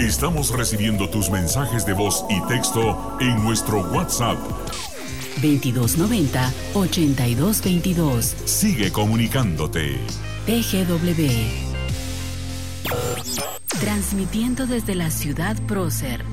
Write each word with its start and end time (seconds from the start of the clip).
Estamos 0.00 0.50
recibiendo 0.56 1.10
tus 1.10 1.28
mensajes 1.28 1.84
de 1.84 1.92
voz 1.92 2.24
y 2.30 2.40
texto 2.48 3.18
en 3.20 3.44
nuestro 3.44 3.82
WhatsApp 3.90 4.38
2290 5.42 6.52
8222. 6.72 8.24
Sigue 8.46 8.90
comunicándote. 8.92 9.98
TGW. 10.46 11.28
Transmitiendo 13.78 14.66
desde 14.66 14.94
la 14.94 15.10
ciudad 15.10 15.60
prócer. 15.66 16.24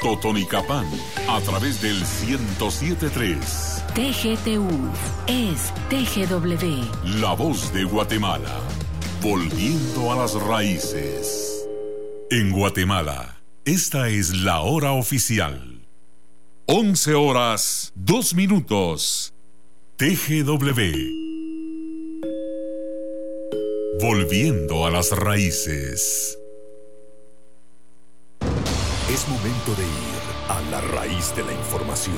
Totonicapán, 0.00 0.86
a 1.28 1.40
través 1.40 1.82
del 1.82 1.96
1073. 1.96 3.82
TGTU 3.94 4.68
es 5.26 5.72
TGW. 5.90 7.18
La 7.20 7.32
voz 7.34 7.72
de 7.72 7.82
Guatemala. 7.82 8.60
Volviendo 9.20 10.12
a 10.12 10.16
las 10.16 10.34
raíces. 10.34 11.43
En 12.30 12.52
Guatemala, 12.52 13.42
esta 13.66 14.08
es 14.08 14.34
la 14.34 14.60
hora 14.60 14.92
oficial. 14.92 15.86
11 16.64 17.14
horas, 17.14 17.92
2 17.96 18.34
minutos. 18.34 19.34
TGW. 19.96 20.62
Volviendo 24.00 24.86
a 24.86 24.90
las 24.90 25.10
raíces. 25.10 26.38
Es 29.10 29.28
momento 29.28 29.74
de 29.76 29.84
ir 29.84 30.48
a 30.48 30.60
la 30.70 30.80
raíz 30.80 31.36
de 31.36 31.44
la 31.44 31.52
información. 31.52 32.16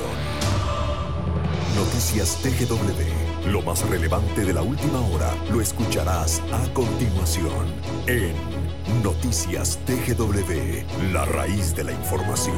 Noticias 1.75 2.41
TGW. 2.43 3.51
Lo 3.51 3.61
más 3.61 3.87
relevante 3.89 4.45
de 4.45 4.55
la 4.55 4.63
última 4.63 5.01
hora 5.01 5.35
lo 5.51 5.61
escucharás 5.61 6.41
a 6.53 6.73
continuación 6.73 7.75
en 8.07 8.66
Noticias 9.03 9.81
TGW. 9.85 11.13
La 11.13 11.25
raíz 11.25 11.75
de 11.75 11.83
la 11.83 11.93
información. 11.93 12.57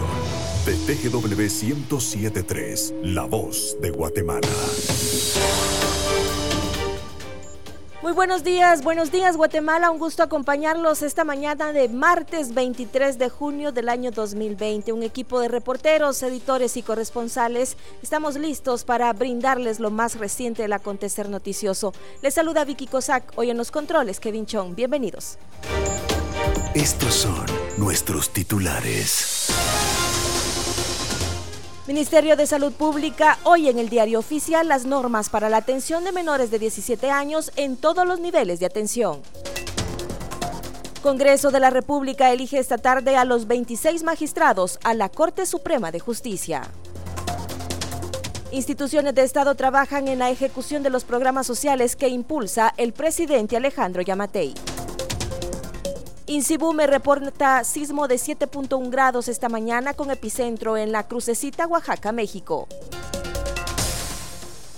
De 0.67 0.75
TGW 0.75 1.41
1073. 1.41 2.95
La 3.03 3.25
voz 3.25 3.77
de 3.81 3.91
Guatemala. 3.91 4.47
Muy 8.03 8.12
buenos 8.12 8.45
días, 8.45 8.84
buenos 8.84 9.11
días 9.11 9.37
Guatemala, 9.37 9.91
un 9.91 9.99
gusto 9.99 10.23
acompañarlos 10.23 11.03
esta 11.03 11.25
mañana 11.25 11.73
de 11.73 11.89
martes 11.89 12.55
23 12.55 13.19
de 13.19 13.29
junio 13.29 13.73
del 13.73 13.89
año 13.89 14.11
2020. 14.11 14.93
Un 14.93 15.03
equipo 15.03 15.41
de 15.41 15.49
reporteros, 15.49 16.23
editores 16.23 16.77
y 16.77 16.83
corresponsales 16.83 17.77
estamos 18.03 18.37
listos 18.37 18.84
para 18.84 19.12
brindarles 19.15 19.81
lo 19.81 19.91
más 19.91 20.17
reciente 20.17 20.62
del 20.62 20.75
acontecer 20.75 21.29
noticioso. 21.29 21.93
Les 22.23 22.34
saluda 22.34 22.65
Vicky 22.65 22.87
Cossack, 22.87 23.33
hoy 23.37 23.51
en 23.51 23.56
los 23.56 23.71
controles 23.71 24.21
Kevin 24.21 24.47
Chong, 24.47 24.75
bienvenidos. 24.75 25.39
Estos 26.75 27.15
son 27.15 27.45
nuestros 27.77 28.31
titulares. 28.31 29.49
Ministerio 31.87 32.37
de 32.37 32.47
Salud 32.47 32.73
Pública, 32.73 33.39
hoy 33.45 33.69
en 33.69 33.79
el 33.79 33.89
diario 33.89 34.19
oficial, 34.19 34.69
las 34.69 34.85
normas 34.85 35.31
para 35.31 35.49
la 35.49 35.57
atención 35.57 36.05
de 36.05 36.13
menores 36.13 36.51
de 36.51 36.59
17 36.59 37.11
años 37.11 37.51
en 37.57 37.77
todos 37.77 38.07
los 38.07 38.21
niveles 38.21 38.61
de 38.61 38.67
atención. 38.67 39.23
Congreso 41.03 41.51
de 41.51 41.61
la 41.61 41.71
República 41.71 42.31
elige 42.31 42.59
esta 42.59 42.77
tarde 42.77 43.17
a 43.17 43.25
los 43.25 43.47
26 43.47 44.03
magistrados 44.03 44.79
a 44.85 44.95
la 44.95 45.09
Corte 45.09 45.47
Suprema 45.47 45.91
de 45.91 46.01
Justicia. 46.01 46.62
Instituciones 48.51 49.15
de 49.15 49.23
Estado 49.23 49.55
trabajan 49.55 50.09
en 50.09 50.19
la 50.19 50.31
ejecución 50.31 50.83
de 50.83 50.91
los 50.91 51.05
programas 51.05 51.47
sociales 51.47 51.97
que 51.97 52.09
impulsa 52.09 52.73
el 52.77 52.93
presidente 52.93 53.57
Alejandro 53.57 54.03
Yamatei. 54.03 54.55
Insibume 56.29 56.87
reporta 56.87 57.65
sismo 57.65 58.07
de 58.07 58.17
7.1 58.17 58.91
grados 58.91 59.29
esta 59.29 59.48
mañana 59.48 59.95
con 59.95 60.11
epicentro 60.11 60.77
en 60.77 60.93
la 60.93 61.09
Crucecita, 61.09 61.67
Oaxaca, 61.67 62.12
México. 62.12 62.69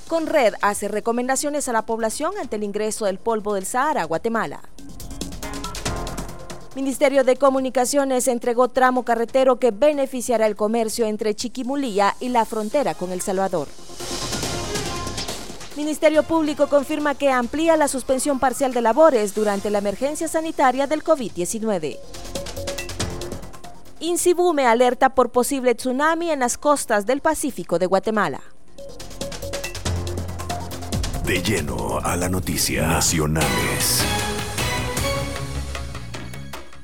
Conred 0.06 0.54
hace 0.62 0.86
recomendaciones 0.86 1.66
a 1.68 1.72
la 1.72 1.82
población 1.82 2.34
ante 2.40 2.54
el 2.54 2.62
ingreso 2.62 3.06
del 3.06 3.18
polvo 3.18 3.54
del 3.54 3.66
Sahara 3.66 4.02
a 4.02 4.04
Guatemala. 4.04 4.60
Ministerio 6.76 7.24
de 7.24 7.34
Comunicaciones 7.34 8.28
entregó 8.28 8.68
tramo 8.68 9.04
carretero 9.04 9.58
que 9.58 9.72
beneficiará 9.72 10.46
el 10.46 10.54
comercio 10.54 11.06
entre 11.06 11.34
Chiquimulía 11.34 12.14
y 12.20 12.28
la 12.28 12.44
frontera 12.44 12.94
con 12.94 13.10
El 13.10 13.22
Salvador. 13.22 13.66
Ministerio 15.76 16.24
Público 16.24 16.68
confirma 16.68 17.14
que 17.14 17.30
amplía 17.30 17.76
la 17.76 17.88
suspensión 17.88 18.38
parcial 18.40 18.72
de 18.72 18.82
labores 18.82 19.34
durante 19.34 19.70
la 19.70 19.78
emergencia 19.78 20.26
sanitaria 20.26 20.86
del 20.86 21.04
COVID-19. 21.04 21.98
Insibume 24.00 24.66
alerta 24.66 25.10
por 25.10 25.30
posible 25.30 25.74
tsunami 25.74 26.30
en 26.30 26.40
las 26.40 26.58
costas 26.58 27.06
del 27.06 27.20
Pacífico 27.20 27.78
de 27.78 27.86
Guatemala. 27.86 28.40
De 31.24 31.42
lleno 31.42 31.98
a 32.02 32.16
la 32.16 32.28
noticia 32.28 32.86
nacionales. 32.88 34.04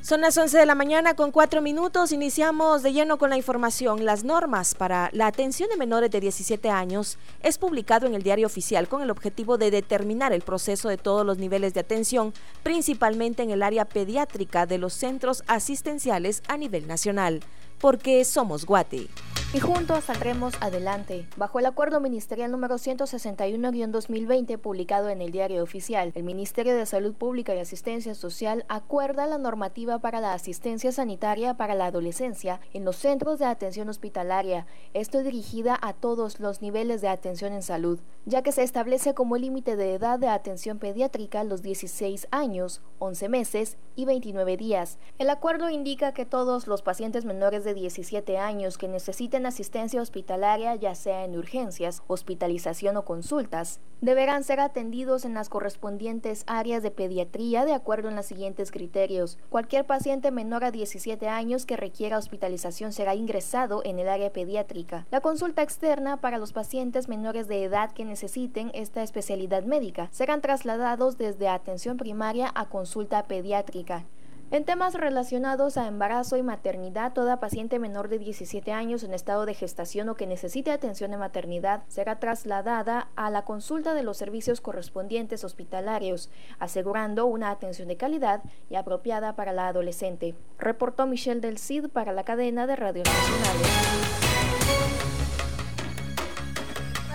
Son 0.07 0.21
las 0.21 0.39
11 0.39 0.57
de 0.57 0.67
la 0.67 0.77
mañana 0.77 1.15
con 1.15 1.33
cuatro 1.33 1.61
minutos. 1.61 2.13
Iniciamos 2.13 2.85
de 2.85 2.93
lleno 2.93 3.19
con 3.19 3.29
la 3.29 3.37
información. 3.37 4.05
Las 4.05 4.23
normas 4.23 4.77
para 4.77 5.11
la 5.13 5.27
atención 5.27 5.69
de 5.69 5.77
menores 5.77 6.13
de 6.13 6.21
17 6.21 6.71
años 6.71 7.19
es 7.43 7.59
publicado 7.59 8.07
en 8.07 8.15
el 8.15 8.23
diario 8.23 8.47
oficial 8.47 8.87
con 8.87 9.03
el 9.03 9.11
objetivo 9.11 9.59
de 9.59 9.73
determinar 9.73 10.33
el 10.33 10.43
proceso 10.43 10.89
de 10.89 10.97
todos 10.97 11.27
los 11.27 11.39
niveles 11.39 11.75
de 11.75 11.81
atención, 11.81 12.33
principalmente 12.63 13.43
en 13.43 13.51
el 13.51 13.65
área 13.65 13.85
pediátrica 13.85 14.65
de 14.65 14.79
los 14.79 14.93
centros 14.93 15.43
asistenciales 15.49 16.45
a 16.47 16.57
nivel 16.57 16.87
nacional. 16.87 17.41
Porque 17.87 18.25
somos 18.25 18.67
Guate 18.67 19.07
y 19.55 19.61
juntos 19.61 20.05
saldremos 20.05 20.55
adelante. 20.61 21.27
Bajo 21.37 21.61
el 21.61 21.67
acuerdo 21.67 22.01
ministerial 22.01 22.51
número 22.51 22.75
161-2020 22.75 24.59
publicado 24.59 25.09
en 25.09 25.23
el 25.23 25.31
diario 25.31 25.63
oficial, 25.63 26.13
el 26.15 26.25
Ministerio 26.25 26.75
de 26.77 26.85
Salud 26.85 27.15
Pública 27.15 27.55
y 27.55 27.59
Asistencia 27.59 28.15
Social 28.15 28.65
acuerda 28.69 29.25
la 29.27 29.39
normativa 29.39 30.01
para 30.01 30.21
la 30.21 30.35
asistencia 30.35 30.91
sanitaria 30.91 31.55
para 31.55 31.75
la 31.75 31.87
adolescencia 31.87 32.61
en 32.75 32.85
los 32.85 32.97
centros 32.97 33.39
de 33.39 33.45
atención 33.45 33.89
hospitalaria, 33.89 34.67
esto 34.95 35.23
dirigida 35.23 35.79
a 35.81 35.93
todos 35.93 36.41
los 36.41 36.61
niveles 36.61 37.01
de 37.01 37.09
atención 37.09 37.53
en 37.53 37.63
salud, 37.63 38.01
ya 38.25 38.43
que 38.43 38.53
se 38.53 38.65
establece 38.65 39.15
como 39.15 39.37
límite 39.37 39.77
de 39.77 39.95
edad 39.95 40.19
de 40.19 40.29
atención 40.29 40.79
pediátrica 40.79 41.45
los 41.45 41.63
16 41.63 42.29
años, 42.31 42.83
11 42.99 43.29
meses 43.29 43.79
y 43.95 44.05
29 44.05 44.57
días. 44.57 44.99
El 45.19 45.31
acuerdo 45.31 45.71
indica 45.71 46.13
que 46.13 46.27
todos 46.27 46.67
los 46.67 46.83
pacientes 46.83 47.25
menores 47.25 47.65
de 47.65 47.73
17 47.77 48.39
años 48.39 48.79
que 48.79 48.89
necesiten 48.89 49.47
asistencia 49.47 50.03
hospitalaria, 50.03 50.75
ya 50.75 50.97
sea 50.97 51.25
en 51.25 51.37
urgencias, 51.37 52.03
hospitalización 52.09 52.97
o 52.97 53.05
consultas, 53.05 53.79
deberán 54.01 54.43
ser 54.43 54.59
atendidos 54.59 55.25
en 55.25 55.35
las 55.35 55.49
correspondientes 55.49 56.43
áreas 56.47 56.83
de 56.83 56.91
pediatría 56.91 57.65
de 57.65 57.73
acuerdo 57.73 58.09
en 58.09 58.17
los 58.17 58.27
siguientes 58.27 58.71
criterios. 58.71 59.39
Cualquier 59.49 59.87
paciente 59.87 60.31
menor 60.31 60.65
a 60.65 60.71
17 60.71 61.29
años 61.29 61.67
que 61.67 61.77
requiera 61.77 62.19
hospitalización 62.19 62.93
será 62.93 63.15
ingresado 63.15 63.83
en 63.85 63.99
el 63.99 64.09
área 64.09 64.33
pediátrica. 64.33 65.07
La 65.11 65.21
consulta 65.21 65.63
externa 65.63 66.21
para 66.21 66.39
los 66.39 66.53
pacientes 66.53 67.09
menores 67.09 67.47
de 67.47 67.63
edad 67.63 67.93
que 67.93 68.05
necesiten 68.05 68.71
esta 68.75 69.03
especialidad 69.03 69.65
médica 69.65 70.09
serán 70.11 70.41
trasladados 70.41 71.19
desde 71.19 71.49
atención 71.49 71.97
primaria 71.97 72.51
a 72.55 72.67
consulta 72.67 73.23
pediátrica. 73.25 74.05
En 74.53 74.65
temas 74.65 74.95
relacionados 74.95 75.77
a 75.77 75.89
embarazo 75.89 76.37
y 76.37 76.43
maternidad, 76.45 77.13
toda 77.13 77.41
paciente 77.41 77.81
menor 77.81 78.09
de 78.09 78.19
17 78.19 78.71
años 78.71 79.03
en 79.03 79.13
estado 79.13 79.45
de 79.45 79.55
gestación 79.55 80.09
o 80.09 80.15
que 80.15 80.29
necesite 80.29 80.71
atención 80.71 81.11
de 81.11 81.17
maternidad 81.17 81.83
será 81.89 82.21
trasladada 82.21 83.09
a 83.17 83.29
la 83.31 83.45
consulta 83.45 83.93
de 83.93 84.05
los 84.05 84.17
servicios 84.17 84.61
correspondientes 84.61 85.43
hospitalarios, 85.43 86.31
asegurando 86.61 87.27
una 87.27 87.51
atención 87.51 87.89
de 87.89 87.97
calidad 87.97 88.45
y 88.71 88.77
apropiada 88.77 89.35
para 89.35 89.53
la 89.53 89.67
adolescente. 89.67 90.37
Reportó 90.59 91.09
Michelle 91.09 91.41
del 91.41 91.59
CID 91.59 91.89
para 91.89 92.13
la 92.13 92.23
cadena 92.23 92.69
de 92.69 92.77
radios 92.77 93.09
nacionales 93.09 93.97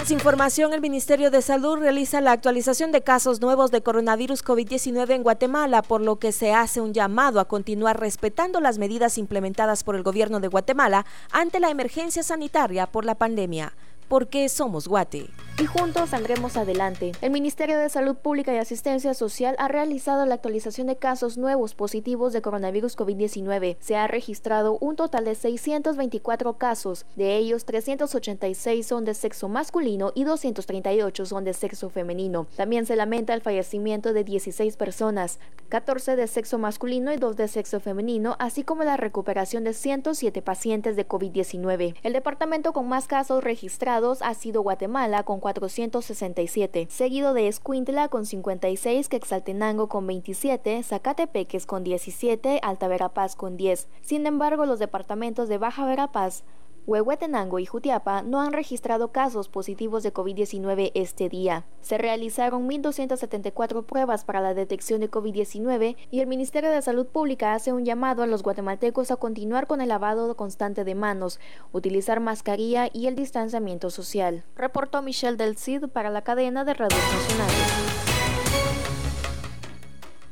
información, 0.09 0.73
el 0.73 0.81
Ministerio 0.81 1.29
de 1.29 1.43
Salud 1.43 1.77
realiza 1.77 2.21
la 2.21 2.31
actualización 2.31 2.91
de 2.91 3.01
casos 3.01 3.39
nuevos 3.39 3.69
de 3.69 3.83
coronavirus 3.83 4.43
COVID-19 4.43 5.11
en 5.11 5.21
Guatemala, 5.21 5.83
por 5.83 6.01
lo 6.01 6.15
que 6.15 6.31
se 6.31 6.53
hace 6.53 6.81
un 6.81 6.93
llamado 6.93 7.39
a 7.39 7.45
continuar 7.45 7.99
respetando 7.99 8.59
las 8.59 8.79
medidas 8.79 9.19
implementadas 9.19 9.83
por 9.83 9.95
el 9.95 10.01
gobierno 10.01 10.39
de 10.39 10.47
Guatemala 10.47 11.05
ante 11.31 11.59
la 11.59 11.69
emergencia 11.69 12.23
sanitaria 12.23 12.87
por 12.87 13.05
la 13.05 13.15
pandemia 13.15 13.73
porque 14.11 14.49
somos 14.49 14.89
Guate. 14.89 15.29
Y 15.57 15.65
juntos 15.67 16.09
saldremos 16.09 16.57
adelante. 16.57 17.13
El 17.21 17.31
Ministerio 17.31 17.77
de 17.77 17.87
Salud 17.87 18.15
Pública 18.15 18.53
y 18.53 18.57
Asistencia 18.57 19.13
Social 19.13 19.55
ha 19.57 19.69
realizado 19.69 20.25
la 20.25 20.35
actualización 20.35 20.87
de 20.87 20.97
casos 20.97 21.37
nuevos 21.37 21.75
positivos 21.75 22.33
de 22.33 22.41
coronavirus 22.41 22.97
COVID-19. 22.97 23.77
Se 23.79 23.95
ha 23.95 24.07
registrado 24.07 24.77
un 24.81 24.97
total 24.97 25.23
de 25.23 25.35
624 25.35 26.57
casos, 26.57 27.05
de 27.15 27.37
ellos 27.37 27.63
386 27.63 28.85
son 28.85 29.05
de 29.05 29.13
sexo 29.13 29.47
masculino 29.47 30.11
y 30.13 30.25
238 30.25 31.25
son 31.25 31.45
de 31.45 31.53
sexo 31.53 31.89
femenino. 31.89 32.47
También 32.57 32.85
se 32.85 32.97
lamenta 32.97 33.33
el 33.33 33.41
fallecimiento 33.41 34.11
de 34.11 34.25
16 34.25 34.75
personas. 34.75 35.39
14 35.69 36.17
de 36.17 36.27
sexo 36.27 36.57
masculino 36.57 37.13
y 37.13 37.17
2 37.17 37.37
de 37.37 37.47
sexo 37.47 37.79
femenino, 37.79 38.35
así 38.39 38.63
como 38.63 38.83
la 38.83 38.97
recuperación 38.97 39.63
de 39.63 39.73
107 39.73 40.41
pacientes 40.41 40.97
de 40.97 41.07
COVID-19. 41.07 41.95
El 42.03 42.11
departamento 42.11 42.73
con 42.73 42.89
más 42.89 43.07
casos 43.07 43.41
registrados 43.41 44.00
ha 44.21 44.33
sido 44.33 44.63
Guatemala 44.63 45.21
con 45.23 45.39
467, 45.39 46.87
seguido 46.89 47.35
de 47.35 47.47
Escuintla 47.47 48.07
con 48.07 48.25
56, 48.25 49.07
Quexaltenango 49.09 49.87
con 49.89 50.07
27, 50.07 50.81
Zacatepeques 50.81 51.67
con 51.67 51.83
17, 51.83 52.59
Alta 52.63 52.87
Verapaz 52.87 53.35
con 53.35 53.57
10. 53.57 53.87
Sin 54.01 54.25
embargo, 54.25 54.65
los 54.65 54.79
departamentos 54.79 55.47
de 55.49 55.59
Baja 55.59 55.85
Verapaz, 55.85 56.43
Huehuetenango 56.87 57.59
y 57.59 57.65
Jutiapa 57.65 58.23
no 58.23 58.41
han 58.41 58.53
registrado 58.53 59.11
casos 59.11 59.49
positivos 59.49 60.01
de 60.01 60.13
COVID-19 60.13 60.91
este 60.95 61.29
día. 61.29 61.65
Se 61.81 61.97
realizaron 61.97 62.67
1.274 62.67 63.85
pruebas 63.85 64.25
para 64.25 64.41
la 64.41 64.53
detección 64.55 64.99
de 65.01 65.11
COVID-19 65.11 65.95
y 66.09 66.19
el 66.21 66.27
Ministerio 66.27 66.71
de 66.71 66.81
Salud 66.81 67.05
Pública 67.05 67.53
hace 67.53 67.71
un 67.71 67.85
llamado 67.85 68.23
a 68.23 68.27
los 68.27 68.41
guatemaltecos 68.41 69.11
a 69.11 69.17
continuar 69.17 69.67
con 69.67 69.81
el 69.81 69.89
lavado 69.89 70.35
constante 70.35 70.83
de 70.83 70.95
manos, 70.95 71.39
utilizar 71.71 72.19
mascarilla 72.19 72.89
y 72.91 73.07
el 73.07 73.15
distanciamiento 73.15 73.91
social. 73.91 74.43
Reportó 74.55 75.01
Michelle 75.01 75.37
Del 75.37 75.57
Cid 75.57 75.87
para 75.87 76.09
la 76.09 76.23
cadena 76.23 76.65
de 76.65 76.73
radios 76.73 77.01
nacionales. 77.13 78.10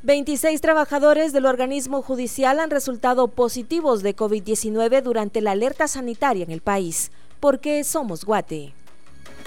26 0.02 0.62
trabajadores 0.62 1.34
del 1.34 1.44
organismo 1.44 2.00
judicial 2.00 2.58
han 2.58 2.70
resultado 2.70 3.28
positivos 3.28 4.02
de 4.02 4.16
COVID-19 4.16 5.02
durante 5.02 5.42
la 5.42 5.50
alerta 5.50 5.88
sanitaria 5.88 6.42
en 6.42 6.50
el 6.50 6.62
país. 6.62 7.10
porque 7.38 7.84
somos 7.84 8.24
Guate? 8.24 8.74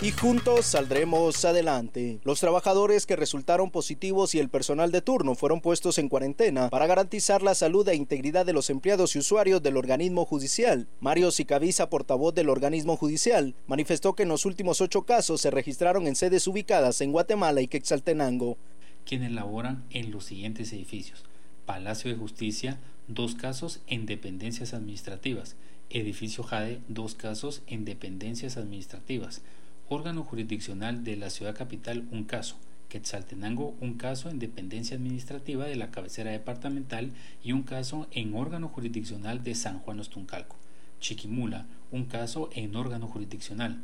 y 0.02 0.12
juntos 0.12 0.66
saldremos 0.66 1.46
adelante. 1.46 2.20
Los 2.24 2.40
trabajadores 2.40 3.06
que 3.06 3.16
resultaron 3.16 3.70
positivos 3.70 4.34
y 4.34 4.40
el 4.40 4.50
personal 4.50 4.92
de 4.92 5.02
turno 5.02 5.36
fueron 5.36 5.62
puestos 5.62 5.98
en 5.98 6.10
cuarentena 6.10 6.70
para 6.70 6.88
garantizar 6.88 7.42
la 7.44 7.56
salud 7.56 7.88
e 7.88 7.96
integridad 7.96 8.46
de 8.46 8.54
los 8.54 8.70
empleados 8.70 9.16
y 9.16 9.20
usuarios 9.20 9.62
del 9.62 9.78
organismo 9.78 10.26
judicial. 10.26 10.88
Mario 11.00 11.32
Sicaviza, 11.32 11.90
portavoz 11.90 12.34
del 12.34 12.50
organismo 12.50 12.98
judicial, 12.98 13.56
manifestó 13.68 14.14
que 14.14 14.24
en 14.24 14.30
los 14.30 14.46
últimos 14.46 14.82
ocho 14.82 15.04
casos 15.04 15.40
se 15.40 15.52
registraron 15.52 16.08
en 16.08 16.16
sedes 16.16 16.48
ubicadas 16.48 17.00
en 17.02 17.12
Guatemala 17.12 17.62
y 17.62 17.68
Quetzaltenango 17.68 18.58
quienes 19.06 19.32
laboran 19.32 19.84
en 19.90 20.12
los 20.12 20.26
siguientes 20.26 20.72
edificios. 20.74 21.24
Palacio 21.66 22.12
de 22.12 22.18
Justicia, 22.18 22.80
dos 23.08 23.36
casos 23.36 23.82
en 23.88 24.06
dependencias 24.06 24.74
administrativas. 24.74 25.56
Edificio 25.90 26.44
Jade, 26.44 26.82
dos 26.88 27.16
casos 27.16 27.62
en 27.68 27.86
dependencias 27.86 28.58
administrativas. 28.58 29.42
Órgano 29.90 30.24
jurisdiccional 30.24 31.04
de 31.04 31.18
la 31.18 31.30
ciudad 31.30 31.56
capital, 31.56 32.08
un 32.12 32.24
caso. 32.24 32.58
Quetzaltenango, 32.90 33.76
un 33.82 33.96
caso 33.96 34.30
en 34.30 34.40
dependencia 34.40 34.98
administrativa 34.98 35.66
de 35.66 35.76
la 35.76 35.92
cabecera 35.92 36.32
departamental 36.32 37.12
y 37.44 37.52
un 37.52 37.64
caso 37.64 38.08
en 38.12 38.36
órgano 38.36 38.70
jurisdiccional 38.70 39.44
de 39.44 39.56
San 39.56 39.80
Juan 39.80 40.00
Ostuncalco. 40.00 40.58
Chiquimula, 41.00 41.66
un 41.92 42.06
caso 42.06 42.50
en 42.54 42.76
órgano 42.76 43.08
jurisdiccional 43.08 43.82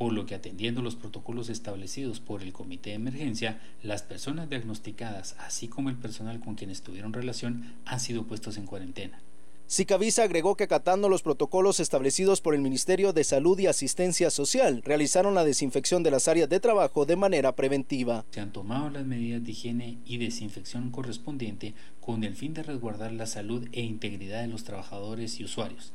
por 0.00 0.14
lo 0.14 0.24
que 0.24 0.34
atendiendo 0.34 0.80
los 0.80 0.96
protocolos 0.96 1.50
establecidos 1.50 2.20
por 2.20 2.42
el 2.42 2.54
Comité 2.54 2.88
de 2.88 2.96
Emergencia, 2.96 3.60
las 3.82 4.02
personas 4.02 4.48
diagnosticadas, 4.48 5.36
así 5.38 5.68
como 5.68 5.90
el 5.90 5.96
personal 5.96 6.40
con 6.40 6.54
quienes 6.54 6.80
tuvieron 6.80 7.12
relación, 7.12 7.74
han 7.84 8.00
sido 8.00 8.24
puestos 8.24 8.56
en 8.56 8.64
cuarentena. 8.64 9.20
Sicavisa 9.66 10.22
agregó 10.22 10.56
que 10.56 10.64
acatando 10.64 11.10
los 11.10 11.20
protocolos 11.20 11.80
establecidos 11.80 12.40
por 12.40 12.54
el 12.54 12.62
Ministerio 12.62 13.12
de 13.12 13.24
Salud 13.24 13.58
y 13.58 13.66
Asistencia 13.66 14.30
Social, 14.30 14.80
realizaron 14.86 15.34
la 15.34 15.44
desinfección 15.44 16.02
de 16.02 16.12
las 16.12 16.28
áreas 16.28 16.48
de 16.48 16.60
trabajo 16.60 17.04
de 17.04 17.16
manera 17.16 17.54
preventiva. 17.54 18.24
Se 18.30 18.40
han 18.40 18.54
tomado 18.54 18.88
las 18.88 19.04
medidas 19.04 19.44
de 19.44 19.50
higiene 19.50 19.98
y 20.06 20.16
desinfección 20.16 20.92
correspondiente 20.92 21.74
con 22.00 22.24
el 22.24 22.36
fin 22.36 22.54
de 22.54 22.62
resguardar 22.62 23.12
la 23.12 23.26
salud 23.26 23.68
e 23.72 23.82
integridad 23.82 24.40
de 24.40 24.48
los 24.48 24.64
trabajadores 24.64 25.38
y 25.40 25.44
usuarios 25.44 25.92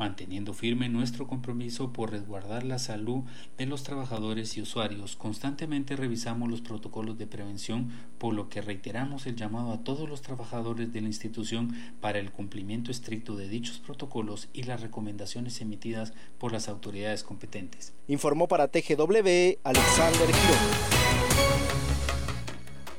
manteniendo 0.00 0.54
firme 0.54 0.88
nuestro 0.88 1.26
compromiso 1.26 1.92
por 1.92 2.10
resguardar 2.10 2.64
la 2.64 2.78
salud 2.78 3.24
de 3.58 3.66
los 3.66 3.82
trabajadores 3.82 4.56
y 4.56 4.62
usuarios. 4.62 5.14
Constantemente 5.14 5.94
revisamos 5.94 6.48
los 6.48 6.62
protocolos 6.62 7.18
de 7.18 7.26
prevención, 7.26 7.90
por 8.16 8.32
lo 8.32 8.48
que 8.48 8.62
reiteramos 8.62 9.26
el 9.26 9.36
llamado 9.36 9.72
a 9.72 9.84
todos 9.84 10.08
los 10.08 10.22
trabajadores 10.22 10.90
de 10.94 11.02
la 11.02 11.08
institución 11.08 11.76
para 12.00 12.18
el 12.18 12.32
cumplimiento 12.32 12.90
estricto 12.90 13.36
de 13.36 13.50
dichos 13.50 13.78
protocolos 13.78 14.48
y 14.54 14.62
las 14.62 14.80
recomendaciones 14.80 15.60
emitidas 15.60 16.14
por 16.38 16.50
las 16.50 16.68
autoridades 16.68 17.22
competentes. 17.22 17.92
Informó 18.08 18.48
para 18.48 18.68
TGW 18.68 19.58
Alexander 19.64 20.32
Girón. 20.32 21.89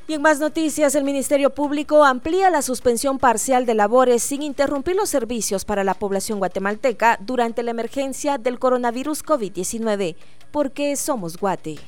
Y 0.08 0.14
en 0.14 0.22
más 0.22 0.40
noticias, 0.40 0.94
el 0.94 1.04
Ministerio 1.04 1.50
Público 1.50 2.04
amplía 2.04 2.50
la 2.50 2.62
suspensión 2.62 3.18
parcial 3.18 3.66
de 3.66 3.74
labores 3.74 4.22
sin 4.22 4.42
interrumpir 4.42 4.96
los 4.96 5.08
servicios 5.08 5.64
para 5.64 5.84
la 5.84 5.94
población 5.94 6.38
guatemalteca 6.38 7.18
durante 7.20 7.62
la 7.62 7.70
emergencia 7.70 8.36
del 8.36 8.58
coronavirus 8.58 9.24
COVID-19, 9.24 10.16
porque 10.50 10.96
somos 10.96 11.36
Guate 11.36 11.78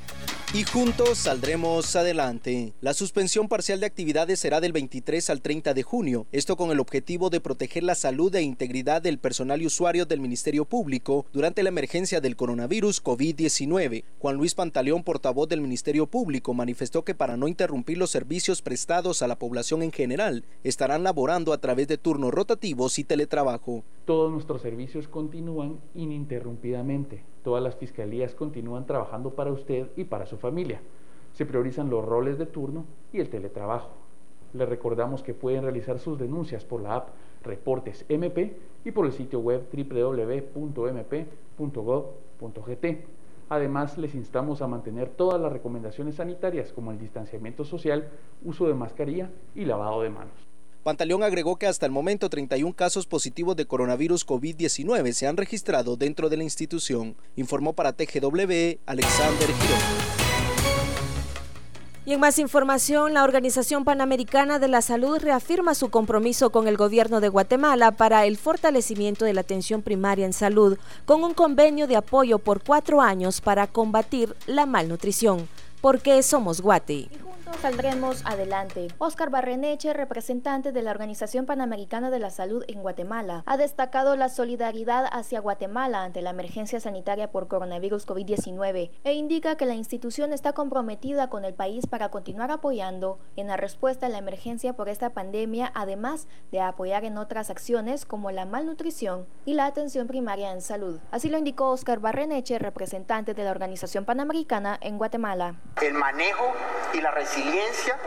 y 0.52 0.64
juntos 0.64 1.18
saldremos 1.18 1.96
adelante. 1.96 2.74
La 2.80 2.94
suspensión 2.94 3.48
parcial 3.48 3.80
de 3.80 3.86
actividades 3.86 4.40
será 4.40 4.60
del 4.60 4.72
23 4.72 5.30
al 5.30 5.40
30 5.40 5.74
de 5.74 5.82
junio, 5.82 6.26
esto 6.32 6.56
con 6.56 6.70
el 6.70 6.80
objetivo 6.80 7.30
de 7.30 7.40
proteger 7.40 7.82
la 7.82 7.94
salud 7.94 8.34
e 8.34 8.42
integridad 8.42 9.02
del 9.02 9.18
personal 9.18 9.62
y 9.62 9.66
usuarios 9.66 10.08
del 10.08 10.20
Ministerio 10.20 10.64
Público 10.64 11.26
durante 11.32 11.62
la 11.62 11.70
emergencia 11.70 12.20
del 12.20 12.36
coronavirus 12.36 13.02
COVID-19. 13.02 14.04
Juan 14.18 14.36
Luis 14.36 14.54
Pantaleón, 14.54 15.02
portavoz 15.02 15.48
del 15.48 15.60
Ministerio 15.60 16.06
Público, 16.06 16.54
manifestó 16.54 17.04
que 17.04 17.14
para 17.14 17.36
no 17.36 17.48
interrumpir 17.48 17.98
los 17.98 18.10
servicios 18.10 18.62
prestados 18.62 19.22
a 19.22 19.28
la 19.28 19.38
población 19.38 19.82
en 19.82 19.92
general, 19.92 20.44
estarán 20.62 21.02
laborando 21.02 21.52
a 21.52 21.58
través 21.58 21.88
de 21.88 21.98
turnos 21.98 22.32
rotativos 22.32 22.98
y 22.98 23.04
teletrabajo. 23.04 23.84
Todos 24.04 24.32
nuestros 24.32 24.62
servicios 24.62 25.08
continúan 25.08 25.80
ininterrumpidamente 25.94 27.22
Todas 27.44 27.62
las 27.62 27.76
fiscalías 27.76 28.34
continúan 28.34 28.86
trabajando 28.86 29.34
para 29.34 29.52
usted 29.52 29.88
y 29.96 30.04
para 30.04 30.24
su 30.24 30.33
familia. 30.38 30.80
Se 31.32 31.46
priorizan 31.46 31.90
los 31.90 32.04
roles 32.04 32.38
de 32.38 32.46
turno 32.46 32.84
y 33.12 33.20
el 33.20 33.28
teletrabajo. 33.28 33.90
Les 34.52 34.68
recordamos 34.68 35.22
que 35.22 35.34
pueden 35.34 35.62
realizar 35.62 35.98
sus 35.98 36.18
denuncias 36.18 36.64
por 36.64 36.80
la 36.80 36.94
app 36.96 37.08
Reportes 37.42 38.04
MP 38.08 38.56
y 38.84 38.92
por 38.92 39.06
el 39.06 39.12
sitio 39.12 39.40
web 39.40 39.66
www.mp.gov.gt. 39.72 40.84
Además, 43.48 43.98
les 43.98 44.14
instamos 44.14 44.62
a 44.62 44.66
mantener 44.66 45.10
todas 45.10 45.40
las 45.40 45.52
recomendaciones 45.52 46.14
sanitarias 46.16 46.72
como 46.72 46.92
el 46.92 46.98
distanciamiento 46.98 47.64
social, 47.64 48.08
uso 48.42 48.66
de 48.66 48.74
mascarilla 48.74 49.30
y 49.54 49.64
lavado 49.64 50.02
de 50.02 50.10
manos. 50.10 50.32
Pantaleón 50.82 51.22
agregó 51.22 51.56
que 51.56 51.66
hasta 51.66 51.86
el 51.86 51.92
momento 51.92 52.28
31 52.28 52.74
casos 52.74 53.06
positivos 53.06 53.56
de 53.56 53.66
coronavirus 53.66 54.26
COVID-19 54.26 55.12
se 55.12 55.26
han 55.26 55.36
registrado 55.36 55.96
dentro 55.96 56.28
de 56.28 56.36
la 56.36 56.44
institución, 56.44 57.16
informó 57.36 57.72
para 57.72 57.94
TGW 57.94 58.80
Alexander 58.86 59.48
Girón. 59.48 60.23
Y 62.06 62.12
en 62.12 62.20
más 62.20 62.38
información, 62.38 63.14
la 63.14 63.24
Organización 63.24 63.84
Panamericana 63.84 64.58
de 64.58 64.68
la 64.68 64.82
Salud 64.82 65.18
reafirma 65.18 65.74
su 65.74 65.88
compromiso 65.88 66.50
con 66.50 66.68
el 66.68 66.76
gobierno 66.76 67.22
de 67.22 67.30
Guatemala 67.30 67.92
para 67.92 68.26
el 68.26 68.36
fortalecimiento 68.36 69.24
de 69.24 69.32
la 69.32 69.40
atención 69.40 69.80
primaria 69.80 70.26
en 70.26 70.34
salud, 70.34 70.76
con 71.06 71.24
un 71.24 71.32
convenio 71.32 71.86
de 71.86 71.96
apoyo 71.96 72.38
por 72.38 72.62
cuatro 72.62 73.00
años 73.00 73.40
para 73.40 73.66
combatir 73.66 74.36
la 74.46 74.66
malnutrición. 74.66 75.48
Porque 75.80 76.22
somos 76.22 76.60
Guate 76.60 77.08
saldremos 77.60 78.24
adelante. 78.24 78.88
Oscar 78.98 79.30
Barreneche, 79.30 79.92
representante 79.92 80.72
de 80.72 80.82
la 80.82 80.90
Organización 80.90 81.46
Panamericana 81.46 82.10
de 82.10 82.18
la 82.18 82.30
Salud 82.30 82.64
en 82.68 82.82
Guatemala, 82.82 83.42
ha 83.46 83.56
destacado 83.56 84.16
la 84.16 84.28
solidaridad 84.28 85.06
hacia 85.12 85.40
Guatemala 85.40 86.02
ante 86.02 86.22
la 86.22 86.30
emergencia 86.30 86.80
sanitaria 86.80 87.30
por 87.30 87.48
coronavirus 87.48 88.06
COVID-19 88.06 88.90
e 89.04 89.12
indica 89.12 89.56
que 89.56 89.66
la 89.66 89.74
institución 89.74 90.32
está 90.32 90.52
comprometida 90.52 91.28
con 91.28 91.44
el 91.44 91.54
país 91.54 91.86
para 91.86 92.10
continuar 92.10 92.50
apoyando 92.50 93.18
en 93.36 93.46
la 93.46 93.56
respuesta 93.56 94.06
a 94.06 94.08
la 94.08 94.18
emergencia 94.18 94.74
por 94.74 94.88
esta 94.88 95.10
pandemia, 95.10 95.70
además 95.74 96.26
de 96.50 96.60
apoyar 96.60 97.04
en 97.04 97.18
otras 97.18 97.50
acciones 97.50 98.04
como 98.04 98.30
la 98.30 98.46
malnutrición 98.46 99.26
y 99.44 99.54
la 99.54 99.66
atención 99.66 100.06
primaria 100.06 100.52
en 100.52 100.60
salud. 100.60 100.98
Así 101.10 101.28
lo 101.28 101.38
indicó 101.38 101.70
Oscar 101.70 102.00
Barreneche, 102.00 102.58
representante 102.58 103.34
de 103.34 103.44
la 103.44 103.50
Organización 103.50 104.04
Panamericana 104.04 104.78
en 104.80 104.98
Guatemala. 104.98 105.56
El 105.82 105.94
manejo 105.94 106.52
y 106.92 107.00
la 107.00 107.10
resiliencia 107.10 107.43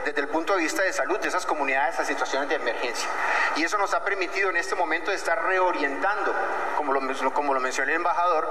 desde 0.05 0.21
el 0.21 0.27
punto 0.27 0.55
de 0.55 0.63
vista 0.63 0.83
de 0.83 0.93
salud 0.93 1.19
de 1.19 1.27
esas 1.27 1.45
comunidades 1.45 1.99
a 1.99 2.05
situaciones 2.05 2.49
de 2.49 2.55
emergencia. 2.55 3.07
Y 3.55 3.63
eso 3.63 3.77
nos 3.77 3.93
ha 3.93 4.03
permitido 4.03 4.49
en 4.49 4.57
este 4.57 4.75
momento 4.75 5.11
estar 5.11 5.43
reorientando, 5.43 6.33
como 6.75 6.93
lo, 6.93 7.33
como 7.33 7.53
lo 7.53 7.59
mencionó 7.59 7.89
el 7.89 7.97
embajador, 7.97 8.49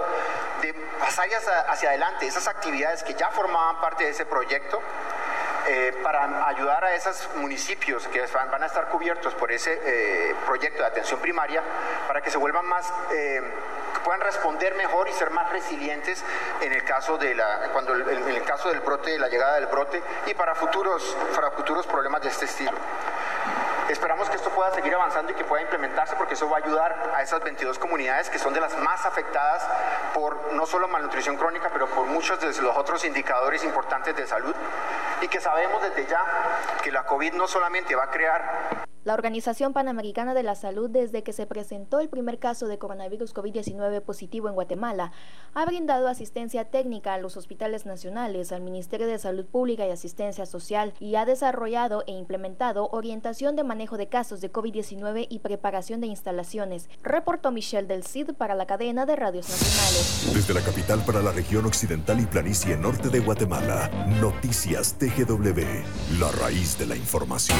de 0.62 0.74
pasar 0.98 1.28
hacia, 1.68 1.88
adelante 1.90 2.26
esas 2.26 2.46
actividades 2.46 3.02
que 3.02 3.14
ya 3.14 3.30
formaban 3.30 3.80
parte 3.80 4.04
de 4.04 4.10
ese 4.10 4.26
proyecto 4.26 4.80
eh, 5.68 5.92
para 6.02 6.46
ayudar 6.46 6.84
a 6.84 6.94
esos 6.94 7.28
municipios 7.36 8.06
que 8.08 8.24
van, 8.26 8.62
a 8.62 8.66
estar 8.66 8.88
cubiertos 8.88 9.34
por 9.34 9.50
ese 9.50 9.80
eh, 9.84 10.34
proyecto 10.46 10.82
de 10.82 10.88
atención 10.88 11.18
primaria 11.20 11.62
para 12.06 12.22
que 12.22 12.30
se 12.30 12.38
vuelvan 12.38 12.64
más 12.66 12.92
eh, 13.12 13.42
puedan 14.04 14.20
responder 14.20 14.76
mejor 14.76 15.08
y 15.08 15.12
ser 15.12 15.30
más 15.30 15.50
resilientes 15.50 16.22
en 16.60 16.72
el 16.72 16.84
caso 16.84 17.18
de 17.18 17.34
la 17.34 17.70
cuando 17.72 17.96
en 17.96 18.28
el 18.28 18.44
caso 18.44 18.68
del 18.68 18.80
brote 18.80 19.10
de 19.10 19.18
la 19.18 19.28
llegada 19.28 19.56
del 19.56 19.66
brote 19.66 20.00
y 20.26 20.34
para 20.34 20.54
futuros 20.54 21.16
para 21.34 21.50
futuros 21.50 21.84
problemas 21.86 22.22
de 22.22 22.28
este 22.28 22.44
estilo. 22.44 22.76
Esperamos 23.88 24.28
que 24.28 24.34
esto 24.36 24.50
pueda 24.50 24.72
seguir 24.74 24.92
avanzando 24.94 25.30
y 25.30 25.34
que 25.36 25.44
pueda 25.44 25.62
implementarse 25.62 26.16
porque 26.16 26.34
eso 26.34 26.50
va 26.50 26.58
a 26.58 26.60
ayudar 26.60 27.12
a 27.14 27.22
esas 27.22 27.40
22 27.42 27.78
comunidades 27.78 28.28
que 28.28 28.38
son 28.38 28.52
de 28.52 28.60
las 28.60 28.76
más 28.78 29.06
afectadas 29.06 29.64
por 30.12 30.52
no 30.54 30.66
solo 30.66 30.88
malnutrición 30.88 31.36
crónica, 31.36 31.70
pero 31.72 31.86
por 31.86 32.06
muchos 32.06 32.40
de 32.40 32.48
los 32.48 32.76
otros 32.76 33.04
indicadores 33.04 33.62
importantes 33.62 34.16
de 34.16 34.26
salud. 34.26 34.54
Y 35.22 35.28
que 35.28 35.40
sabemos 35.40 35.80
desde 35.82 36.04
ya 36.06 36.20
que 36.82 36.90
la 36.90 37.04
COVID 37.04 37.34
no 37.34 37.46
solamente 37.46 37.94
va 37.94 38.04
a 38.04 38.10
crear 38.10 38.86
la 39.06 39.14
Organización 39.14 39.72
Panamericana 39.72 40.34
de 40.34 40.42
la 40.42 40.56
Salud, 40.56 40.90
desde 40.90 41.22
que 41.22 41.32
se 41.32 41.46
presentó 41.46 42.00
el 42.00 42.08
primer 42.08 42.40
caso 42.40 42.66
de 42.66 42.78
coronavirus 42.78 43.32
COVID-19 43.36 44.00
positivo 44.00 44.48
en 44.48 44.56
Guatemala, 44.56 45.12
ha 45.54 45.64
brindado 45.64 46.08
asistencia 46.08 46.64
técnica 46.64 47.14
a 47.14 47.18
los 47.18 47.36
hospitales 47.36 47.86
nacionales, 47.86 48.50
al 48.50 48.62
Ministerio 48.62 49.06
de 49.06 49.20
Salud 49.20 49.46
Pública 49.46 49.86
y 49.86 49.92
Asistencia 49.92 50.44
Social 50.44 50.92
y 50.98 51.14
ha 51.14 51.24
desarrollado 51.24 52.02
e 52.08 52.14
implementado 52.14 52.88
orientación 52.90 53.54
de 53.54 53.62
manejo 53.76 53.98
de 53.98 54.08
casos 54.08 54.40
de 54.40 54.50
COVID-19 54.50 55.26
y 55.28 55.40
preparación 55.40 56.00
de 56.00 56.06
instalaciones, 56.06 56.88
reportó 57.02 57.52
Michelle 57.52 57.86
del 57.86 58.04
CID 58.04 58.32
para 58.32 58.54
la 58.54 58.66
cadena 58.66 59.04
de 59.04 59.16
radios 59.16 59.50
nacionales. 59.50 60.30
Desde 60.32 60.54
la 60.54 60.62
capital 60.62 61.04
para 61.04 61.20
la 61.20 61.30
región 61.30 61.66
occidental 61.66 62.18
y 62.18 62.24
planicie 62.24 62.74
norte 62.78 63.10
de 63.10 63.20
Guatemala, 63.20 63.90
Noticias 64.18 64.94
TGW, 64.94 66.18
la 66.18 66.32
raíz 66.32 66.78
de 66.78 66.86
la 66.86 66.96
información. 66.96 67.58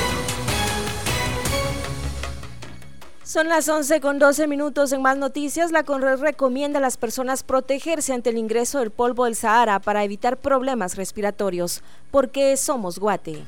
Son 3.27 3.49
las 3.49 3.69
11 3.69 4.01
con 4.01 4.21
12 4.21 4.47
minutos 4.47 4.93
en 4.93 5.03
más 5.03 5.19
noticias. 5.19 5.73
La 5.73 5.83
CONRED 5.83 6.21
recomienda 6.21 6.79
a 6.79 6.81
las 6.81 6.97
personas 6.97 7.43
protegerse 7.43 8.13
ante 8.13 8.31
el 8.31 8.39
ingreso 8.39 8.79
del 8.79 8.93
polvo 8.93 9.25
del 9.25 9.35
Sahara 9.35 9.81
para 9.81 10.05
evitar 10.05 10.37
problemas 10.37 10.95
respiratorios, 10.95 11.83
porque 12.13 12.57
somos 12.57 13.01
Guate 13.01 13.43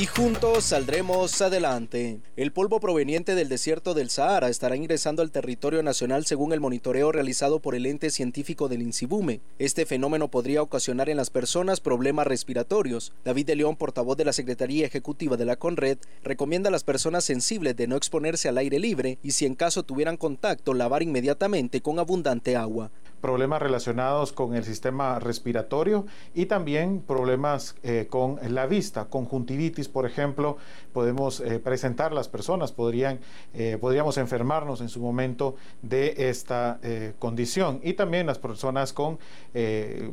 y 0.00 0.06
juntos 0.06 0.64
saldremos 0.64 1.42
adelante. 1.42 2.20
El 2.36 2.52
polvo 2.52 2.80
proveniente 2.80 3.34
del 3.34 3.50
desierto 3.50 3.92
del 3.92 4.08
Sahara 4.08 4.48
estará 4.48 4.74
ingresando 4.74 5.20
al 5.20 5.30
territorio 5.30 5.82
nacional 5.82 6.24
según 6.24 6.54
el 6.54 6.60
monitoreo 6.60 7.12
realizado 7.12 7.58
por 7.60 7.74
el 7.74 7.84
ente 7.84 8.08
científico 8.08 8.68
del 8.68 8.80
INSIBUME. 8.80 9.42
Este 9.58 9.84
fenómeno 9.84 10.28
podría 10.28 10.62
ocasionar 10.62 11.10
en 11.10 11.18
las 11.18 11.28
personas 11.28 11.80
problemas 11.80 12.26
respiratorios. 12.26 13.12
David 13.26 13.44
de 13.44 13.56
León, 13.56 13.76
portavoz 13.76 14.16
de 14.16 14.24
la 14.24 14.32
Secretaría 14.32 14.86
Ejecutiva 14.86 15.36
de 15.36 15.44
la 15.44 15.56
CONRED, 15.56 15.98
recomienda 16.22 16.68
a 16.68 16.72
las 16.72 16.84
personas 16.84 17.24
sensibles 17.24 17.76
de 17.76 17.86
no 17.86 17.96
exponerse 17.96 18.48
al 18.48 18.56
aire 18.56 18.78
libre 18.78 19.18
y 19.22 19.32
si 19.32 19.46
en 19.46 19.54
caso 19.54 19.82
tuvieran 19.82 20.16
contacto 20.16 20.74
lavar 20.74 21.02
inmediatamente 21.02 21.80
con 21.80 21.98
abundante 21.98 22.56
agua 22.56 22.90
problemas 23.20 23.60
relacionados 23.60 24.32
con 24.32 24.54
el 24.54 24.64
sistema 24.64 25.18
respiratorio 25.18 26.06
y 26.34 26.46
también 26.46 27.00
problemas 27.00 27.76
eh, 27.82 28.06
con 28.08 28.38
la 28.48 28.66
vista, 28.66 29.06
conjuntivitis, 29.06 29.88
por 29.88 30.06
ejemplo, 30.06 30.56
podemos 30.92 31.40
eh, 31.40 31.58
presentar 31.58 32.12
las 32.12 32.28
personas, 32.28 32.72
podrían, 32.72 33.20
eh, 33.54 33.78
podríamos 33.80 34.16
enfermarnos 34.18 34.80
en 34.80 34.88
su 34.88 35.00
momento 35.00 35.56
de 35.82 36.14
esta 36.28 36.78
condición 37.18 37.80
y 37.82 37.94
también 37.94 38.26
las 38.26 38.38
personas 38.38 38.92
con 38.92 39.18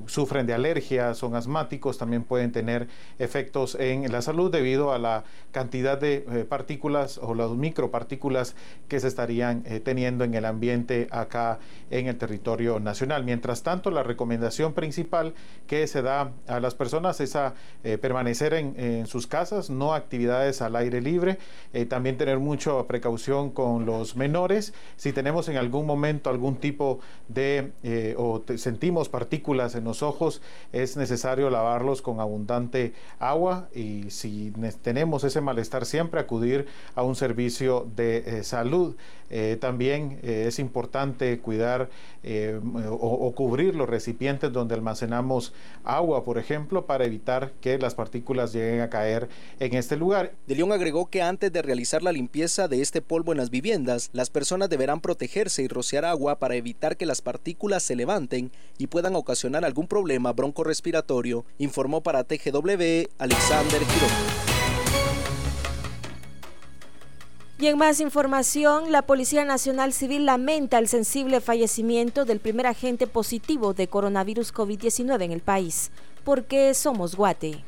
sufren 0.06 0.46
de 0.46 0.54
alergias, 0.54 1.18
son 1.18 1.36
asmáticos, 1.36 1.98
también 1.98 2.24
pueden 2.24 2.52
tener 2.52 2.88
efectos 3.20 3.76
en 3.76 4.12
la 4.12 4.22
salud 4.22 4.52
debido 4.52 4.92
a 4.92 5.00
la 5.00 5.24
cantidad 5.52 6.00
de 6.00 6.46
partículas 6.50 7.20
o 7.20 7.34
las 7.34 7.52
micropartículas 7.52 8.56
que 8.88 9.00
se 9.00 9.08
estarían 9.08 9.64
teniendo 9.84 10.24
en 10.24 10.34
el 10.34 10.46
ambiente 10.46 11.08
acá 11.12 11.60
en 11.90 12.08
el 12.08 12.18
territorio 12.18 12.80
nacional. 12.80 12.97
Mientras 13.24 13.64
tanto, 13.64 13.92
la 13.92 14.02
recomendación 14.02 14.74
principal 14.74 15.34
que 15.68 15.86
se 15.88 16.02
da 16.02 16.32
a 16.48 16.60
las 16.60 16.74
personas 16.74 17.20
es 17.20 17.36
a 17.36 17.54
eh, 17.84 17.98
permanecer 17.98 18.54
en, 18.54 19.06
sus 19.08 19.28
casas, 19.28 19.70
no 19.70 19.94
actividades 19.94 20.62
al 20.62 20.76
aire 20.76 21.02
libre, 21.02 21.38
eh, 21.74 21.86
también 21.86 22.18
tener 22.18 22.40
mucha 22.40 22.84
precaución 22.88 23.52
con 23.52 23.86
los 23.86 24.16
menores. 24.16 24.74
Si 24.96 25.14
tenemos 25.14 25.48
en 25.50 25.58
algún 25.58 25.86
momento 25.86 26.30
algún 26.30 26.56
tipo 26.56 27.00
de 27.28 27.72
eh, 27.84 28.16
o 28.18 28.44
sentimos 28.56 29.10
partículas 29.10 29.76
en 29.76 29.84
los 29.84 30.02
ojos, 30.02 30.42
es 30.72 30.98
necesario 30.98 31.50
lavarlos 31.50 32.02
con 32.02 32.20
abundante 32.20 32.94
agua 33.20 33.70
y 33.76 34.10
si 34.10 34.54
tenemos 34.82 35.24
ese 35.24 35.42
malestar 35.42 35.86
siempre 35.86 36.20
acudir 36.20 36.68
a 36.96 37.04
un 37.04 37.16
servicio 37.16 37.88
de 37.96 38.44
salud. 38.44 38.96
También 39.60 40.20
es 40.24 40.60
importante 40.60 41.40
cuidar 41.40 41.90
o, 42.90 43.34
cubrir 43.36 43.76
los 43.76 43.90
recipientes 43.90 44.52
donde 44.52 44.76
almacenamos 44.76 45.54
agua, 45.84 46.24
por 46.24 46.38
ejemplo, 46.38 46.86
para 46.86 47.06
evitar 47.06 47.52
que 47.62 47.78
las 47.78 47.96
partículas 47.96 48.54
lleguen 48.54 48.82
a 48.82 48.90
caer 48.90 49.30
en 49.60 49.76
este 49.76 49.98
lugar. 49.98 50.34
De 50.48 50.56
León 50.56 50.72
agregó 50.72 51.10
que 51.10 51.22
antes 51.22 51.52
de 51.52 51.62
realizar 51.62 52.04
la 52.04 52.12
limpieza 52.12 52.68
de 52.68 52.82
este 52.82 53.02
polvo 53.02 53.32
en 53.32 53.38
las 53.38 53.50
viviendas, 53.50 54.10
las 54.14 54.30
personas 54.30 54.70
deberán 54.70 55.02
protegerse 55.02 55.64
y 55.64 55.68
rociar 55.68 56.06
agua 56.06 56.40
para 56.40 56.56
evitar 56.56 56.98
que 56.98 57.06
las 57.06 57.22
partículas 57.22 57.84
se 57.84 57.96
levanten 57.96 58.52
y 58.78 58.88
puedan 58.88 59.16
ocasionar 59.16 59.66
algún 59.66 59.88
problema 59.88 60.34
broncorespiratorio, 60.34 61.46
informó 61.58 62.02
para 62.02 62.24
TGW 62.24 63.08
Alexander 63.18 63.82
Girón. 63.86 64.47
Y 67.60 67.66
en 67.66 67.78
más 67.80 68.00
información, 68.02 68.92
la 68.92 69.02
Policía 69.02 69.44
Nacional 69.44 69.92
Civil 69.92 70.28
lamenta 70.28 70.78
el 70.78 70.88
sensible 70.88 71.42
fallecimiento 71.42 72.24
del 72.24 72.40
primer 72.40 72.68
agente 72.68 73.08
positivo 73.08 73.74
de 73.74 73.88
coronavirus 73.88 74.54
COVID-19 74.54 75.24
en 75.24 75.32
el 75.32 75.42
país, 75.42 75.90
porque 76.24 76.76
somos 76.76 77.16
Guate. 77.16 77.64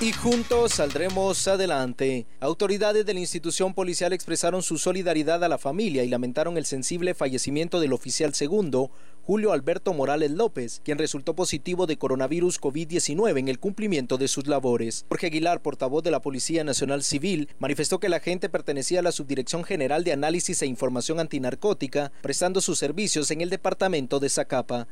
Y 0.00 0.12
juntos 0.12 0.72
saldremos 0.72 1.46
adelante. 1.46 2.24
Autoridades 2.40 3.04
de 3.04 3.12
la 3.12 3.20
institución 3.20 3.74
policial 3.74 4.14
expresaron 4.14 4.62
su 4.62 4.78
solidaridad 4.78 5.44
a 5.44 5.48
la 5.48 5.58
familia 5.58 6.02
y 6.02 6.08
lamentaron 6.08 6.56
el 6.56 6.64
sensible 6.64 7.12
fallecimiento 7.12 7.80
del 7.80 7.92
oficial 7.92 8.32
segundo, 8.32 8.90
Julio 9.30 9.52
Alberto 9.52 9.94
Morales 9.94 10.32
López, 10.32 10.80
quien 10.84 10.98
resultó 10.98 11.36
positivo 11.36 11.86
de 11.86 11.96
coronavirus 11.96 12.60
COVID-19 12.60 13.38
en 13.38 13.46
el 13.46 13.60
cumplimiento 13.60 14.18
de 14.18 14.26
sus 14.26 14.48
labores. 14.48 15.06
Jorge 15.08 15.28
Aguilar, 15.28 15.62
portavoz 15.62 16.02
de 16.02 16.10
la 16.10 16.18
Policía 16.18 16.64
Nacional 16.64 17.04
Civil, 17.04 17.48
manifestó 17.60 18.00
que 18.00 18.08
la 18.08 18.16
agente 18.16 18.48
pertenecía 18.48 18.98
a 18.98 19.02
la 19.04 19.12
Subdirección 19.12 19.62
General 19.62 20.02
de 20.02 20.10
Análisis 20.14 20.60
e 20.62 20.66
Información 20.66 21.20
Antinarcótica, 21.20 22.10
prestando 22.22 22.60
sus 22.60 22.80
servicios 22.80 23.30
en 23.30 23.40
el 23.40 23.50
departamento 23.50 24.18
de 24.18 24.30
Zacapa. 24.30 24.88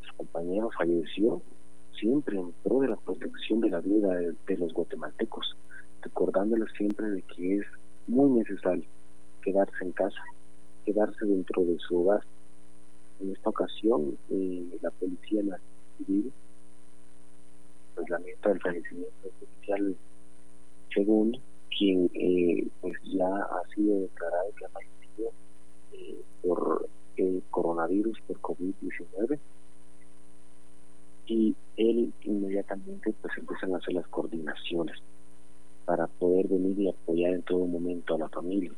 Su 0.00 0.16
compañero 0.16 0.70
falleció 0.70 1.42
siempre 2.00 2.38
en 2.38 2.50
pro 2.64 2.80
de 2.80 2.88
la 2.88 2.96
protección 2.96 3.60
de 3.60 3.68
la 3.68 3.80
vida 3.80 4.08
de, 4.46 4.56
los 4.56 4.72
guatemaltecos, 4.72 5.54
recordándoles 6.00 6.70
siempre 6.78 7.10
de 7.10 7.20
que 7.20 7.56
es 7.56 7.66
muy 8.06 8.30
necesario 8.38 8.86
quedarse 9.42 9.84
en 9.84 9.92
casa, 9.92 10.22
quedarse 10.86 11.26
dentro 11.26 11.62
de 11.66 11.76
su 11.86 12.00
hogar. 12.00 12.22
En 13.22 13.30
esta 13.30 13.50
ocasión, 13.50 14.18
eh, 14.30 14.78
la 14.82 14.90
Policía 14.90 15.42
Nacional 15.42 15.60
Civil 15.98 16.32
pues 17.94 18.10
lamenta 18.10 18.50
el 18.50 18.60
fallecimiento 18.60 19.12
del 19.22 19.32
oficial 19.42 19.96
segundo, 20.92 21.38
quien 21.78 22.10
eh, 22.14 22.66
pues 22.80 22.94
ya 23.04 23.28
ha 23.28 23.62
sido 23.74 24.00
declarado 24.00 24.50
que 24.58 24.64
ha 24.64 24.68
fallecido 24.70 25.32
eh, 25.92 26.20
por 26.42 26.88
coronavirus, 27.50 28.18
por 28.26 28.40
COVID-19 28.40 29.38
y 31.26 31.54
él 31.76 32.12
inmediatamente 32.22 33.14
pues 33.22 33.38
empiezan 33.38 33.74
a 33.74 33.78
hacer 33.78 33.94
las 33.94 34.08
coordinaciones 34.08 34.96
para 35.84 36.08
poder 36.08 36.48
venir 36.48 36.80
y 36.80 36.88
apoyar 36.88 37.34
en 37.34 37.42
todo 37.42 37.66
momento 37.66 38.16
a 38.16 38.18
la 38.18 38.28
familia. 38.28 38.72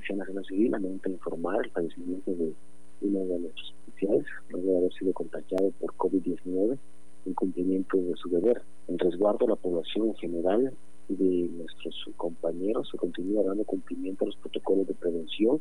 Policía 0.00 0.16
Nacional 0.16 0.44
Civil 0.46 0.70
lamenta 0.70 1.10
informar 1.10 1.62
el 1.62 1.70
fallecimiento 1.72 2.30
de 2.30 2.54
uno 3.02 3.20
de 3.20 3.38
nuestros 3.40 3.74
oficiales, 3.86 4.24
luego 4.48 4.72
de 4.72 4.78
haber 4.78 4.92
sido 4.94 5.12
contagiado 5.12 5.70
por 5.78 5.92
COVID-19 5.94 6.78
en 7.26 7.34
cumplimiento 7.34 7.98
de 7.98 8.14
su 8.16 8.30
deber. 8.30 8.62
En 8.88 8.98
resguardo 8.98 9.44
a 9.44 9.50
la 9.50 9.56
población 9.56 10.08
en 10.08 10.14
general 10.14 10.72
y 11.10 11.16
de 11.16 11.48
nuestros 11.52 11.94
compañeros 12.16 12.88
se 12.90 12.96
continúa 12.96 13.44
dando 13.44 13.64
cumplimiento 13.64 14.24
a 14.24 14.28
los 14.28 14.36
protocolos 14.36 14.86
de 14.86 14.94
prevención 14.94 15.60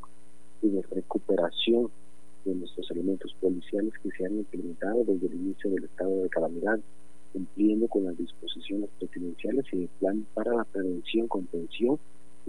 y 0.62 0.69
de 0.69 0.84
recuperación 0.84 1.89
de 2.46 2.55
nuestros 2.55 2.89
elementos 2.91 3.36
policiales 3.41 3.91
que 4.01 4.10
se 4.12 4.25
han 4.25 4.38
implementado 4.38 5.03
desde 5.03 5.27
el 5.27 5.34
inicio 5.34 5.69
del 5.69 5.84
estado 5.84 6.24
de 6.24 6.29
calamidad, 6.29 6.79
cumpliendo 7.34 7.89
con 7.89 8.05
las 8.05 8.17
disposiciones 8.17 8.89
presidenciales 9.00 9.65
y 9.74 9.81
el 9.81 9.89
plan 10.00 10.25
para 10.34 10.53
la 10.53 10.63
prevención, 10.63 11.27
contención 11.27 12.00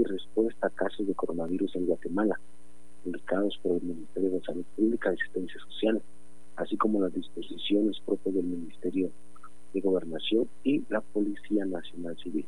y 0.00 0.04
respuesta 0.04 0.66
a 0.66 0.71
casos 0.71 1.07
de 1.07 1.14
coronavirus 1.14 1.76
en 1.76 1.87
Guatemala, 1.87 2.40
publicados 3.04 3.59
por 3.62 3.76
el 3.76 3.83
Ministerio 3.83 4.30
de 4.30 4.40
Salud 4.42 4.64
Pública 4.76 5.11
y 5.11 5.14
Asistencia 5.14 5.61
Social, 5.61 6.02
así 6.57 6.76
como 6.76 7.00
las 7.02 7.12
disposiciones 7.12 8.00
propias 8.04 8.35
del 8.35 8.45
Ministerio 8.45 9.11
de 9.73 9.80
Gobernación 9.80 10.49
y 10.64 10.83
la 10.88 11.00
Policía 11.00 11.64
Nacional 11.64 12.16
Civil. 12.23 12.47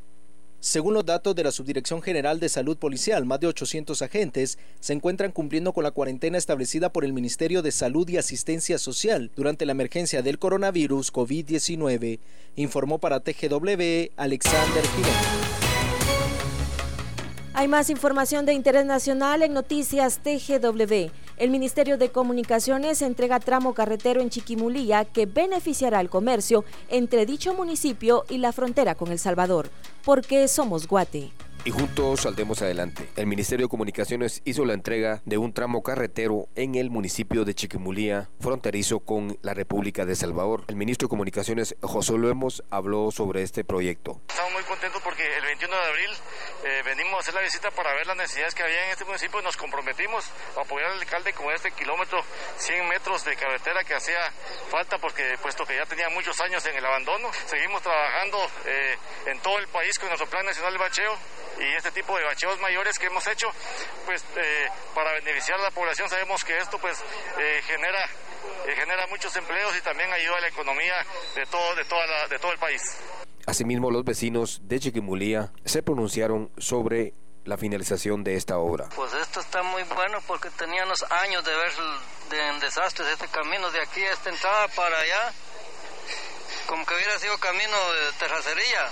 Según 0.60 0.94
los 0.94 1.04
datos 1.04 1.34
de 1.34 1.42
la 1.42 1.50
Subdirección 1.50 2.02
General 2.02 2.38
de 2.38 2.48
Salud 2.48 2.76
Policial, 2.76 3.24
más 3.24 3.40
de 3.40 3.48
800 3.48 4.00
agentes 4.00 4.58
se 4.78 4.92
encuentran 4.92 5.32
cumpliendo 5.32 5.72
con 5.72 5.82
la 5.82 5.90
cuarentena 5.90 6.38
establecida 6.38 6.92
por 6.92 7.04
el 7.04 7.12
Ministerio 7.12 7.62
de 7.62 7.72
Salud 7.72 8.08
y 8.08 8.16
Asistencia 8.16 8.78
Social 8.78 9.32
durante 9.34 9.66
la 9.66 9.72
emergencia 9.72 10.22
del 10.22 10.38
coronavirus 10.38 11.12
COVID-19, 11.12 12.20
informó 12.54 12.98
para 12.98 13.18
TGW 13.18 14.12
Alexander 14.16 14.84
Girón. 14.86 15.71
Hay 17.62 17.68
más 17.68 17.90
información 17.90 18.44
de 18.44 18.54
interés 18.54 18.84
nacional 18.84 19.40
en 19.44 19.52
Noticias 19.52 20.18
TGW. 20.18 21.12
El 21.36 21.50
Ministerio 21.50 21.96
de 21.96 22.10
Comunicaciones 22.10 23.02
entrega 23.02 23.38
tramo 23.38 23.72
carretero 23.72 24.20
en 24.20 24.30
Chiquimulía 24.30 25.04
que 25.04 25.26
beneficiará 25.26 26.00
al 26.00 26.10
comercio 26.10 26.64
entre 26.88 27.24
dicho 27.24 27.54
municipio 27.54 28.24
y 28.28 28.38
la 28.38 28.50
frontera 28.50 28.96
con 28.96 29.12
El 29.12 29.20
Salvador, 29.20 29.70
porque 30.04 30.48
somos 30.48 30.88
Guate 30.88 31.30
y 31.64 31.70
juntos 31.70 32.22
saldremos 32.22 32.60
adelante. 32.62 33.08
El 33.16 33.26
Ministerio 33.26 33.66
de 33.66 33.70
Comunicaciones 33.70 34.42
hizo 34.44 34.64
la 34.64 34.74
entrega 34.74 35.20
de 35.24 35.38
un 35.38 35.52
tramo 35.52 35.82
carretero 35.82 36.48
en 36.56 36.74
el 36.74 36.90
municipio 36.90 37.44
de 37.44 37.54
Chiquimulía, 37.54 38.28
fronterizo 38.40 39.00
con 39.00 39.38
la 39.42 39.54
República 39.54 40.04
de 40.04 40.16
Salvador. 40.16 40.64
El 40.68 40.76
ministro 40.76 41.06
de 41.06 41.10
Comunicaciones, 41.10 41.76
José 41.80 42.14
Luemos, 42.14 42.64
habló 42.70 43.10
sobre 43.12 43.42
este 43.42 43.64
proyecto. 43.64 44.20
Estamos 44.28 44.52
muy 44.52 44.62
contentos 44.64 45.00
porque 45.02 45.22
el 45.36 45.44
21 45.44 45.76
de 45.76 45.82
abril 45.82 46.10
eh, 46.64 46.82
venimos 46.84 47.14
a 47.14 47.18
hacer 47.20 47.34
la 47.34 47.42
visita 47.42 47.70
para 47.70 47.94
ver 47.94 48.06
las 48.06 48.16
necesidades 48.16 48.54
que 48.54 48.62
había 48.62 48.84
en 48.86 48.90
este 48.90 49.04
municipio 49.04 49.40
y 49.40 49.44
nos 49.44 49.56
comprometimos 49.56 50.24
a 50.56 50.62
apoyar 50.62 50.90
al 50.90 50.98
alcalde 50.98 51.32
con 51.32 51.52
este 51.52 51.70
kilómetro, 51.72 52.22
100 52.56 52.88
metros 52.88 53.24
de 53.24 53.36
carretera 53.36 53.84
que 53.84 53.94
hacía 53.94 54.18
falta 54.68 54.98
porque 54.98 55.22
puesto 55.40 55.64
que 55.64 55.76
ya 55.76 55.84
tenía 55.86 56.08
muchos 56.10 56.40
años 56.40 56.64
en 56.66 56.76
el 56.76 56.84
abandono. 56.84 57.30
Seguimos 57.46 57.82
trabajando 57.82 58.38
eh, 58.66 58.96
en 59.26 59.38
todo 59.40 59.58
el 59.58 59.68
país 59.68 59.98
con 59.98 60.08
nuestro 60.08 60.28
Plan 60.28 60.44
Nacional 60.44 60.72
de 60.72 60.78
Bacheo 60.78 61.12
y 61.60 61.76
este 61.76 61.90
tipo 61.90 62.16
de 62.16 62.24
bacheos 62.24 62.60
mayores 62.60 62.98
que 62.98 63.06
hemos 63.06 63.26
hecho, 63.26 63.48
pues 64.06 64.24
eh, 64.36 64.66
para 64.94 65.12
beneficiar 65.12 65.58
a 65.60 65.62
la 65.64 65.70
población 65.70 66.08
sabemos 66.08 66.44
que 66.44 66.56
esto 66.56 66.78
pues 66.78 66.98
eh, 67.38 67.60
genera 67.66 68.04
eh, 68.66 68.74
genera 68.76 69.06
muchos 69.08 69.34
empleos 69.36 69.76
y 69.76 69.80
también 69.82 70.12
ayuda 70.12 70.38
a 70.38 70.40
la 70.40 70.48
economía 70.48 70.94
de 71.34 71.44
todo 71.46 71.74
de 71.74 71.84
toda 71.84 72.28
de 72.28 72.38
todo 72.38 72.52
el 72.52 72.58
país. 72.58 72.82
Asimismo, 73.46 73.90
los 73.90 74.04
vecinos 74.04 74.60
de 74.62 74.78
Chiquimulía 74.78 75.52
se 75.64 75.82
pronunciaron 75.82 76.52
sobre 76.58 77.14
la 77.44 77.56
finalización 77.56 78.22
de 78.22 78.36
esta 78.36 78.58
obra. 78.58 78.88
Pues 78.94 79.12
esto 79.14 79.40
está 79.40 79.62
muy 79.62 79.82
bueno 79.82 80.20
porque 80.26 80.48
teníamos 80.50 81.02
años 81.10 81.44
de 81.44 81.54
ver 81.54 81.72
de 82.30 82.60
desastres 82.60 83.08
este 83.08 83.26
camino 83.28 83.70
de 83.70 83.82
aquí 83.82 84.00
esta 84.02 84.30
entrada 84.30 84.68
para 84.68 84.96
allá, 84.96 85.32
como 86.66 86.86
que 86.86 86.94
hubiera 86.94 87.18
sido 87.18 87.36
camino 87.38 87.76
de 87.92 88.12
terracería. 88.18 88.88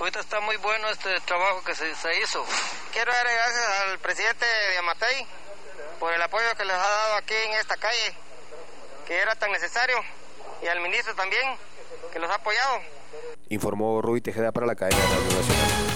Ahorita 0.00 0.20
está 0.20 0.40
muy 0.40 0.56
bueno 0.56 0.88
este 0.88 1.20
trabajo 1.20 1.62
que 1.64 1.74
se, 1.74 1.86
hizo. 2.22 2.44
Quiero 2.92 3.12
dar 3.12 3.24
gracias 3.24 3.80
al 3.82 3.98
presidente 4.00 4.44
de 4.44 4.78
Amatei 4.78 5.26
por 6.00 6.12
el 6.12 6.20
apoyo 6.20 6.46
que 6.56 6.64
les 6.64 6.74
ha 6.74 6.78
dado 6.78 7.14
aquí 7.16 7.34
en 7.34 7.52
esta 7.58 7.76
calle, 7.76 8.14
que 9.06 9.16
era 9.16 9.34
tan 9.36 9.52
necesario, 9.52 9.96
y 10.62 10.66
al 10.66 10.80
ministro 10.80 11.14
también, 11.14 11.56
que 12.12 12.18
los 12.18 12.30
ha 12.30 12.34
apoyado. 12.34 12.80
Informó 13.48 14.02
Rui 14.02 14.20
Tejeda 14.20 14.52
para 14.52 14.66
la 14.66 14.74
cadena 14.74 15.00
de 15.00 15.08
la 15.08 15.36
Nacional. 15.36 15.94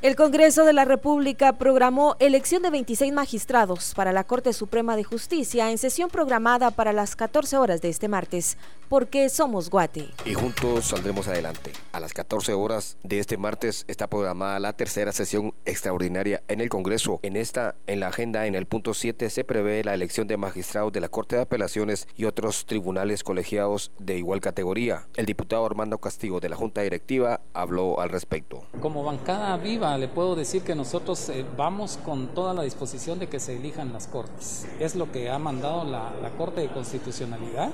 El 0.00 0.14
Congreso 0.14 0.64
de 0.64 0.72
la 0.72 0.84
República 0.84 1.54
programó 1.54 2.14
elección 2.20 2.62
de 2.62 2.70
26 2.70 3.12
magistrados 3.12 3.94
para 3.96 4.12
la 4.12 4.22
Corte 4.22 4.52
Suprema 4.52 4.94
de 4.94 5.02
Justicia 5.02 5.72
en 5.72 5.78
sesión 5.78 6.08
programada 6.08 6.70
para 6.70 6.92
las 6.92 7.16
14 7.16 7.56
horas 7.56 7.80
de 7.80 7.88
este 7.88 8.06
martes, 8.06 8.58
porque 8.88 9.28
somos 9.28 9.70
Guate. 9.70 10.08
Y 10.24 10.34
juntos 10.34 10.86
saldremos 10.86 11.28
adelante. 11.28 11.72
A 11.92 12.00
las 12.00 12.12
14 12.12 12.52
horas 12.54 12.96
de 13.02 13.18
este 13.18 13.36
martes 13.36 13.84
está 13.88 14.06
programada 14.08 14.58
la 14.58 14.72
tercera 14.72 15.12
sesión 15.12 15.54
extraordinaria 15.64 16.42
en 16.48 16.60
el 16.60 16.68
Congreso. 16.68 17.20
En 17.22 17.36
esta, 17.36 17.74
en 17.86 18.00
la 18.00 18.08
agenda, 18.08 18.46
en 18.46 18.54
el 18.54 18.66
punto 18.66 18.94
7, 18.94 19.30
se 19.30 19.44
prevé 19.44 19.84
la 19.84 19.94
elección 19.94 20.26
de 20.26 20.36
magistrados 20.36 20.92
de 20.92 21.00
la 21.00 21.08
Corte 21.08 21.36
de 21.36 21.42
Apelaciones 21.42 22.08
y 22.16 22.24
otros 22.24 22.66
tribunales 22.66 23.24
colegiados 23.24 23.92
de 23.98 24.18
igual 24.18 24.40
categoría. 24.40 25.06
El 25.16 25.26
diputado 25.26 25.64
Armando 25.66 25.98
Castillo 25.98 26.40
de 26.40 26.48
la 26.48 26.56
Junta 26.56 26.82
Directiva 26.82 27.40
habló 27.52 28.00
al 28.00 28.10
respecto. 28.10 28.64
Como 28.80 29.02
bancada 29.02 29.56
viva, 29.56 29.96
le 29.98 30.08
puedo 30.08 30.34
decir 30.34 30.62
que 30.62 30.74
nosotros 30.74 31.28
eh, 31.28 31.44
vamos 31.56 31.98
con 32.04 32.28
toda 32.28 32.54
la 32.54 32.62
disposición 32.62 33.18
de 33.18 33.28
que 33.28 33.40
se 33.40 33.56
elijan 33.56 33.92
las 33.92 34.06
cortes. 34.06 34.66
Es 34.78 34.94
lo 34.94 35.10
que 35.10 35.30
ha 35.30 35.38
mandado 35.38 35.84
la, 35.84 36.12
Corte 36.36 36.60
de 36.60 36.68
Constitucionalidad. 36.68 37.70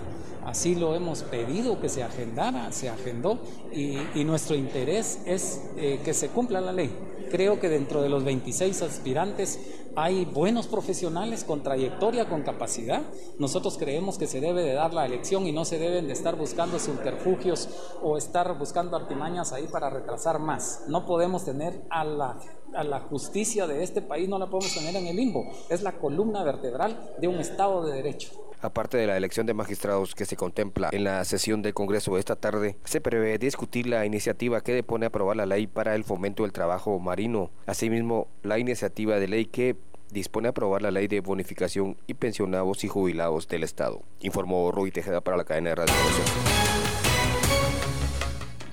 Así 0.46 0.74
lo 0.74 0.94
hemos 0.94 1.03
pedido 1.30 1.80
que 1.80 1.88
se 1.88 2.02
agendara, 2.02 2.72
se 2.72 2.88
agendó 2.88 3.38
y, 3.72 4.24
nuestro 4.24 4.56
interés 4.56 5.20
es 5.26 5.60
eh, 5.76 6.00
que 6.04 6.14
se 6.14 6.28
cumpla 6.28 6.60
la 6.60 6.72
ley. 6.72 6.90
Creo 7.30 7.60
que 7.60 7.68
dentro 7.68 8.00
de 8.00 8.08
los 8.08 8.24
26 8.24 8.82
aspirantes 8.82 9.58
hay 9.96 10.24
buenos 10.24 10.66
profesionales 10.66 11.44
con 11.44 11.62
trayectoria, 11.62 12.28
con 12.28 12.42
capacidad. 12.42 13.02
Nosotros 13.38 13.76
creemos 13.78 14.18
que 14.18 14.26
se 14.26 14.40
debe 14.40 14.62
de 14.62 14.72
dar 14.72 14.92
la 14.92 15.06
elección 15.06 15.46
y 15.46 15.52
no 15.52 15.64
se 15.64 15.78
deben 15.78 16.06
de 16.06 16.12
estar 16.12 16.36
buscando 16.36 16.78
subterfugios 16.78 17.68
o 18.02 18.16
estar 18.16 18.58
buscando 18.58 18.96
artimañas 18.96 19.52
ahí 19.52 19.66
para 19.66 19.90
retrasar 19.90 20.38
más. 20.38 20.84
No 20.88 21.06
podemos 21.06 21.44
tener 21.44 21.82
a 21.90 22.04
la, 22.04 22.38
a 22.74 22.84
la 22.84 23.00
justicia 23.00 23.66
de 23.66 23.82
este 23.82 24.02
país, 24.02 24.28
no 24.28 24.38
la 24.38 24.50
podemos 24.50 24.74
tener 24.74 24.96
en 24.96 25.06
el 25.06 25.16
limbo. 25.16 25.44
Es 25.68 25.82
la 25.82 25.92
columna 25.92 26.42
vertebral 26.42 27.14
de 27.20 27.28
un 27.28 27.36
Estado 27.36 27.84
de 27.84 27.94
Derecho. 27.94 28.30
Aparte 28.64 28.96
de 28.96 29.06
la 29.06 29.18
elección 29.18 29.44
de 29.44 29.52
magistrados 29.52 30.14
que 30.14 30.24
se 30.24 30.38
contempla 30.38 30.88
en 30.90 31.04
la 31.04 31.22
sesión 31.26 31.60
del 31.60 31.74
Congreso 31.74 32.16
esta 32.16 32.34
tarde, 32.34 32.78
se 32.84 33.02
prevé 33.02 33.36
discutir 33.36 33.86
la 33.86 34.06
iniciativa 34.06 34.62
que 34.62 34.72
depone 34.72 35.04
aprobar 35.04 35.36
la 35.36 35.44
ley 35.44 35.66
para 35.66 35.94
el 35.94 36.02
fomento 36.02 36.44
del 36.44 36.52
trabajo 36.52 36.98
marino. 36.98 37.50
Asimismo, 37.66 38.26
la 38.42 38.58
iniciativa 38.58 39.20
de 39.20 39.28
ley 39.28 39.44
que 39.44 39.76
dispone 40.10 40.48
a 40.48 40.52
aprobar 40.52 40.80
la 40.80 40.90
ley 40.90 41.08
de 41.08 41.20
bonificación 41.20 41.98
y 42.06 42.14
pensionados 42.14 42.84
y 42.84 42.88
jubilados 42.88 43.48
del 43.48 43.64
Estado, 43.64 44.00
informó 44.20 44.72
Rui 44.72 44.90
Tejeda 44.90 45.20
para 45.20 45.36
la 45.36 45.44
cadena 45.44 45.68
de 45.68 45.74
radio. 45.74 45.94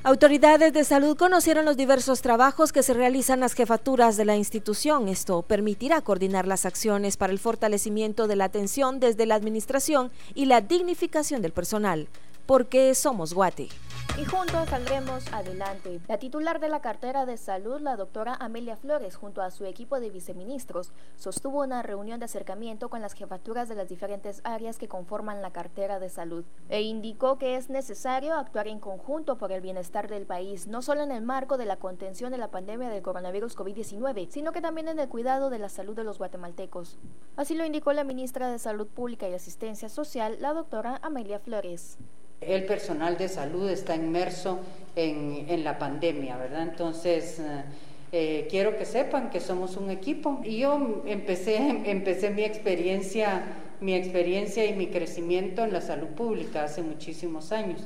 Autoridades 0.03 0.73
de 0.73 0.83
salud 0.83 1.15
conocieron 1.15 1.63
los 1.63 1.77
diversos 1.77 2.23
trabajos 2.23 2.73
que 2.73 2.81
se 2.81 2.95
realizan 2.95 3.39
las 3.39 3.53
jefaturas 3.53 4.17
de 4.17 4.25
la 4.25 4.35
institución. 4.35 5.07
Esto 5.07 5.43
permitirá 5.43 6.01
coordinar 6.01 6.47
las 6.47 6.65
acciones 6.65 7.17
para 7.17 7.31
el 7.31 7.37
fortalecimiento 7.37 8.25
de 8.25 8.35
la 8.35 8.45
atención 8.45 8.99
desde 8.99 9.27
la 9.27 9.35
administración 9.35 10.09
y 10.33 10.45
la 10.45 10.59
dignificación 10.61 11.43
del 11.43 11.51
personal, 11.51 12.07
porque 12.47 12.95
somos 12.95 13.35
Guate 13.35 13.69
y 14.17 14.25
juntos 14.25 14.69
saldremos 14.69 15.31
adelante. 15.33 16.01
La 16.07 16.17
titular 16.17 16.59
de 16.59 16.69
la 16.69 16.81
cartera 16.81 17.25
de 17.25 17.37
salud, 17.37 17.79
la 17.81 17.95
doctora 17.95 18.35
Amelia 18.35 18.75
Flores, 18.75 19.15
junto 19.15 19.41
a 19.41 19.51
su 19.51 19.65
equipo 19.65 19.99
de 19.99 20.09
viceministros, 20.09 20.91
sostuvo 21.15 21.61
una 21.61 21.81
reunión 21.81 22.19
de 22.19 22.25
acercamiento 22.25 22.89
con 22.89 23.01
las 23.01 23.13
jefaturas 23.13 23.69
de 23.69 23.75
las 23.75 23.89
diferentes 23.89 24.41
áreas 24.43 24.77
que 24.77 24.87
conforman 24.87 25.41
la 25.41 25.51
cartera 25.51 25.99
de 25.99 26.09
salud 26.09 26.43
e 26.69 26.81
indicó 26.81 27.37
que 27.37 27.55
es 27.55 27.69
necesario 27.69 28.35
actuar 28.35 28.67
en 28.67 28.79
conjunto 28.79 29.37
por 29.37 29.51
el 29.51 29.61
bienestar 29.61 30.07
del 30.07 30.25
país, 30.25 30.67
no 30.67 30.81
solo 30.81 31.01
en 31.03 31.11
el 31.11 31.23
marco 31.23 31.57
de 31.57 31.65
la 31.65 31.77
contención 31.77 32.31
de 32.31 32.37
la 32.37 32.51
pandemia 32.51 32.89
del 32.89 33.01
coronavirus 33.01 33.57
COVID-19, 33.57 34.29
sino 34.29 34.51
que 34.51 34.61
también 34.61 34.87
en 34.87 34.99
el 34.99 35.09
cuidado 35.09 35.49
de 35.49 35.59
la 35.59 35.69
salud 35.69 35.95
de 35.95 36.03
los 36.03 36.17
guatemaltecos. 36.17 36.99
Así 37.37 37.55
lo 37.55 37.65
indicó 37.65 37.93
la 37.93 38.03
ministra 38.03 38.51
de 38.51 38.59
Salud 38.59 38.87
Pública 38.87 39.27
y 39.29 39.33
Asistencia 39.33 39.89
Social, 39.89 40.37
la 40.39 40.53
doctora 40.53 40.99
Amelia 41.01 41.39
Flores. 41.39 41.97
El 42.41 42.63
personal 42.63 43.17
de 43.17 43.29
salud 43.29 43.69
está 43.69 43.95
inmerso 43.95 44.61
en, 44.95 45.63
la 45.63 45.77
pandemia, 45.77 46.37
¿verdad? 46.37 46.63
Entonces, 46.63 47.39
eh, 47.39 47.63
eh, 48.11 48.47
quiero 48.49 48.77
que 48.77 48.85
sepan 48.85 49.29
que 49.29 49.39
somos 49.39 49.77
un 49.77 49.91
equipo. 49.91 50.41
Y 50.43 50.57
yo 50.57 51.03
empecé, 51.05 51.57
empecé 51.85 52.31
mi 52.31 52.43
experiencia, 52.43 53.43
mi 53.79 53.93
experiencia 53.93 54.65
y 54.65 54.73
mi 54.73 54.87
crecimiento 54.87 55.63
en 55.63 55.71
la 55.71 55.81
salud 55.81 56.07
pública 56.07 56.63
hace 56.63 56.81
muchísimos 56.81 57.51
años. 57.51 57.81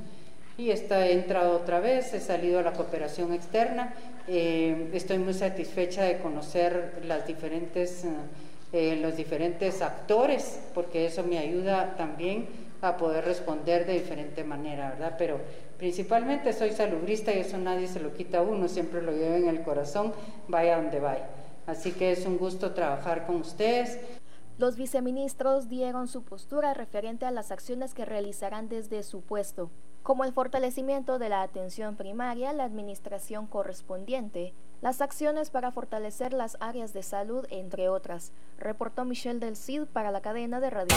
Y 0.58 0.70
está, 0.70 1.06
he 1.06 1.12
entrado 1.12 1.58
otra 1.58 1.82
vez, 1.82 2.14
he 2.14 2.22
salido 2.22 2.60
a 2.60 2.62
la 2.62 2.72
cooperación 2.72 3.34
externa. 3.34 3.94
Eh, 4.30 4.90
estoy 4.94 5.18
muy 5.18 5.34
satisfecha 5.34 6.04
de 6.04 6.20
conocer 6.20 7.02
las 7.06 7.28
diferentes, 7.28 8.06
los 8.72 9.16
diferentes 9.16 9.82
actores, 9.82 10.60
porque 10.74 11.06
eso 11.06 11.24
me 11.24 11.38
ayuda 11.40 11.96
también 11.98 12.65
a 12.82 12.98
poder 12.98 13.26
responder 13.26 13.86
de 13.86 13.94
diferente 13.94 14.44
manera, 14.44 14.92
¿verdad? 14.92 15.16
Pero 15.18 15.40
principalmente 15.78 16.54
soy 16.54 16.72
salubrista 16.72 17.34
y 17.34 17.40
eso 17.40 17.58
nadie 17.58 17.88
se 17.88 18.00
lo 18.00 18.14
quita 18.14 18.40
a 18.40 18.42
uno, 18.42 18.68
siempre 18.68 19.02
lo 19.02 19.12
llevo 19.12 19.36
en 19.36 19.48
el 19.48 19.64
corazón, 19.64 20.14
vaya 20.48 20.78
donde 20.78 21.00
vaya. 21.00 21.28
Así 21.68 21.92
que 21.92 22.12
es 22.12 22.26
un 22.26 22.38
gusto 22.38 22.74
trabajar 22.74 23.26
con 23.26 23.38
ustedes. 23.38 24.00
Los 24.58 24.78
viceministros 24.78 25.68
dieron 25.68 26.08
su 26.08 26.24
postura 26.24 26.74
referente 26.74 27.26
a 27.26 27.32
las 27.32 27.52
acciones 27.52 27.94
que 27.94 28.06
realizarán 28.06 28.70
desde 28.70 29.04
su 29.04 29.22
puesto, 29.22 29.70
como 30.04 30.24
el 30.24 30.32
fortalecimiento 30.32 31.20
de 31.20 31.30
la 31.30 31.42
atención 31.42 31.96
primaria, 31.96 32.54
la 32.54 32.64
administración 32.64 33.48
correspondiente, 33.48 34.54
las 34.86 35.02
acciones 35.02 35.50
para 35.50 35.72
fortalecer 35.72 36.32
las 36.32 36.58
áreas 36.60 36.94
de 36.94 37.02
salud, 37.02 37.44
entre 37.50 37.90
otras, 37.90 38.32
reportó 38.60 39.04
Michelle 39.04 39.40
del 39.40 39.56
Cid 39.56 39.86
para 39.92 40.12
la 40.12 40.22
cadena 40.22 40.60
de 40.60 40.70
radio. 40.70 40.96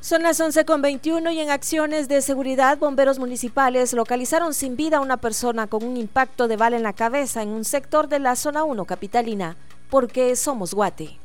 Son 0.00 0.22
las 0.22 0.38
11.21 0.38 1.32
y 1.32 1.40
en 1.40 1.48
acciones 1.48 2.08
de 2.08 2.20
seguridad, 2.20 2.76
bomberos 2.76 3.18
municipales 3.18 3.94
localizaron 3.94 4.52
sin 4.52 4.76
vida 4.76 4.98
a 4.98 5.00
una 5.00 5.16
persona 5.16 5.66
con 5.66 5.82
un 5.82 5.96
impacto 5.96 6.46
de 6.46 6.58
bala 6.58 6.76
en 6.76 6.82
la 6.82 6.92
cabeza 6.92 7.42
en 7.42 7.48
un 7.48 7.64
sector 7.64 8.08
de 8.08 8.18
la 8.18 8.36
zona 8.36 8.62
1 8.62 8.84
capitalina, 8.84 9.56
porque 9.88 10.36
somos 10.36 10.74
Guate. 10.74 11.18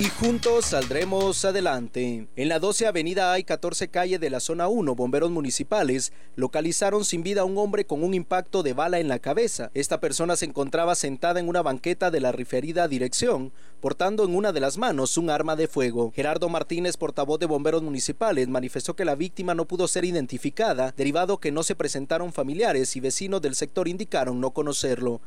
Y 0.00 0.08
juntos 0.08 0.64
saldremos 0.64 1.44
adelante. 1.44 2.26
En 2.34 2.48
la 2.48 2.58
12 2.58 2.86
Avenida 2.86 3.32
hay 3.32 3.44
14 3.44 3.88
calle 3.88 4.18
de 4.18 4.30
la 4.30 4.40
zona 4.40 4.66
1, 4.66 4.94
bomberos 4.94 5.30
municipales 5.30 6.14
localizaron 6.36 7.04
sin 7.04 7.22
vida 7.22 7.42
a 7.42 7.44
un 7.44 7.58
hombre 7.58 7.84
con 7.84 8.02
un 8.02 8.14
impacto 8.14 8.62
de 8.62 8.72
bala 8.72 8.98
en 8.98 9.08
la 9.08 9.18
cabeza. 9.18 9.70
Esta 9.74 10.00
persona 10.00 10.36
se 10.36 10.46
encontraba 10.46 10.94
sentada 10.94 11.38
en 11.38 11.48
una 11.48 11.60
banqueta 11.60 12.10
de 12.10 12.20
la 12.20 12.32
referida 12.32 12.88
dirección, 12.88 13.52
portando 13.82 14.24
en 14.24 14.34
una 14.34 14.52
de 14.52 14.60
las 14.60 14.78
manos 14.78 15.18
un 15.18 15.28
arma 15.28 15.54
de 15.54 15.68
fuego. 15.68 16.12
Gerardo 16.14 16.48
Martínez, 16.48 16.96
portavoz 16.96 17.38
de 17.38 17.44
bomberos 17.44 17.82
municipales, 17.82 18.48
manifestó 18.48 18.96
que 18.96 19.04
la 19.04 19.16
víctima 19.16 19.54
no 19.54 19.66
pudo 19.66 19.86
ser 19.86 20.06
identificada, 20.06 20.94
derivado 20.96 21.38
que 21.38 21.52
no 21.52 21.62
se 21.62 21.74
presentaron 21.74 22.32
familiares 22.32 22.96
y 22.96 23.00
vecinos 23.00 23.42
del 23.42 23.54
sector 23.54 23.86
indicaron 23.86 24.40
no 24.40 24.52
conocerlo 24.52 25.20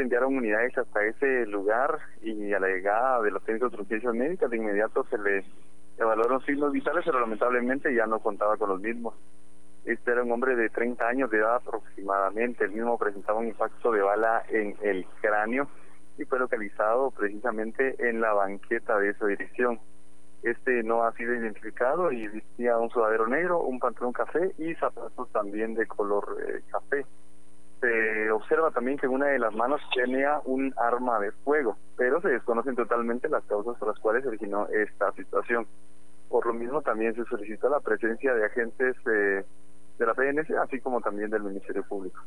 enviaron 0.00 0.36
unidades 0.36 0.76
hasta 0.76 1.04
ese 1.04 1.46
lugar 1.46 1.98
y 2.22 2.52
a 2.52 2.60
la 2.60 2.68
llegada 2.68 3.22
de 3.22 3.30
los 3.30 3.44
técnicos 3.44 3.72
de 3.72 3.80
urgencias 3.80 4.14
médicas 4.14 4.50
de 4.50 4.56
inmediato 4.56 5.04
se 5.04 5.18
le 5.18 5.44
evaluaron 5.98 6.44
signos 6.44 6.72
vitales, 6.72 7.04
pero 7.04 7.20
lamentablemente 7.20 7.94
ya 7.94 8.06
no 8.06 8.18
contaba 8.18 8.56
con 8.56 8.70
los 8.70 8.80
mismos. 8.80 9.14
Este 9.84 10.12
era 10.12 10.22
un 10.22 10.32
hombre 10.32 10.56
de 10.56 10.70
30 10.70 11.06
años 11.06 11.30
de 11.30 11.38
edad 11.38 11.56
aproximadamente, 11.56 12.64
el 12.64 12.72
mismo 12.72 12.98
presentaba 12.98 13.38
un 13.38 13.48
impacto 13.48 13.92
de 13.92 14.00
bala 14.00 14.42
en 14.48 14.74
el 14.82 15.06
cráneo 15.20 15.68
y 16.16 16.24
fue 16.24 16.38
localizado 16.38 17.10
precisamente 17.10 17.96
en 18.08 18.20
la 18.20 18.32
banqueta 18.32 18.98
de 18.98 19.10
esa 19.10 19.26
dirección. 19.26 19.78
Este 20.42 20.82
no 20.82 21.04
ha 21.04 21.12
sido 21.12 21.34
identificado 21.34 22.12
y 22.12 22.28
vestía 22.28 22.78
un 22.78 22.90
sudadero 22.90 23.26
negro, 23.26 23.62
un 23.62 23.78
pantalón 23.78 24.12
café 24.12 24.54
y 24.58 24.74
zapatos 24.74 25.30
también 25.32 25.74
de 25.74 25.86
color 25.86 26.36
eh, 26.46 26.60
café 26.70 27.04
se 27.84 28.30
observa 28.30 28.70
también 28.70 28.96
que 28.96 29.06
una 29.06 29.26
de 29.26 29.38
las 29.38 29.54
manos 29.54 29.80
tenía 29.94 30.40
un 30.44 30.72
arma 30.76 31.18
de 31.20 31.32
fuego, 31.32 31.76
pero 31.96 32.20
se 32.20 32.28
desconocen 32.28 32.76
totalmente 32.76 33.28
las 33.28 33.44
causas 33.44 33.76
por 33.76 33.88
las 33.88 33.98
cuales 33.98 34.24
originó 34.26 34.66
esta 34.68 35.12
situación. 35.12 35.66
Por 36.28 36.46
lo 36.46 36.54
mismo 36.54 36.82
también 36.82 37.14
se 37.14 37.24
solicitó 37.24 37.68
la 37.68 37.80
presencia 37.80 38.34
de 38.34 38.46
agentes 38.46 38.96
eh, 39.06 39.44
de 39.98 40.06
la 40.06 40.14
PNC, 40.14 40.56
así 40.62 40.80
como 40.80 41.00
también 41.00 41.30
del 41.30 41.42
Ministerio 41.42 41.84
Público. 41.84 42.20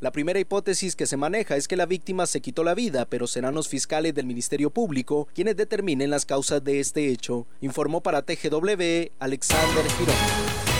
La 0.00 0.10
primera 0.10 0.40
hipótesis 0.40 0.96
que 0.96 1.06
se 1.06 1.16
maneja 1.16 1.56
es 1.56 1.68
que 1.68 1.76
la 1.76 1.86
víctima 1.86 2.26
se 2.26 2.40
quitó 2.40 2.64
la 2.64 2.74
vida, 2.74 3.06
pero 3.06 3.26
serán 3.26 3.54
los 3.54 3.68
fiscales 3.68 4.14
del 4.14 4.26
Ministerio 4.26 4.70
Público 4.70 5.28
quienes 5.34 5.56
determinen 5.56 6.10
las 6.10 6.26
causas 6.26 6.62
de 6.64 6.80
este 6.80 7.08
hecho, 7.08 7.46
informó 7.60 8.02
para 8.02 8.22
TGW 8.22 9.12
Alexander 9.20 9.84
Girón. 9.96 10.73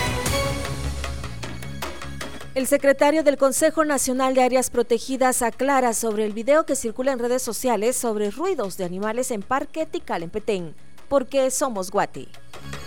El 2.54 2.68
secretario 2.68 3.24
del 3.24 3.36
Consejo 3.36 3.84
Nacional 3.84 4.34
de 4.34 4.42
Áreas 4.44 4.70
Protegidas 4.70 5.42
aclara 5.42 5.92
sobre 5.92 6.24
el 6.24 6.32
video 6.32 6.64
que 6.64 6.76
circula 6.76 7.10
en 7.10 7.18
redes 7.18 7.42
sociales 7.42 7.96
sobre 7.96 8.30
ruidos 8.30 8.76
de 8.76 8.84
animales 8.84 9.32
en 9.32 9.42
Parque 9.42 9.86
Tikal 9.86 10.22
en 10.22 10.30
Petén, 10.30 10.76
porque 11.08 11.50
somos 11.50 11.90
Guati. 11.90 12.28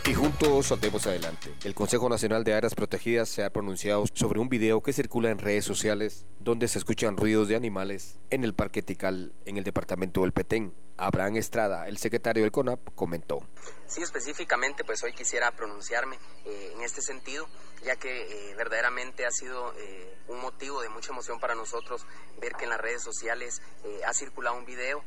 Y 0.05 0.13
juntos 0.13 0.71
andemos 0.71 1.05
adelante. 1.05 1.53
El 1.63 1.75
Consejo 1.75 2.07
Nacional 2.07 2.43
de 2.43 2.53
Áreas 2.53 2.75
Protegidas 2.75 3.27
se 3.27 3.43
ha 3.43 3.49
pronunciado 3.49 4.05
sobre 4.13 4.39
un 4.39 4.47
video 4.47 4.81
que 4.81 4.93
circula 4.93 5.31
en 5.31 5.39
redes 5.39 5.65
sociales 5.65 6.25
donde 6.39 6.67
se 6.67 6.79
escuchan 6.79 7.17
ruidos 7.17 7.49
de 7.49 7.57
animales 7.57 8.17
en 8.29 8.43
el 8.45 8.53
Parque 8.53 8.81
Tikal 8.81 9.33
en 9.45 9.57
el 9.57 9.63
departamento 9.63 10.21
del 10.21 10.31
Petén. 10.31 10.73
Abraham 10.97 11.35
Estrada, 11.35 11.87
el 11.87 11.97
secretario 11.97 12.43
del 12.43 12.51
CONAP, 12.51 12.79
comentó. 12.95 13.47
Sí, 13.85 14.01
específicamente, 14.01 14.83
pues 14.83 15.03
hoy 15.03 15.13
quisiera 15.13 15.51
pronunciarme 15.51 16.17
eh, 16.45 16.71
en 16.73 16.81
este 16.81 17.01
sentido, 17.01 17.47
ya 17.83 17.97
que 17.97 18.51
eh, 18.51 18.55
verdaderamente 18.55 19.25
ha 19.25 19.31
sido 19.31 19.73
eh, 19.77 20.17
un 20.27 20.41
motivo 20.41 20.81
de 20.81 20.89
mucha 20.89 21.11
emoción 21.11 21.39
para 21.39 21.53
nosotros 21.53 22.05
ver 22.41 22.53
que 22.53 22.63
en 22.63 22.71
las 22.71 22.81
redes 22.81 23.03
sociales 23.03 23.61
ha 24.05 24.13
circulado 24.13 24.57
un 24.57 24.65
video 24.65 25.03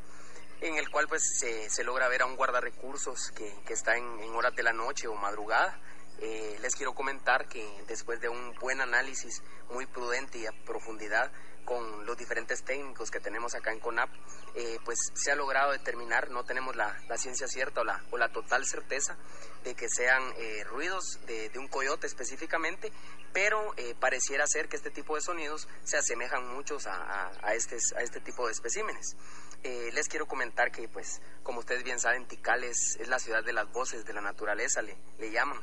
en 0.60 0.76
el 0.76 0.90
cual 0.90 1.08
pues 1.08 1.22
se, 1.38 1.84
logra 1.84 2.08
ver 2.08 2.22
a 2.22 2.26
un 2.26 2.36
guardarrecursos 2.36 3.32
que, 3.32 3.54
que 3.66 3.72
está 3.72 3.96
en, 3.96 4.06
horas 4.34 4.54
de 4.54 4.62
la 4.62 4.72
noche 4.72 5.08
o 5.08 5.14
madrugada. 5.14 5.80
Eh, 6.18 6.58
les 6.60 6.74
quiero 6.74 6.92
comentar 6.92 7.48
que 7.48 7.66
después 7.88 8.20
de 8.20 8.28
un 8.28 8.54
buen 8.60 8.80
análisis 8.80 9.42
muy 9.70 9.86
prudente 9.86 10.38
y 10.38 10.46
a 10.46 10.52
profundidad 10.66 11.32
con 11.64 12.04
los 12.04 12.16
diferentes 12.18 12.62
técnicos 12.62 13.10
que 13.10 13.20
tenemos 13.20 13.54
acá 13.54 13.72
en 13.72 13.80
CONAP, 13.80 14.10
eh, 14.54 14.78
pues 14.84 14.98
se 15.14 15.30
ha 15.30 15.34
logrado 15.34 15.72
determinar, 15.72 16.28
no 16.30 16.44
tenemos 16.44 16.74
la, 16.76 16.94
ciencia 17.16 17.46
cierta 17.46 17.82
o 17.82 17.84
la, 17.84 18.02
o 18.10 18.18
la, 18.18 18.30
total 18.32 18.66
certeza 18.66 19.16
de 19.62 19.74
que 19.74 19.88
sean 19.88 20.22
eh, 20.36 20.64
ruidos 20.64 21.20
de, 21.26 21.50
un 21.56 21.68
coyote 21.68 22.06
específicamente, 22.06 22.92
pero 23.32 23.74
pareciera 24.00 24.46
ser 24.46 24.68
que 24.68 24.76
este 24.76 24.90
tipo 24.90 25.14
de 25.14 25.20
sonidos 25.22 25.68
se 25.84 25.96
asemejan 25.96 26.48
muchos 26.48 26.86
a, 26.86 27.30
a, 27.42 27.54
este, 27.54 27.78
a 27.96 28.02
este 28.02 28.20
tipo 28.20 28.46
de 28.46 28.52
especímenes. 28.52 29.16
Eh, 29.62 29.90
les 29.92 30.08
quiero 30.08 30.26
comentar 30.26 30.72
que, 30.72 30.88
pues, 30.88 31.20
como 31.42 31.58
ustedes 31.58 31.84
bien 31.84 32.00
saben, 32.00 32.26
Tikal 32.26 32.64
es, 32.64 32.98
la 33.06 33.18
ciudad 33.18 33.44
de 33.44 33.52
las 33.52 33.70
voces 33.70 34.06
de 34.06 34.14
la 34.14 34.22
naturaleza, 34.22 34.80
le, 34.80 34.96
llaman. 35.30 35.60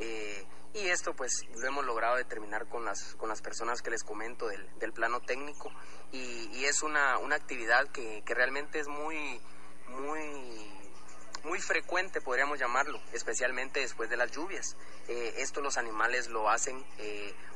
Eh, 0.00 0.44
y 0.74 0.88
esto, 0.88 1.14
pues, 1.16 1.46
lo 1.56 1.66
hemos 1.66 1.84
logrado 1.86 2.16
determinar 2.16 2.68
con 2.68 2.84
las, 2.84 3.14
con 3.14 3.30
las 3.30 3.40
personas 3.40 3.80
que 3.80 3.90
les 3.90 4.04
comento 4.04 4.48
del, 4.48 4.68
del 4.78 4.92
plano 4.92 5.20
técnico. 5.20 5.72
Y, 6.12 6.50
y 6.52 6.66
es 6.66 6.82
una, 6.82 7.18
una 7.18 7.36
actividad 7.36 7.88
que, 7.88 8.22
que 8.26 8.34
realmente 8.34 8.80
es 8.80 8.88
muy, 8.88 9.40
muy 9.88 10.74
muy 11.44 11.60
frecuente, 11.60 12.20
podríamos 12.20 12.58
llamarlo, 12.58 13.00
especialmente 13.12 13.80
después 13.80 14.10
de 14.10 14.16
las 14.16 14.30
lluvias. 14.32 14.76
Eh, 15.06 15.34
esto 15.38 15.62
los 15.62 15.78
animales 15.78 16.28
lo 16.28 16.50
hacen, 16.50 16.84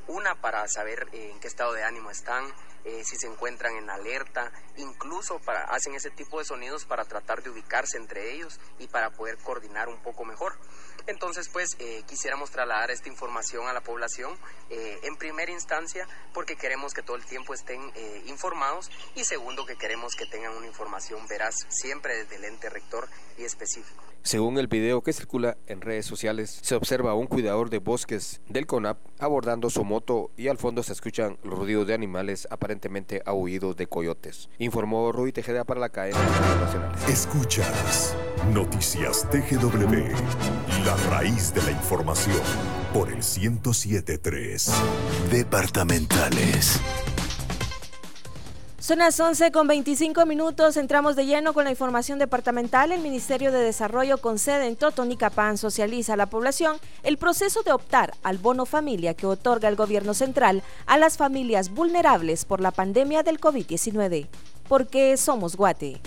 una, 0.07 0.41
para 0.41 0.67
saber 0.69 1.09
en 1.13 1.39
qué 1.41 1.49
estado 1.49 1.73
de 1.75 1.83
ánimo 1.83 2.11
están, 2.11 2.47
si 2.85 3.17
se 3.17 3.27
encuentran 3.27 3.77
en 3.77 3.91
alerta, 3.91 4.53
incluso 4.77 5.39
para, 5.41 5.65
hacen 5.65 5.95
ese 5.95 6.11
tipo 6.11 6.39
de 6.39 6.45
sonidos 6.45 6.85
para 6.85 7.05
tratar 7.05 7.43
de 7.43 7.51
ubicarse 7.51 7.97
entre 7.97 8.35
ellos 8.35 8.59
y 8.79 8.89
para 8.89 9.11
poder 9.11 9.39
coordinar 9.39 9.89
un 9.89 10.03
poco 10.03 10.25
mejor. 10.25 10.59
Entonces, 11.07 11.49
pues 11.49 11.77
quisiéramos 12.07 12.51
trasladar 12.51 12.91
esta 12.91 13.09
información 13.09 13.67
a 13.67 13.73
la 13.73 13.81
población 13.81 14.37
en 14.71 15.17
primera 15.17 15.51
instancia 15.51 16.07
porque 16.33 16.57
queremos 16.57 16.95
que 16.95 17.03
todo 17.03 17.17
el 17.17 17.25
tiempo 17.25 17.55
estén 17.55 17.93
informados 18.27 18.91
y 19.15 19.25
segundo 19.25 19.67
que 19.67 19.77
queremos 19.77 20.15
que 20.15 20.27
tengan 20.27 20.57
una 20.57 20.67
información 20.67 21.27
veraz 21.27 21.67
siempre 21.69 22.17
desde 22.17 22.37
el 22.37 22.45
ente 22.45 22.71
rector 22.71 23.09
y 23.37 23.45
específico. 23.45 24.03
Según 24.23 24.57
el 24.59 24.69
video 24.69 25.03
que 25.03 25.13
circula 25.13 25.57
en 25.67 25.81
redes 25.81 26.07
sociales, 26.07 26.61
se 26.63 26.77
observa 26.77 27.11
a 27.11 27.15
un 27.15 27.27
cuidador 27.27 27.71
de 27.71 27.79
bosques 27.79 28.41
del 28.49 28.67
CONAP 28.67 28.99
abordando 29.23 29.71
su 29.71 29.85
moto 29.85 30.33
y 30.37 30.49
al 30.49 30.59
fondo 30.59 30.83
se 30.83 30.93
escuchan 30.93 31.39
los 31.45 31.59
ruidos 31.59 31.87
de 31.87 31.95
animales 31.95 32.49
aparentemente 32.51 33.23
aullidos 33.25 33.77
de 33.77 33.87
coyotes. 33.87 34.49
Informó 34.59 35.13
Rui 35.13 35.33
Tejeda 35.33 35.65
para 35.65 35.81
la 35.81 35.91
cadena 35.91 36.19
nacional. 36.61 36.93
Escuchas 37.09 38.17
Noticias 38.53 39.29
TGW, 39.31 40.85
la 40.85 40.97
raíz 41.11 41.55
de 41.55 41.63
la 41.63 41.71
información 41.71 42.41
por 42.93 43.09
el 43.09 43.19
1073. 43.19 44.73
Departamentales. 45.31 46.81
Son 48.83 48.99
las 48.99 49.21
11 49.21 49.53
con 49.53 49.69
25 49.69 50.27
minutos. 50.27 50.77
Entramos 50.77 51.15
de 51.15 51.25
lleno 51.25 51.55
con 51.55 51.63
la 51.63 51.71
información 51.71 52.19
departamental. 52.19 52.91
El 52.91 53.01
Ministerio 53.01 53.53
de 53.53 53.61
Desarrollo 53.61 54.19
con 54.19 54.41
sede 54.41 54.67
en 54.67 54.75
Totonicapán 54.75 55.57
socializa 55.57 56.15
a 56.15 56.17
la 56.17 56.27
población 56.27 56.79
el 57.05 57.17
proceso 57.17 57.63
de 57.63 57.71
optar 57.71 58.13
al 58.25 58.39
bono 58.39 58.67
familia 58.67 59.15
que 59.15 59.29
otorga 59.29 59.69
el 59.69 59.77
gobierno 59.77 60.15
central 60.15 60.65
a 60.87 60.99
las 60.99 61.17
familias 61.17 61.71
vulnerables 61.71 62.45
por 62.45 62.61
la 62.61 62.73
pandemia 62.73 63.23
del 63.23 63.41
COVID-19. 63.41 64.27
Porque 64.69 65.17
somos 65.17 65.57
Guate. 65.57 66.01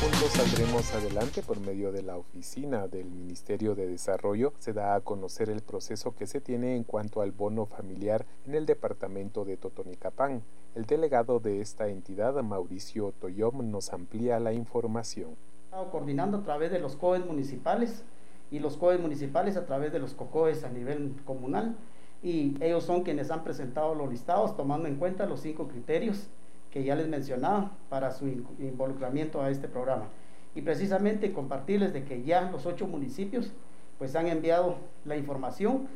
Juntos 0.00 0.30
saldremos 0.32 0.92
adelante 0.94 1.42
por 1.42 1.58
medio 1.60 1.92
de 1.92 2.02
la 2.02 2.16
oficina 2.16 2.86
del 2.86 3.06
Ministerio 3.06 3.74
de 3.74 3.86
Desarrollo. 3.86 4.52
Se 4.58 4.72
da 4.72 4.94
a 4.94 5.00
conocer 5.00 5.50
el 5.50 5.62
proceso 5.62 6.14
que 6.14 6.26
se 6.26 6.40
tiene 6.40 6.76
en 6.76 6.84
cuanto 6.84 7.22
al 7.22 7.32
bono 7.32 7.66
familiar 7.66 8.26
en 8.46 8.54
el 8.54 8.66
departamento 8.66 9.44
de 9.44 9.56
Totonicapán. 9.56 10.42
El 10.74 10.84
delegado 10.84 11.40
de 11.40 11.60
esta 11.60 11.88
entidad, 11.88 12.34
Mauricio 12.42 13.12
Toyom, 13.18 13.70
nos 13.70 13.92
amplía 13.92 14.38
la 14.38 14.52
información. 14.52 15.36
Estamos 15.64 15.88
coordinando 15.88 16.38
a 16.38 16.42
través 16.42 16.70
de 16.70 16.78
los 16.78 16.96
COEs 16.96 17.24
municipales 17.24 18.04
y 18.50 18.58
los 18.60 18.76
COEs 18.76 19.00
municipales 19.00 19.56
a 19.56 19.66
través 19.66 19.92
de 19.92 19.98
los 19.98 20.14
COCOES 20.14 20.64
a 20.64 20.70
nivel 20.70 21.16
comunal 21.24 21.76
y 22.22 22.56
ellos 22.60 22.84
son 22.84 23.02
quienes 23.02 23.30
han 23.30 23.44
presentado 23.44 23.94
los 23.94 24.10
listados 24.10 24.56
tomando 24.56 24.88
en 24.88 24.96
cuenta 24.96 25.26
los 25.26 25.40
cinco 25.40 25.68
criterios 25.68 26.28
que 26.76 26.84
ya 26.84 26.94
les 26.94 27.08
mencionaba 27.08 27.70
para 27.88 28.10
su 28.10 28.28
involucramiento 28.28 29.40
a 29.40 29.48
este 29.48 29.66
programa. 29.66 30.08
Y 30.54 30.60
precisamente 30.60 31.32
compartirles 31.32 31.94
de 31.94 32.04
que 32.04 32.22
ya 32.22 32.50
los 32.50 32.66
ocho 32.66 32.86
municipios 32.86 33.50
pues 33.98 34.14
han 34.14 34.26
enviado 34.26 34.76
la 35.06 35.16
información 35.16 35.88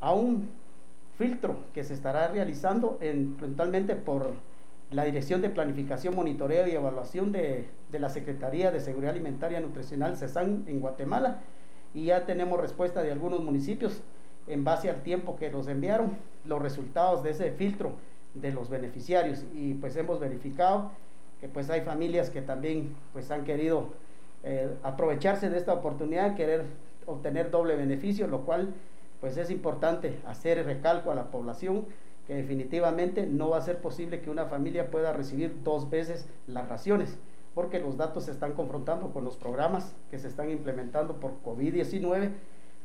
a 0.00 0.14
un 0.14 0.48
filtro 1.18 1.56
que 1.74 1.84
se 1.84 1.92
estará 1.92 2.28
realizando 2.28 2.96
en, 3.02 3.36
por 4.06 4.32
la 4.90 5.04
Dirección 5.04 5.42
de 5.42 5.50
Planificación, 5.50 6.16
Monitoreo 6.16 6.66
y 6.66 6.70
Evaluación 6.70 7.30
de, 7.30 7.68
de, 7.90 7.98
la 7.98 8.08
Secretaría 8.08 8.70
de 8.70 8.80
Seguridad 8.80 9.12
Alimentaria 9.12 9.60
y 9.60 9.62
Nutricional 9.62 10.16
CESAN 10.16 10.64
en 10.66 10.80
Guatemala 10.80 11.40
y 11.92 12.06
ya 12.06 12.24
tenemos 12.24 12.58
respuesta 12.58 13.02
de 13.02 13.12
algunos 13.12 13.44
municipios 13.44 14.00
en 14.46 14.64
base 14.64 14.88
al 14.88 15.02
tiempo 15.02 15.36
que 15.36 15.50
nos 15.50 15.68
enviaron 15.68 16.16
los 16.46 16.62
resultados 16.62 17.22
de 17.22 17.32
ese 17.32 17.50
filtro 17.50 17.92
de 18.34 18.52
los 18.52 18.70
beneficiarios. 18.70 19.44
Y 19.54 19.74
pues 19.74 19.96
hemos 19.96 20.20
verificado 20.20 20.90
que 21.40 21.48
pues 21.48 21.70
hay 21.70 21.80
familias 21.82 22.30
que 22.30 22.42
también 22.42 22.94
pues 23.12 23.30
han 23.30 23.44
querido 23.44 23.88
eh, 24.44 24.74
aprovecharse 24.82 25.50
de 25.50 25.58
esta 25.58 25.72
oportunidad, 25.72 26.34
querer 26.34 26.64
obtener 27.06 27.50
doble 27.50 27.76
beneficio, 27.76 28.26
lo 28.26 28.42
cual 28.42 28.74
pues 29.20 29.36
es 29.36 29.50
importante 29.50 30.18
hacer 30.26 30.64
recalco 30.64 31.10
a 31.10 31.14
la 31.14 31.30
población 31.30 31.86
que 32.26 32.34
definitivamente 32.34 33.26
no 33.26 33.50
va 33.50 33.58
a 33.58 33.62
ser 33.62 33.78
posible 33.78 34.20
que 34.20 34.30
una 34.30 34.46
familia 34.46 34.90
pueda 34.90 35.12
recibir 35.12 35.62
dos 35.62 35.90
veces 35.90 36.28
las 36.46 36.68
raciones, 36.68 37.18
porque 37.54 37.80
los 37.80 37.96
datos 37.96 38.24
se 38.24 38.30
están 38.30 38.52
confrontando 38.52 39.12
con 39.12 39.24
los 39.24 39.36
programas 39.36 39.94
que 40.10 40.18
se 40.18 40.28
están 40.28 40.50
implementando 40.50 41.20
por 41.20 41.32
COVID-19, 41.44 42.30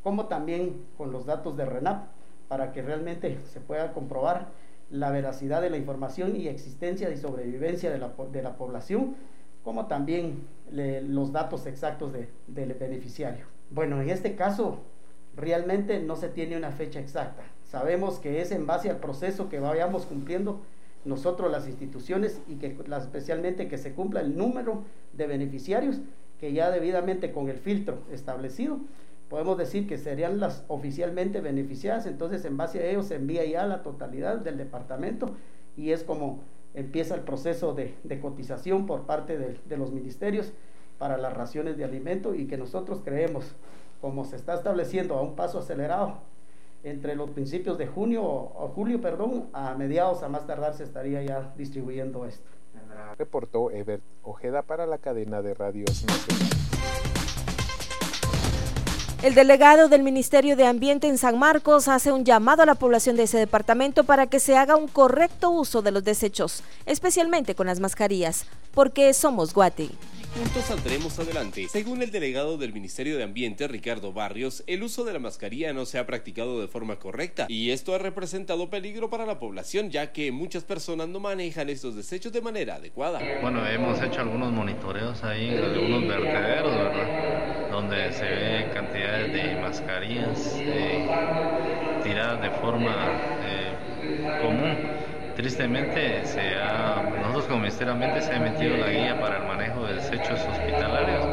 como 0.04 0.26
también 0.26 0.86
con 0.98 1.12
los 1.12 1.26
datos 1.26 1.58
de 1.58 1.66
RENAP, 1.66 2.08
para 2.48 2.72
que 2.72 2.82
realmente 2.82 3.40
se 3.46 3.60
pueda 3.60 3.94
comprobar 3.94 4.48
la 4.89 5.12
veracidad 5.12 5.62
de 5.62 5.69
la 5.69 5.78
información 5.78 6.36
y 6.36 6.47
existencia 6.47 7.10
y 7.10 7.17
sobrevivencia 7.17 7.91
de 7.91 7.97
la, 7.97 8.13
de 8.32 8.41
la 8.41 8.56
población, 8.58 9.15
como 9.63 9.88
también 9.88 10.47
los 10.71 11.32
datos 11.32 11.65
exactos 11.65 12.13
del 12.47 12.73
beneficiario. 12.73 13.45
Bueno, 13.69 14.02
en 14.02 14.10
este 14.10 14.36
caso 14.36 14.80
realmente 15.36 16.00
no 16.00 16.15
se 16.15 16.30
tiene 16.30 16.58
una 16.58 16.71
fecha 16.71 17.00
exacta. 17.00 17.43
Sabemos 17.63 18.19
que 18.19 18.41
es 18.41 18.52
en 18.52 18.65
base 18.65 18.89
al 18.89 18.97
proceso 18.97 19.50
que 19.50 19.60
vayamos 19.60 20.06
cumpliendo 20.06 20.62
nosotros 21.06 21.52
las 21.52 21.67
instituciones 21.67 22.41
y 22.47 22.56
que 22.56 22.78
especialmente 22.97 23.67
que 23.67 23.78
se 23.78 23.93
cumpla 23.93 24.21
el 24.21 24.38
número 24.38 24.84
de 25.13 25.28
beneficiarios 25.28 26.00
que 26.39 26.54
ya 26.54 26.71
debidamente 26.71 27.32
con 27.32 27.50
el 27.50 27.58
filtro 27.58 28.00
establecido 28.12 28.80
podemos 29.30 29.58
decir 29.58 29.88
que 29.88 29.98
serían 29.98 30.40
las 30.40 30.63
oficialmente 30.68 31.42
beneficiadas, 31.42 32.06
entonces 32.06 32.46
en 32.46 32.58
base 32.58 32.80
a 32.80 32.86
ello 32.86 33.04
se 33.04 33.16
envía 33.16 33.46
ya 33.46 33.66
la 33.66 33.84
totalidad 33.84 34.38
del 34.38 34.58
departamento 34.58 35.36
y 35.76 35.92
es 35.92 36.04
como 36.04 36.40
empieza 36.74 37.16
el 37.16 37.22
proceso 37.22 37.74
de, 37.74 37.96
cotización 38.22 38.86
por 38.86 39.06
parte 39.06 39.38
de, 39.38 39.78
los 39.78 39.92
ministerios 39.92 40.54
para 40.98 41.18
las 41.18 41.34
raciones 41.34 41.78
de 41.78 41.84
alimento 41.84 42.36
y 42.36 42.48
que 42.48 42.58
nosotros 42.58 43.02
creemos, 43.04 43.56
como 44.00 44.26
se 44.26 44.36
está 44.36 44.54
estableciendo 44.54 45.16
a 45.16 45.22
un 45.22 45.36
paso 45.36 45.60
acelerado, 45.60 46.20
entre 46.84 47.16
los 47.16 47.32
principios 47.32 47.78
de 47.78 47.88
junio 47.88 48.24
o 48.24 48.72
julio, 48.74 49.02
perdón, 49.02 49.50
a 49.54 49.74
mediados 49.74 50.24
a 50.24 50.30
más 50.30 50.46
tardar 50.46 50.74
se 50.74 50.84
estaría 50.84 51.22
ya 51.24 51.54
distribuyendo 51.58 52.26
esto. 52.26 52.50
Reportó 53.18 53.72
Ebert 53.72 54.04
Ojeda 54.24 54.62
para 54.62 54.86
la 54.86 54.98
cadena 54.98 55.42
de 55.42 55.54
radios. 55.54 56.06
El 59.23 59.34
delegado 59.34 59.88
del 59.89 60.03
Ministerio 60.03 60.56
de 60.56 60.67
Ambiente 60.67 61.08
en 61.08 61.17
San 61.17 61.39
Marcos 61.39 61.88
hace 61.88 62.12
un 62.12 62.23
llamado 62.23 62.62
a 62.62 62.67
la 62.67 62.75
población 62.75 63.15
de 63.15 63.23
ese 63.23 63.39
departamento 63.39 64.03
para 64.03 64.27
que 64.27 64.39
se 64.39 64.56
haga 64.56 64.75
un 64.75 64.88
correcto 64.88 65.49
uso 65.49 65.82
de 65.82 65.89
los 65.89 66.03
desechos, 66.03 66.62
especialmente 66.86 67.56
con 67.56 67.65
las 67.65 67.80
mascarillas, 67.80 68.45
porque 68.75 69.12
somos 69.15 69.56
Guate. 69.56 69.89
Juntos 70.38 70.65
saldremos 70.65 71.17
adelante. 71.17 71.67
Según 71.67 72.04
el 72.04 72.12
delegado 72.12 72.60
del 72.60 72.71
Ministerio 72.71 73.17
de 73.17 73.23
Ambiente, 73.23 73.67
Ricardo 73.67 74.13
Barrios, 74.13 74.63
el 74.67 74.84
uso 74.84 75.04
de 75.04 75.12
la 75.12 75.17
mascarilla 75.17 75.73
no 75.73 75.88
se 75.88 75.97
ha 75.97 76.06
practicado 76.06 76.62
de 76.62 76.67
forma 76.67 76.97
correcta 76.97 77.47
y 77.50 77.71
esto 77.71 77.95
ha 77.95 77.97
representado 77.97 78.69
peligro 78.69 79.10
para 79.10 79.26
la 79.26 79.39
población, 79.39 79.89
ya 79.89 80.13
que 80.13 80.32
muchas 80.32 80.63
personas 80.63 81.08
no 81.08 81.19
manejan 81.19 81.69
estos 81.69 81.95
desechos 81.95 82.34
de 82.34 82.41
manera 82.41 82.76
adecuada. 82.76 83.19
Bueno, 83.41 83.65
hemos 83.65 84.00
hecho 84.00 84.21
algunos 84.21 84.52
monitoreos 84.52 85.23
ahí 85.23 85.50
algunos 85.50 86.08
vertederos, 86.08 86.71
¿verdad? 86.71 87.71
Donde 87.71 88.13
se 88.13 88.26
ve 88.26 88.69
cantidades 88.76 89.34
de 89.34 89.56
mascarillas 89.60 90.54
eh, 90.58 91.08
tiradas 92.04 92.43
de 92.43 92.52
forma 92.52 92.95
eh, 93.43 94.39
común 94.43 95.08
tristemente 95.38 96.26
se 96.26 96.56
ha, 96.56 97.27
nosotros 97.38 97.54
como 97.54 97.62
Ministerio 97.62 98.21
se 98.21 98.32
ha 98.32 98.36
emitido 98.38 98.78
la 98.78 98.89
guía 98.89 99.21
para 99.21 99.38
el 99.38 99.43
manejo 99.43 99.86
de 99.86 99.93
desechos 99.93 100.39
hospitalarios 100.39 101.23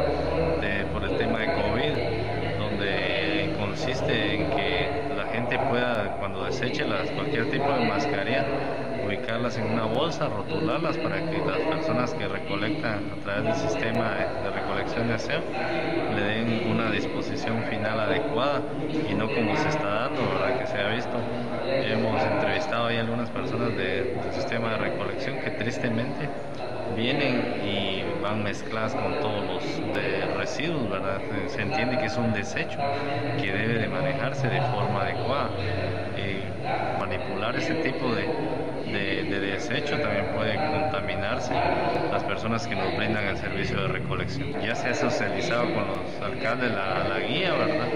por 0.93 1.03
el 1.03 1.17
tema 1.17 1.39
de 1.39 1.47
COVID, 1.47 2.59
donde 2.59 3.57
consiste 3.59 4.35
en 4.35 4.51
que 4.51 5.15
la 5.17 5.25
gente 5.33 5.59
pueda, 5.59 6.17
cuando 6.19 6.45
deseche 6.45 6.85
cualquier 6.85 7.51
tipo 7.51 7.73
de 7.73 7.87
mascarilla, 7.87 8.45
ubicarlas 9.25 9.57
en 9.57 9.73
una 9.73 9.85
bolsa, 9.85 10.29
rotularlas 10.29 10.99
para 10.99 11.17
que 11.17 11.39
las 11.39 11.59
personas 11.59 12.13
que 12.13 12.29
recolectan 12.29 13.11
a 13.11 13.25
través 13.25 13.45
del 13.45 13.71
sistema 13.71 14.11
de 14.45 14.51
recolección 14.51 15.09
de 15.09 15.15
aseo 15.15 15.41
le 16.15 16.23
den 16.23 16.71
una 16.71 16.91
disposición 16.91 17.63
final 17.65 18.01
adecuada 18.01 18.61
y 19.09 19.15
no 19.15 19.27
como 19.33 19.57
se 19.57 19.69
está 19.69 19.89
dando, 19.89 20.21
¿verdad? 20.21 20.61
que 20.61 20.67
se 20.67 20.79
ha 20.79 20.89
visto. 20.89 21.17
Hemos 21.67 22.23
entrevistado 22.23 22.87
ahí 22.87 22.99
algunas 22.99 23.31
personas 23.31 23.75
del 23.77 24.15
sistema 24.33 24.73
de 24.73 24.77
recolección 24.79 25.39
que 25.39 25.51
tristemente 25.53 26.29
vienen 26.95 27.63
y 27.65 28.05
van 28.23 28.43
mezcladas 28.43 28.95
con 28.95 29.21
todos 29.21 29.43
los 29.47 30.37
residuos, 30.37 30.91
¿verdad? 30.91 31.23
Se 31.47 31.63
entiende 31.63 31.97
que 31.97 32.07
es 32.07 32.17
un 32.19 32.35
desecho 32.35 32.79
que 33.41 33.53
debe 33.53 33.79
de 33.79 33.89
manejarse 33.89 34.49
de 34.49 34.61
forma 34.61 35.01
adecuada. 35.01 35.51
Manipular 36.99 37.55
ese 37.57 37.75
tipo 37.75 38.15
de, 38.15 38.27
de, 38.95 39.41
desecho 39.41 39.99
también 39.99 40.27
puede 40.35 40.57
contaminarse 40.57 41.53
las 42.11 42.23
personas 42.25 42.67
que 42.67 42.75
nos 42.77 42.97
brindan 42.97 43.25
el 43.27 43.37
servicio 43.37 43.81
de 43.83 43.89
recolección. 43.89 44.53
Ya 44.63 44.75
se 44.75 44.89
ha 44.89 44.95
socializado 44.95 45.65
con 45.75 45.87
los 45.89 46.21
alcaldes 46.23 46.71
la, 46.71 47.05
la 47.09 47.19
guía, 47.21 47.53
¿verdad? 47.53 47.89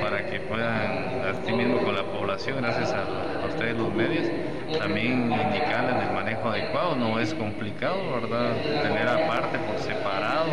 Para 0.00 0.26
que 0.26 0.40
puedan, 0.40 1.22
así 1.24 1.52
mismo 1.52 1.78
con 1.78 1.94
la 1.94 2.04
población, 2.04 2.58
gracias 2.60 2.92
a, 2.92 3.42
a 3.42 3.46
ustedes 3.46 3.76
los 3.76 3.92
medios, 3.94 4.26
también 4.78 5.32
indicarles 5.32 6.08
el 6.08 6.14
manejo 6.14 6.48
adecuado. 6.50 6.96
No 6.96 7.18
es 7.18 7.34
complicado, 7.34 7.96
¿verdad? 8.20 8.52
Tener 8.82 9.08
aparte 9.08 9.58
por 9.58 9.78
separado 9.78 10.50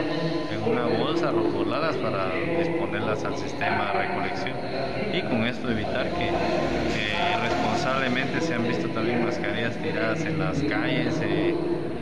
en 0.51 0.71
una 0.71 0.85
bolsa 0.85 1.31
rotuladas 1.31 1.97
para 1.97 2.31
disponerlas 2.57 3.23
al 3.25 3.37
sistema 3.37 3.91
de 3.91 4.07
recolección 4.07 4.55
y 5.13 5.21
con 5.23 5.45
esto 5.45 5.69
evitar 5.69 6.09
que 6.11 6.29
responsablemente 7.83 8.39
se 8.39 8.53
han 8.53 8.65
visto 8.65 8.87
también 8.91 9.25
mascarillas 9.25 9.75
tiradas 9.81 10.21
en 10.21 10.39
las 10.39 10.57
calles 10.63 11.15
eh, 11.21 11.53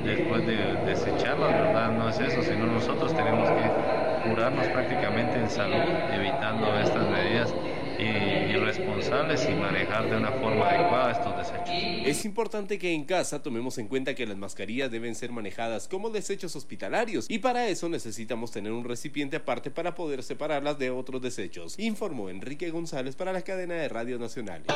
después 0.05 0.45
de 0.45 0.55
desecharlas, 0.85 1.51
¿verdad? 1.51 1.91
No 1.93 2.07
es 2.07 2.19
eso, 2.19 2.43
sino 2.43 2.67
nosotros 2.67 3.15
tenemos 3.15 3.49
que 3.49 4.29
curarnos 4.29 4.67
prácticamente 4.67 5.39
en 5.39 5.49
salud, 5.49 5.81
evitando 6.13 6.77
estas 6.79 7.09
medidas 7.09 7.51
irresponsables 7.99 9.47
y 9.49 9.53
manejar 9.53 10.09
de 10.09 10.17
una 10.17 10.31
forma 10.31 10.69
adecuada 10.69 11.11
estos 11.11 11.37
desechos. 11.37 11.69
Es 12.05 12.25
importante 12.25 12.77
que 12.77 12.93
en 12.93 13.05
casa 13.05 13.41
tomemos 13.41 13.77
en 13.77 13.87
cuenta 13.87 14.15
que 14.15 14.25
las 14.25 14.37
mascarillas 14.37 14.91
deben 14.91 15.15
ser 15.15 15.31
manejadas 15.31 15.87
como 15.87 16.09
desechos 16.09 16.55
hospitalarios 16.55 17.25
y 17.29 17.39
para 17.39 17.67
eso 17.67 17.89
necesitamos 17.89 18.51
tener 18.51 18.71
un 18.71 18.83
recipiente 18.83 19.37
aparte 19.37 19.71
para 19.71 19.95
poder 19.95 20.23
separarlas 20.23 20.77
de 20.77 20.89
otros 20.89 21.21
desechos, 21.21 21.77
informó 21.79 22.29
Enrique 22.29 22.69
González 22.69 23.15
para 23.15 23.33
la 23.33 23.41
cadena 23.41 23.75
de 23.75 23.89
radios 23.89 24.19
nacionales. 24.19 24.67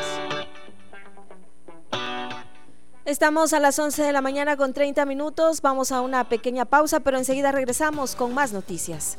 Estamos 3.06 3.54
a 3.54 3.60
las 3.60 3.78
11 3.78 4.02
de 4.02 4.12
la 4.12 4.22
mañana 4.22 4.58
con 4.58 4.74
30 4.74 5.06
minutos, 5.06 5.62
vamos 5.62 5.92
a 5.92 6.02
una 6.02 6.28
pequeña 6.28 6.66
pausa, 6.66 7.02
pero 7.02 7.20
enseguida 7.20 7.52
regresamos 7.52 8.16
con 8.16 8.34
más 8.34 8.52
noticias. 8.52 9.18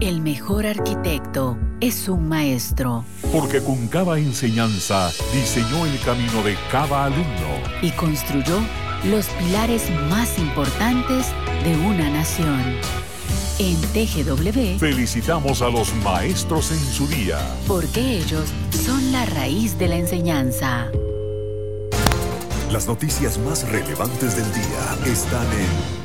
El 0.00 0.22
mejor 0.22 0.66
arquitecto 0.66 1.56
es 1.80 2.08
un 2.08 2.28
maestro. 2.28 3.04
Porque 3.30 3.62
con 3.62 3.86
cada 3.86 4.18
enseñanza 4.18 5.12
diseñó 5.32 5.86
el 5.86 6.00
camino 6.00 6.42
de 6.42 6.56
cada 6.72 7.04
alumno. 7.04 7.62
Y 7.80 7.92
construyó 7.92 8.58
los 9.04 9.26
pilares 9.26 9.88
más 10.10 10.36
importantes 10.36 11.26
de 11.62 11.76
una 11.86 12.10
nación. 12.10 13.07
En 13.58 13.76
TGW 13.92 14.78
felicitamos 14.78 15.62
a 15.62 15.68
los 15.68 15.92
maestros 15.96 16.70
en 16.70 16.78
su 16.78 17.08
día. 17.08 17.38
Porque 17.66 18.18
ellos 18.18 18.44
son 18.70 19.10
la 19.10 19.26
raíz 19.26 19.76
de 19.78 19.88
la 19.88 19.96
enseñanza. 19.96 20.86
Las 22.70 22.86
noticias 22.86 23.36
más 23.38 23.68
relevantes 23.68 24.36
del 24.36 24.44
día 24.52 25.12
están 25.12 25.46
en 25.52 25.98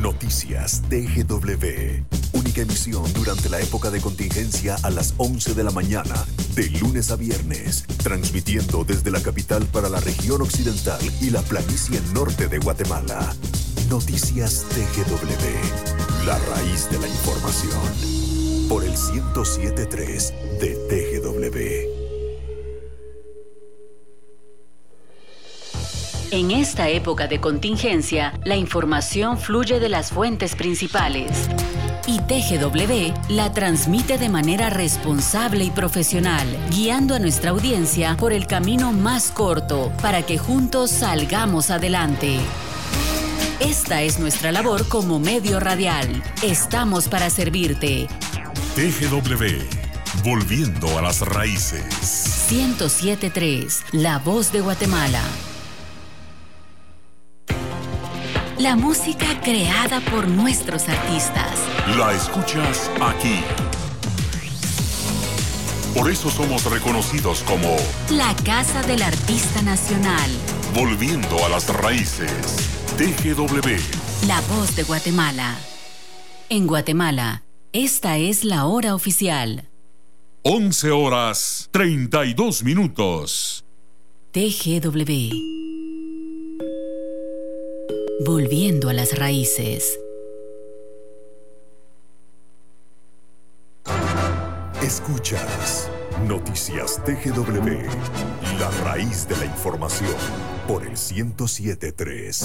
Noticias 0.00 0.82
TGW. 0.88 2.04
Única 2.32 2.60
emisión 2.60 3.12
durante 3.14 3.48
la 3.48 3.60
época 3.60 3.90
de 3.90 4.00
contingencia 4.00 4.76
a 4.84 4.90
las 4.90 5.14
11 5.16 5.54
de 5.54 5.64
la 5.64 5.72
mañana, 5.72 6.14
de 6.54 6.70
lunes 6.70 7.10
a 7.10 7.16
viernes, 7.16 7.84
transmitiendo 8.04 8.84
desde 8.84 9.10
la 9.10 9.20
capital 9.20 9.64
para 9.66 9.88
la 9.88 9.98
región 9.98 10.40
occidental 10.40 11.00
y 11.20 11.30
la 11.30 11.42
planicie 11.42 12.00
norte 12.14 12.46
de 12.46 12.58
Guatemala. 12.58 13.34
Noticias 13.88 14.66
TGW, 14.68 16.05
la 16.26 16.38
raíz 16.40 16.90
de 16.90 16.98
la 16.98 17.06
información. 17.06 17.80
Por 18.68 18.82
el 18.82 18.90
1073 18.90 20.34
de 20.60 20.74
TGW. 21.20 21.96
En 26.32 26.50
esta 26.50 26.88
época 26.88 27.28
de 27.28 27.40
contingencia, 27.40 28.32
la 28.44 28.56
información 28.56 29.38
fluye 29.38 29.78
de 29.78 29.88
las 29.88 30.10
fuentes 30.10 30.56
principales. 30.56 31.48
y 32.08 32.20
TGW 32.20 33.34
la 33.34 33.52
transmite 33.52 34.16
de 34.16 34.28
manera 34.28 34.70
responsable 34.70 35.64
y 35.64 35.70
profesional, 35.70 36.46
guiando 36.70 37.16
a 37.16 37.18
nuestra 37.18 37.50
audiencia 37.50 38.16
por 38.16 38.32
el 38.32 38.46
camino 38.46 38.92
más 38.92 39.32
corto 39.32 39.92
para 40.00 40.22
que 40.22 40.38
juntos 40.38 40.92
salgamos 40.92 41.70
adelante. 41.70 42.38
Esta 43.60 44.02
es 44.02 44.18
nuestra 44.18 44.52
labor 44.52 44.86
como 44.86 45.18
medio 45.18 45.58
radial. 45.60 46.22
Estamos 46.42 47.08
para 47.08 47.30
servirte. 47.30 48.06
TGW, 48.74 50.22
volviendo 50.22 50.98
a 50.98 51.02
las 51.02 51.22
raíces. 51.22 52.48
1073, 52.50 53.82
La 53.92 54.18
Voz 54.18 54.52
de 54.52 54.60
Guatemala. 54.60 55.22
La 58.58 58.76
música 58.76 59.40
creada 59.42 60.00
por 60.10 60.28
nuestros 60.28 60.86
artistas. 60.90 61.58
La 61.96 62.12
escuchas 62.12 62.90
aquí. 63.00 63.40
Por 65.94 66.10
eso 66.10 66.30
somos 66.30 66.64
reconocidos 66.70 67.42
como 67.44 67.74
La 68.10 68.36
Casa 68.44 68.82
del 68.82 69.02
Artista 69.02 69.62
Nacional. 69.62 70.30
Volviendo 70.74 71.42
a 71.42 71.48
las 71.48 71.68
raíces. 71.68 72.75
TGW. 72.96 74.26
La 74.26 74.40
Voz 74.48 74.74
de 74.74 74.82
Guatemala. 74.82 75.58
En 76.48 76.66
Guatemala, 76.66 77.42
esta 77.74 78.16
es 78.16 78.42
la 78.42 78.64
hora 78.64 78.94
oficial. 78.94 79.68
11 80.44 80.90
horas 80.92 81.68
32 81.72 82.64
minutos. 82.64 83.66
TGW. 84.32 85.28
Volviendo 88.24 88.88
a 88.88 88.94
las 88.94 89.18
raíces. 89.18 90.00
Escuchas 94.80 95.90
Noticias 96.26 97.04
TGW, 97.04 98.58
la 98.58 98.70
raíz 98.84 99.28
de 99.28 99.36
la 99.36 99.44
información 99.44 100.55
por 100.66 100.82
el 100.82 100.90
1073. 100.90 102.44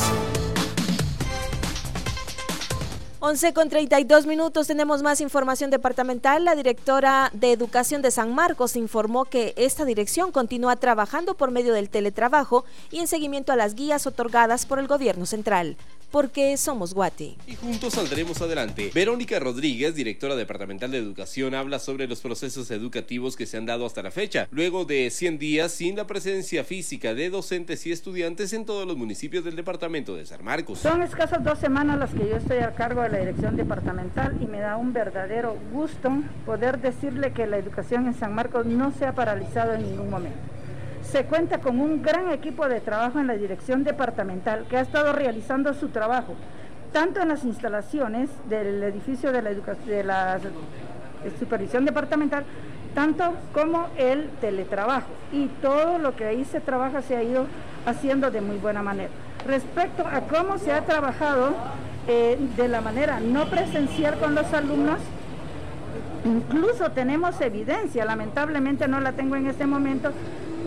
11 3.19 3.53
con 3.53 3.69
32 3.69 4.25
minutos 4.25 4.67
tenemos 4.67 5.03
más 5.03 5.21
información 5.21 5.69
departamental. 5.69 6.43
La 6.43 6.55
directora 6.55 7.31
de 7.33 7.51
Educación 7.51 8.01
de 8.01 8.11
San 8.11 8.33
Marcos 8.33 8.75
informó 8.75 9.25
que 9.25 9.53
esta 9.57 9.85
dirección 9.85 10.31
continúa 10.31 10.75
trabajando 10.75 11.35
por 11.35 11.51
medio 11.51 11.73
del 11.73 11.89
teletrabajo 11.89 12.65
y 12.89 12.99
en 12.99 13.07
seguimiento 13.07 13.51
a 13.51 13.55
las 13.55 13.75
guías 13.75 14.07
otorgadas 14.07 14.65
por 14.65 14.79
el 14.79 14.87
gobierno 14.87 15.25
central 15.25 15.77
porque 16.11 16.57
somos 16.57 16.93
Guate. 16.93 17.35
Y 17.47 17.55
juntos 17.55 17.93
saldremos 17.93 18.41
adelante. 18.41 18.91
Verónica 18.93 19.39
Rodríguez, 19.39 19.95
directora 19.95 20.35
departamental 20.35 20.91
de 20.91 20.97
educación, 20.97 21.55
habla 21.55 21.79
sobre 21.79 22.07
los 22.07 22.19
procesos 22.19 22.69
educativos 22.71 23.35
que 23.35 23.45
se 23.45 23.57
han 23.57 23.65
dado 23.65 23.85
hasta 23.85 24.03
la 24.03 24.11
fecha, 24.11 24.47
luego 24.51 24.85
de 24.85 25.09
100 25.09 25.39
días 25.39 25.71
sin 25.71 25.95
la 25.95 26.05
presencia 26.07 26.63
física 26.63 27.13
de 27.13 27.29
docentes 27.29 27.85
y 27.87 27.91
estudiantes 27.91 28.53
en 28.53 28.65
todos 28.65 28.85
los 28.85 28.97
municipios 28.97 29.43
del 29.43 29.55
departamento 29.55 30.15
de 30.15 30.25
San 30.25 30.43
Marcos. 30.43 30.79
Son 30.79 31.01
escasas 31.01 31.43
dos 31.43 31.59
semanas 31.59 31.97
las 31.97 32.11
que 32.11 32.27
yo 32.27 32.35
estoy 32.35 32.57
a 32.57 32.75
cargo 32.75 33.01
de 33.01 33.09
la 33.09 33.19
dirección 33.19 33.55
departamental 33.55 34.37
y 34.41 34.45
me 34.45 34.59
da 34.59 34.77
un 34.77 34.93
verdadero 34.93 35.57
gusto 35.71 36.11
poder 36.45 36.79
decirle 36.81 37.31
que 37.31 37.47
la 37.47 37.57
educación 37.57 38.07
en 38.07 38.13
San 38.13 38.35
Marcos 38.35 38.65
no 38.65 38.91
se 38.91 39.05
ha 39.05 39.15
paralizado 39.15 39.73
en 39.73 39.83
ningún 39.83 40.09
momento 40.09 40.51
se 41.11 41.25
cuenta 41.25 41.59
con 41.59 41.79
un 41.81 42.01
gran 42.01 42.31
equipo 42.31 42.67
de 42.69 42.79
trabajo 42.79 43.19
en 43.19 43.27
la 43.27 43.33
dirección 43.33 43.83
departamental 43.83 44.65
que 44.69 44.77
ha 44.77 44.81
estado 44.81 45.11
realizando 45.11 45.73
su 45.73 45.89
trabajo, 45.89 46.35
tanto 46.93 47.19
en 47.21 47.27
las 47.27 47.43
instalaciones 47.43 48.29
del 48.47 48.81
edificio 48.81 49.33
de 49.33 49.41
la, 49.41 49.51
de 49.51 50.03
la 50.05 50.39
supervisión 51.37 51.83
departamental, 51.83 52.45
tanto 52.95 53.33
como 53.53 53.87
el 53.97 54.29
teletrabajo. 54.39 55.09
Y 55.33 55.47
todo 55.61 55.97
lo 55.97 56.15
que 56.15 56.25
ahí 56.25 56.45
se 56.45 56.61
trabaja 56.61 57.01
se 57.01 57.17
ha 57.17 57.23
ido 57.23 57.45
haciendo 57.85 58.31
de 58.31 58.39
muy 58.39 58.57
buena 58.57 58.81
manera. 58.81 59.09
Respecto 59.45 60.07
a 60.07 60.21
cómo 60.21 60.59
se 60.59 60.71
ha 60.71 60.85
trabajado 60.85 61.55
eh, 62.07 62.37
de 62.55 62.67
la 62.69 62.79
manera 62.79 63.19
no 63.19 63.47
presencial 63.47 64.17
con 64.17 64.33
los 64.33 64.53
alumnos, 64.53 64.99
incluso 66.23 66.91
tenemos 66.91 67.41
evidencia, 67.41 68.05
lamentablemente 68.05 68.87
no 68.87 69.01
la 69.01 69.11
tengo 69.11 69.35
en 69.35 69.47
este 69.47 69.65
momento, 69.65 70.13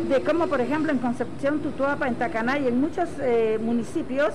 de 0.08 0.20
cómo, 0.22 0.46
por 0.46 0.60
ejemplo, 0.60 0.92
en 0.92 0.98
Concepción, 0.98 1.60
Tutuapa, 1.60 2.08
en 2.08 2.16
Tacaná 2.16 2.58
y 2.58 2.68
en 2.68 2.80
muchos 2.80 3.08
eh, 3.20 3.58
municipios, 3.60 4.34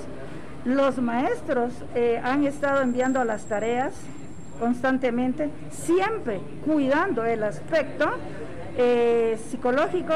los 0.65 0.97
maestros 0.97 1.73
eh, 1.95 2.19
han 2.23 2.45
estado 2.45 2.81
enviando 2.81 3.23
las 3.23 3.45
tareas 3.45 3.93
constantemente, 4.59 5.49
siempre 5.71 6.41
cuidando 6.65 7.23
el 7.23 7.43
aspecto 7.43 8.09
eh, 8.77 9.37
psicológico 9.49 10.13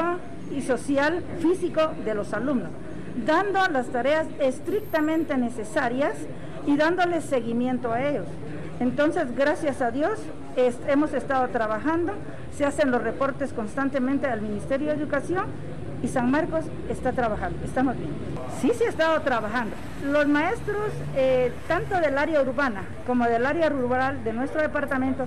y 0.54 0.62
social, 0.62 1.22
físico 1.40 1.90
de 2.04 2.14
los 2.14 2.34
alumnos, 2.34 2.68
dando 3.24 3.60
las 3.68 3.86
tareas 3.88 4.26
estrictamente 4.40 5.36
necesarias 5.36 6.14
y 6.66 6.76
dándoles 6.76 7.24
seguimiento 7.24 7.92
a 7.92 8.06
ellos. 8.06 8.26
Entonces, 8.80 9.34
gracias 9.36 9.80
a 9.80 9.90
Dios, 9.90 10.18
hemos 10.56 11.12
estado 11.14 11.48
trabajando, 11.48 12.12
se 12.56 12.64
hacen 12.64 12.90
los 12.90 13.02
reportes 13.02 13.52
constantemente 13.52 14.26
al 14.26 14.40
Ministerio 14.40 14.88
de 14.88 14.94
Educación 14.94 15.46
y 16.02 16.08
San 16.08 16.30
Marcos 16.30 16.64
está 16.90 17.12
trabajando, 17.12 17.58
estamos 17.64 17.96
bien. 17.96 18.10
Sí 18.60 18.70
se 18.74 18.86
ha 18.86 18.88
estado 18.88 19.20
trabajando. 19.22 19.74
Los 20.04 20.26
maestros, 20.28 20.90
eh, 21.16 21.52
tanto 21.66 21.98
del 21.98 22.18
área 22.18 22.42
urbana 22.42 22.82
como 23.06 23.24
del 23.24 23.46
área 23.46 23.68
rural 23.68 24.22
de 24.22 24.32
nuestro 24.32 24.60
departamento, 24.60 25.26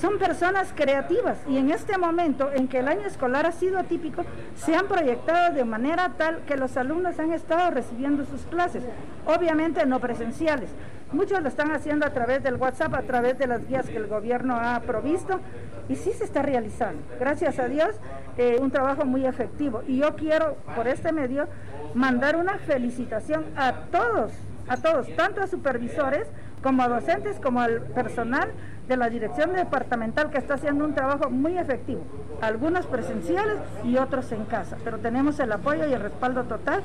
son 0.00 0.18
personas 0.18 0.72
creativas 0.74 1.38
y 1.48 1.56
en 1.58 1.70
este 1.70 1.98
momento 1.98 2.50
en 2.52 2.68
que 2.68 2.78
el 2.78 2.88
año 2.88 3.06
escolar 3.06 3.46
ha 3.46 3.52
sido 3.52 3.78
atípico, 3.78 4.24
se 4.56 4.74
han 4.74 4.86
proyectado 4.86 5.54
de 5.54 5.64
manera 5.64 6.12
tal 6.16 6.40
que 6.46 6.56
los 6.56 6.76
alumnos 6.76 7.18
han 7.18 7.32
estado 7.32 7.70
recibiendo 7.70 8.24
sus 8.24 8.42
clases, 8.42 8.82
obviamente 9.26 9.84
no 9.86 10.00
presenciales. 10.00 10.70
Muchos 11.12 11.40
lo 11.40 11.48
están 11.48 11.70
haciendo 11.70 12.04
a 12.04 12.10
través 12.10 12.42
del 12.42 12.56
WhatsApp, 12.56 12.94
a 12.94 13.02
través 13.02 13.38
de 13.38 13.46
las 13.46 13.66
guías 13.66 13.86
que 13.86 13.96
el 13.96 14.08
gobierno 14.08 14.56
ha 14.56 14.80
provisto 14.80 15.40
y 15.88 15.94
sí 15.94 16.12
se 16.12 16.24
está 16.24 16.42
realizando. 16.42 17.00
Gracias 17.20 17.58
a 17.58 17.68
Dios, 17.68 17.94
eh, 18.36 18.58
un 18.60 18.70
trabajo 18.70 19.04
muy 19.04 19.24
efectivo. 19.24 19.82
Y 19.86 19.98
yo 19.98 20.16
quiero 20.16 20.56
por 20.74 20.88
este 20.88 21.12
medio 21.12 21.46
mandar 21.94 22.36
una 22.36 22.58
felicitación 22.58 23.44
a 23.56 23.72
todos, 23.92 24.32
a 24.68 24.76
todos, 24.78 25.06
tanto 25.14 25.42
a 25.42 25.46
supervisores 25.46 26.26
como 26.66 26.88
docentes, 26.88 27.36
como 27.40 27.60
al 27.60 27.80
personal 27.80 28.50
de 28.88 28.96
la 28.96 29.08
dirección 29.08 29.52
departamental 29.52 30.32
que 30.32 30.38
está 30.38 30.54
haciendo 30.54 30.84
un 30.84 30.96
trabajo 30.96 31.30
muy 31.30 31.56
efectivo, 31.56 32.04
algunos 32.40 32.86
presenciales 32.86 33.58
y 33.84 33.98
otros 33.98 34.32
en 34.32 34.46
casa, 34.46 34.76
pero 34.82 34.98
tenemos 34.98 35.38
el 35.38 35.52
apoyo 35.52 35.88
y 35.88 35.92
el 35.92 36.00
respaldo 36.00 36.42
total 36.42 36.82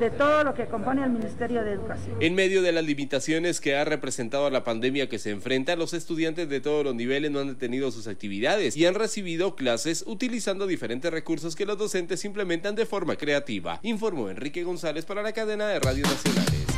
de 0.00 0.10
todo 0.10 0.42
lo 0.42 0.52
que 0.54 0.66
compone 0.66 1.04
el 1.04 1.10
Ministerio 1.10 1.62
de 1.62 1.74
Educación. 1.74 2.16
En 2.18 2.34
medio 2.34 2.60
de 2.60 2.72
las 2.72 2.82
limitaciones 2.82 3.60
que 3.60 3.76
ha 3.76 3.84
representado 3.84 4.50
la 4.50 4.64
pandemia 4.64 5.08
que 5.08 5.20
se 5.20 5.30
enfrenta, 5.30 5.76
los 5.76 5.94
estudiantes 5.94 6.48
de 6.48 6.60
todos 6.60 6.84
los 6.84 6.96
niveles 6.96 7.30
no 7.30 7.38
han 7.38 7.46
detenido 7.46 7.92
sus 7.92 8.08
actividades 8.08 8.76
y 8.76 8.84
han 8.84 8.96
recibido 8.96 9.54
clases 9.54 10.02
utilizando 10.08 10.66
diferentes 10.66 11.12
recursos 11.12 11.54
que 11.54 11.66
los 11.66 11.78
docentes 11.78 12.24
implementan 12.24 12.74
de 12.74 12.84
forma 12.84 13.14
creativa, 13.14 13.78
informó 13.84 14.28
Enrique 14.28 14.64
González 14.64 15.04
para 15.04 15.22
la 15.22 15.32
cadena 15.32 15.68
de 15.68 15.78
Radio 15.78 16.02
Nacionales. 16.02 16.69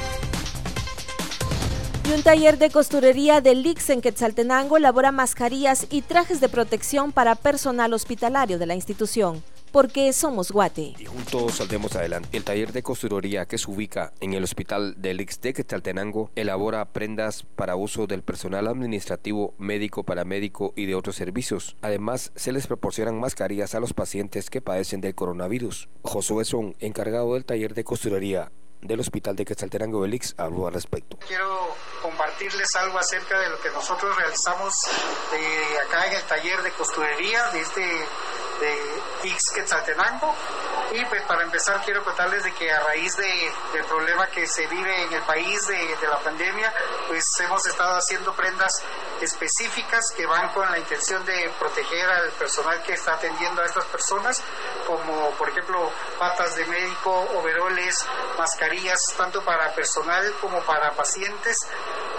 Un 2.12 2.22
taller 2.22 2.58
de 2.58 2.68
costurería 2.68 3.40
de 3.40 3.54
Lix 3.54 3.88
en 3.88 4.02
Quetzaltenango 4.02 4.76
elabora 4.76 5.12
mascarillas 5.12 5.86
y 5.88 6.02
trajes 6.02 6.42
de 6.42 6.50
protección 6.50 7.10
para 7.10 7.36
personal 7.36 7.94
hospitalario 7.94 8.58
de 8.58 8.66
la 8.66 8.74
institución. 8.74 9.42
Porque 9.72 10.12
somos 10.12 10.52
Guate. 10.52 10.92
Y 10.98 11.06
juntos 11.06 11.54
saldremos 11.54 11.96
adelante. 11.96 12.28
El 12.36 12.44
taller 12.44 12.72
de 12.72 12.82
costurería 12.82 13.46
que 13.46 13.56
se 13.56 13.70
ubica 13.70 14.12
en 14.20 14.34
el 14.34 14.44
hospital 14.44 14.94
de 14.98 15.14
Lix 15.14 15.40
de 15.40 15.54
Quetzaltenango 15.54 16.30
elabora 16.36 16.84
prendas 16.84 17.44
para 17.56 17.76
uso 17.76 18.06
del 18.06 18.20
personal 18.20 18.68
administrativo, 18.68 19.54
médico, 19.56 20.04
paramédico 20.04 20.74
y 20.76 20.84
de 20.84 20.94
otros 20.94 21.16
servicios. 21.16 21.76
Además, 21.80 22.30
se 22.36 22.52
les 22.52 22.66
proporcionan 22.66 23.18
mascarillas 23.18 23.74
a 23.74 23.80
los 23.80 23.94
pacientes 23.94 24.50
que 24.50 24.60
padecen 24.60 25.00
del 25.00 25.14
coronavirus. 25.14 25.88
Josué 26.02 26.44
Son, 26.44 26.76
encargado 26.78 27.32
del 27.32 27.46
taller 27.46 27.72
de 27.72 27.84
costurería 27.84 28.52
del 28.82 29.00
Hospital 29.00 29.36
de 29.36 29.44
Quetzaltenango 29.44 30.00
Belix 30.00 30.34
habló 30.36 30.66
al 30.66 30.74
respecto. 30.74 31.16
Quiero 31.26 31.74
compartirles 32.02 32.74
algo 32.76 32.98
acerca 32.98 33.38
de 33.38 33.48
lo 33.48 33.60
que 33.60 33.70
nosotros 33.70 34.14
realizamos 34.16 34.74
eh, 35.32 35.78
acá 35.86 36.06
en 36.08 36.14
el 36.14 36.22
taller 36.24 36.62
de 36.62 36.70
costurería 36.72 37.50
de 37.52 37.60
este 37.60 38.06
de 38.62 39.02
X 39.24 39.50
Quetzaltenango. 39.54 40.34
Y 40.92 41.04
pues 41.06 41.22
para 41.22 41.42
empezar 41.42 41.82
quiero 41.84 42.04
contarles 42.04 42.44
de 42.44 42.52
que 42.52 42.70
a 42.70 42.80
raíz 42.80 43.16
de, 43.16 43.52
del 43.72 43.84
problema 43.84 44.26
que 44.26 44.46
se 44.46 44.66
vive 44.66 45.02
en 45.04 45.12
el 45.12 45.22
país 45.22 45.66
de, 45.66 45.96
de, 45.96 46.08
la 46.08 46.18
pandemia, 46.18 46.72
pues 47.08 47.24
hemos 47.40 47.64
estado 47.66 47.96
haciendo 47.96 48.34
prendas 48.34 48.82
específicas 49.20 50.12
que 50.14 50.26
van 50.26 50.50
con 50.50 50.70
la 50.70 50.78
intención 50.78 51.24
de 51.24 51.50
proteger 51.58 52.08
al 52.10 52.30
personal 52.32 52.82
que 52.82 52.92
está 52.92 53.14
atendiendo 53.14 53.62
a 53.62 53.66
estas 53.66 53.86
personas, 53.86 54.42
como 54.86 55.30
por 55.30 55.48
ejemplo 55.48 55.90
patas 56.18 56.54
de 56.56 56.66
médico, 56.66 57.10
overoles, 57.34 58.04
mascarillas, 58.36 59.14
tanto 59.16 59.42
para 59.42 59.74
personal 59.74 60.32
como 60.40 60.60
para 60.62 60.92
pacientes 60.92 61.56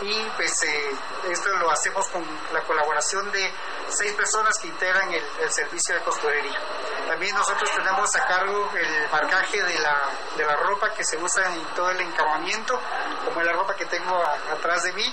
y 0.01 0.23
pues 0.35 0.63
eh, 0.63 0.91
esto 1.29 1.49
lo 1.57 1.69
hacemos 1.69 2.07
con 2.07 2.23
la 2.51 2.61
colaboración 2.61 3.31
de 3.31 3.51
seis 3.97 4.13
personas 4.13 4.57
que 4.59 4.67
integran 4.67 5.11
el, 5.11 5.51
servicio 5.51 5.95
de 5.95 6.01
costurería. 6.01 6.59
También 7.07 7.35
nosotros 7.35 7.69
tenemos 7.75 8.15
a 8.15 8.27
cargo 8.27 8.69
el 8.75 9.11
marcaje 9.11 9.61
de 9.61 9.79
la, 9.79 10.09
de 10.37 10.45
la 10.45 10.55
ropa 10.55 10.93
que 10.93 11.03
se 11.03 11.17
usa 11.17 11.53
en 11.53 11.63
todo 11.75 11.91
el 11.91 12.01
encamamiento, 12.01 12.79
como 13.25 13.41
la 13.41 13.53
ropa 13.53 13.75
que 13.75 13.85
tengo 13.85 14.15
atrás 14.51 14.83
de 14.83 14.93
mí, 14.93 15.05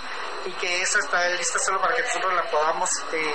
y 0.46 0.52
que 0.52 0.80
esa 0.80 0.98
está 1.00 1.28
lista 1.30 1.58
solo 1.58 1.80
para 1.80 1.94
que 1.94 2.02
nosotros 2.02 2.34
la 2.34 2.50
podamos 2.50 2.90
eh, 3.12 3.34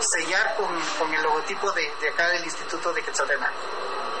sellar 0.00 0.56
con, 0.56 0.68
con, 0.98 1.12
el 1.12 1.22
logotipo 1.22 1.70
de, 1.72 1.82
de, 2.00 2.08
acá 2.08 2.28
del 2.30 2.44
Instituto 2.44 2.92
de 2.92 3.02
Quetzaltenango. 3.02 3.58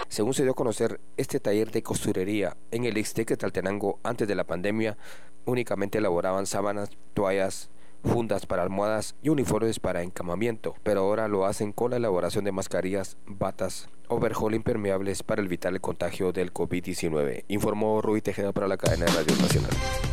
Según 0.08 0.34
se 0.34 0.42
dio 0.42 0.52
a 0.52 0.54
conocer, 0.54 1.00
este 1.16 1.40
taller 1.40 1.70
de 1.70 1.82
costurería 1.82 2.56
en 2.70 2.84
el 2.84 2.98
Ixtec 2.98 3.28
Quetzaltenango 3.28 4.00
antes 4.02 4.28
de 4.28 4.34
la 4.34 4.44
pandemia 4.44 4.96
únicamente 5.44 5.98
elaboraban 5.98 6.46
sábanas, 6.46 6.90
toallas, 7.14 7.70
fundas 8.04 8.46
para 8.46 8.62
almohadas 8.62 9.16
y 9.22 9.28
uniformes 9.28 9.80
para 9.80 10.02
encamamiento, 10.02 10.74
pero 10.82 11.00
ahora 11.00 11.28
lo 11.28 11.46
hacen 11.46 11.72
con 11.72 11.90
la 11.90 11.96
elaboración 11.96 12.44
de 12.44 12.52
mascarillas, 12.52 13.16
batas, 13.26 13.88
overhaul 14.08 14.54
impermeables 14.54 15.22
para 15.22 15.42
evitar 15.42 15.72
el 15.72 15.80
contagio 15.80 16.32
del 16.32 16.52
COVID-19, 16.52 17.44
informó 17.48 18.00
Rui 18.02 18.20
Tejeda 18.20 18.52
para 18.52 18.68
la 18.68 18.76
cadena 18.76 19.06
de 19.06 19.12
Radio 19.12 19.36
Nacional. 19.36 20.09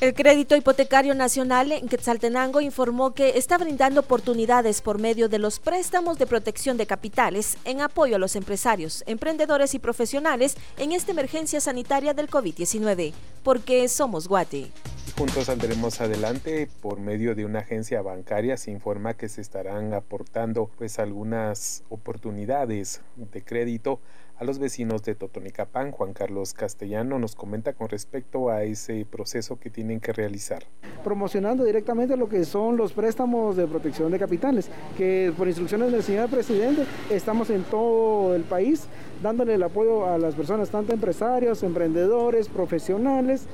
El 0.00 0.14
Crédito 0.14 0.54
Hipotecario 0.54 1.12
Nacional 1.16 1.72
en 1.72 1.88
Quetzaltenango 1.88 2.60
informó 2.60 3.14
que 3.14 3.30
está 3.30 3.58
brindando 3.58 3.98
oportunidades 3.98 4.80
por 4.80 5.00
medio 5.00 5.28
de 5.28 5.40
los 5.40 5.58
préstamos 5.58 6.18
de 6.18 6.26
protección 6.28 6.76
de 6.76 6.86
capitales 6.86 7.58
en 7.64 7.80
apoyo 7.80 8.14
a 8.14 8.20
los 8.20 8.36
empresarios, 8.36 9.02
emprendedores 9.08 9.74
y 9.74 9.80
profesionales 9.80 10.56
en 10.76 10.92
esta 10.92 11.10
emergencia 11.10 11.60
sanitaria 11.60 12.14
del 12.14 12.30
COVID-19, 12.30 13.12
porque 13.42 13.88
somos 13.88 14.28
Guate. 14.28 14.70
Juntos 15.16 15.46
saldremos 15.46 16.00
adelante 16.00 16.68
por 16.80 17.00
medio 17.00 17.34
de 17.34 17.44
una 17.44 17.58
agencia 17.58 18.00
bancaria. 18.00 18.56
Se 18.56 18.70
informa 18.70 19.14
que 19.14 19.28
se 19.28 19.40
estarán 19.40 19.94
aportando 19.94 20.70
pues 20.78 21.00
algunas 21.00 21.82
oportunidades 21.88 23.00
de 23.16 23.42
crédito 23.42 23.98
a 24.38 24.44
los 24.44 24.58
vecinos 24.58 25.02
de 25.02 25.14
Totonicapán. 25.14 25.90
Juan 25.90 26.12
Carlos 26.12 26.54
Castellano 26.54 27.18
nos 27.18 27.34
comenta 27.34 27.72
con 27.72 27.88
respecto 27.88 28.50
a 28.50 28.62
ese 28.62 29.04
proceso 29.04 29.58
que 29.58 29.70
tienen 29.70 30.00
que 30.00 30.12
realizar. 30.12 30.64
Promocionando 31.02 31.64
directamente 31.64 32.16
lo 32.16 32.28
que 32.28 32.44
son 32.44 32.76
los 32.76 32.92
préstamos 32.92 33.56
de 33.56 33.66
protección 33.66 34.12
de 34.12 34.18
capitales, 34.18 34.70
que 34.96 35.32
por 35.36 35.48
instrucciones 35.48 35.92
del 35.92 36.02
señor 36.02 36.28
presidente 36.28 36.84
estamos 37.10 37.50
en 37.50 37.64
todo 37.64 38.34
el 38.34 38.42
país 38.42 38.86
dándole 39.22 39.54
el 39.54 39.62
apoyo 39.62 40.06
a 40.06 40.18
las 40.18 40.34
personas, 40.34 40.70
tanto 40.70 40.92
empresarios, 40.92 41.62
emprendedores, 41.62 42.48
profesionales, 42.48 43.46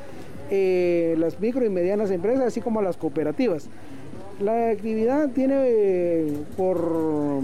eh, 0.51 1.15
las 1.19 1.41
micro 1.41 1.65
y 1.65 1.71
medianas 1.71 2.11
empresas, 2.11 2.45
así 2.45 2.61
como 2.61 2.83
las 2.83 2.97
cooperativas. 2.97 3.69
La 4.41 4.71
actividad 4.71 5.31
tiene 5.31 5.55
eh, 5.59 6.45
por 6.57 7.41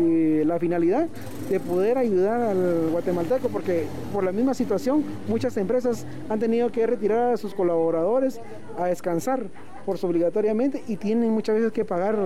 eh, 0.00 0.42
la 0.44 0.58
finalidad 0.58 1.06
de 1.48 1.60
poder 1.60 1.96
ayudar 1.96 2.40
al 2.40 2.90
guatemalteco, 2.90 3.48
porque 3.48 3.84
por 4.12 4.24
la 4.24 4.32
misma 4.32 4.52
situación 4.52 5.04
muchas 5.28 5.56
empresas 5.56 6.06
han 6.28 6.40
tenido 6.40 6.72
que 6.72 6.86
retirar 6.88 7.34
a 7.34 7.36
sus 7.36 7.54
colaboradores 7.54 8.40
a 8.76 8.86
descansar 8.86 9.46
por 9.86 9.96
obligatoriamente 10.02 10.82
y 10.88 10.96
tienen 10.96 11.30
muchas 11.30 11.54
veces 11.54 11.72
que 11.72 11.84
pagar 11.84 12.16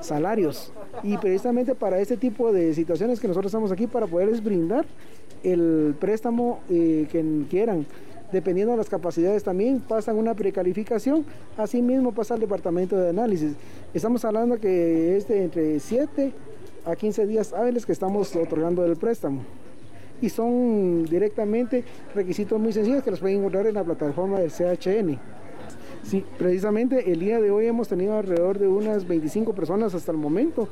salarios. 0.00 0.72
Y 1.02 1.18
precisamente 1.18 1.74
para 1.74 1.98
este 1.98 2.16
tipo 2.16 2.52
de 2.52 2.72
situaciones 2.72 3.18
que 3.18 3.26
nosotros 3.26 3.50
estamos 3.50 3.72
aquí 3.72 3.88
para 3.88 4.06
poderles 4.06 4.42
brindar 4.42 4.86
el 5.42 5.94
préstamo 5.98 6.60
que 6.68 7.44
quieran 7.50 7.84
dependiendo 8.34 8.72
de 8.72 8.78
las 8.78 8.90
capacidades 8.90 9.44
también, 9.44 9.80
pasan 9.80 10.16
una 10.16 10.34
precalificación, 10.34 11.24
asimismo 11.56 12.12
pasa 12.12 12.34
al 12.34 12.40
departamento 12.40 12.96
de 12.96 13.08
análisis. 13.08 13.52
Estamos 13.94 14.24
hablando 14.24 14.58
que 14.58 15.16
es 15.16 15.28
de 15.28 15.44
entre 15.44 15.78
7 15.78 16.32
a 16.84 16.96
15 16.96 17.26
días 17.26 17.52
hábiles 17.52 17.86
que 17.86 17.92
estamos 17.92 18.34
otorgando 18.34 18.84
el 18.84 18.96
préstamo. 18.96 19.42
Y 20.20 20.28
son 20.28 21.04
directamente 21.04 21.84
requisitos 22.14 22.60
muy 22.60 22.72
sencillos 22.72 23.04
que 23.04 23.12
los 23.12 23.20
pueden 23.20 23.38
encontrar 23.38 23.66
en 23.68 23.74
la 23.74 23.84
plataforma 23.84 24.40
del 24.40 24.50
CHN. 24.50 25.18
Sí, 26.02 26.24
precisamente 26.36 27.10
el 27.12 27.20
día 27.20 27.40
de 27.40 27.52
hoy 27.52 27.66
hemos 27.66 27.88
tenido 27.88 28.18
alrededor 28.18 28.58
de 28.58 28.66
unas 28.66 29.06
25 29.06 29.54
personas 29.54 29.94
hasta 29.94 30.10
el 30.10 30.18
momento 30.18 30.68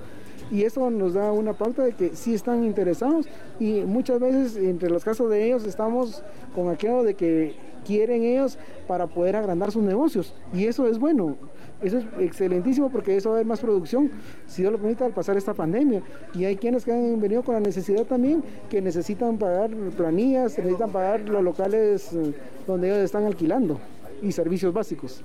y 0.50 0.62
eso 0.62 0.90
nos 0.90 1.14
da 1.14 1.32
una 1.32 1.52
pauta 1.52 1.84
de 1.84 1.92
que 1.92 2.16
sí 2.16 2.34
están 2.34 2.64
interesados 2.64 3.26
y 3.58 3.80
muchas 3.80 4.20
veces 4.20 4.56
entre 4.56 4.90
los 4.90 5.04
casos 5.04 5.30
de 5.30 5.46
ellos 5.46 5.64
estamos 5.64 6.22
con 6.54 6.70
aquello 6.70 7.02
de 7.02 7.14
que 7.14 7.54
quieren 7.84 8.22
ellos 8.22 8.58
para 8.86 9.06
poder 9.06 9.36
agrandar 9.36 9.72
sus 9.72 9.82
negocios 9.82 10.34
y 10.52 10.66
eso 10.66 10.86
es 10.86 10.98
bueno. 10.98 11.36
Eso 11.82 11.98
es 11.98 12.04
excelentísimo 12.20 12.90
porque 12.90 13.16
eso 13.16 13.30
va 13.30 13.34
a 13.34 13.38
haber 13.38 13.46
más 13.46 13.58
producción, 13.58 14.08
si 14.46 14.62
Dios 14.62 14.70
lo 14.70 14.78
permite, 14.78 15.02
al 15.02 15.12
pasar 15.12 15.36
esta 15.36 15.52
pandemia. 15.52 16.00
Y 16.32 16.44
hay 16.44 16.54
quienes 16.54 16.84
que 16.84 16.92
han 16.92 17.20
venido 17.20 17.42
con 17.42 17.56
la 17.56 17.60
necesidad 17.60 18.04
también, 18.04 18.44
que 18.70 18.80
necesitan 18.80 19.36
pagar 19.36 19.70
planillas, 19.96 20.56
necesitan 20.58 20.92
pagar 20.92 21.28
los 21.28 21.42
locales 21.42 22.12
eh, 22.12 22.34
donde 22.68 22.86
ellos 22.86 23.00
están 23.00 23.24
alquilando 23.24 23.80
y 24.22 24.32
servicios 24.32 24.72
básicos. 24.72 25.22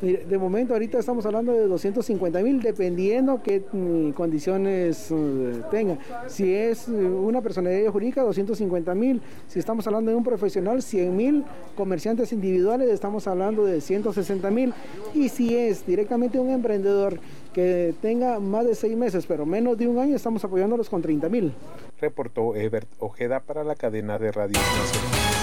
De 0.00 0.38
momento 0.38 0.72
ahorita 0.72 0.98
estamos 0.98 1.26
hablando 1.26 1.52
de 1.52 1.66
250 1.66 2.40
mil, 2.40 2.60
dependiendo 2.62 3.40
qué 3.42 3.64
mm, 3.70 4.10
condiciones 4.10 5.08
eh, 5.10 5.62
tenga. 5.70 5.98
Si 6.28 6.54
es 6.54 6.88
eh, 6.88 6.92
una 6.92 7.42
personalidad 7.42 7.90
jurídica, 7.90 8.22
250 8.22 8.94
mil. 8.94 9.20
Si 9.48 9.58
estamos 9.58 9.86
hablando 9.86 10.10
de 10.10 10.16
un 10.16 10.24
profesional, 10.24 10.82
100 10.82 11.16
mil. 11.16 11.44
Comerciantes 11.76 12.32
individuales, 12.32 12.88
estamos 12.90 13.26
hablando 13.26 13.64
de 13.64 13.80
160 13.80 14.50
mil. 14.50 14.72
Y 15.14 15.28
si 15.28 15.56
es 15.56 15.86
directamente 15.86 16.38
un 16.38 16.50
emprendedor 16.50 17.18
que 17.52 17.94
tenga 18.02 18.38
más 18.38 18.66
de 18.66 18.74
seis 18.74 18.96
meses, 18.96 19.24
pero 19.26 19.46
menos 19.46 19.78
de 19.78 19.88
un 19.88 19.98
año, 19.98 20.14
estamos 20.14 20.44
apoyándolos 20.44 20.88
con 20.90 21.02
30 21.02 21.28
mil. 21.28 21.52
Reportó 22.00 22.54
Ebert 22.54 22.88
Ojeda 22.98 23.40
para 23.40 23.64
la 23.64 23.74
cadena 23.74 24.18
de 24.18 24.30
Radio 24.30 24.58
Nacional. 24.60 25.35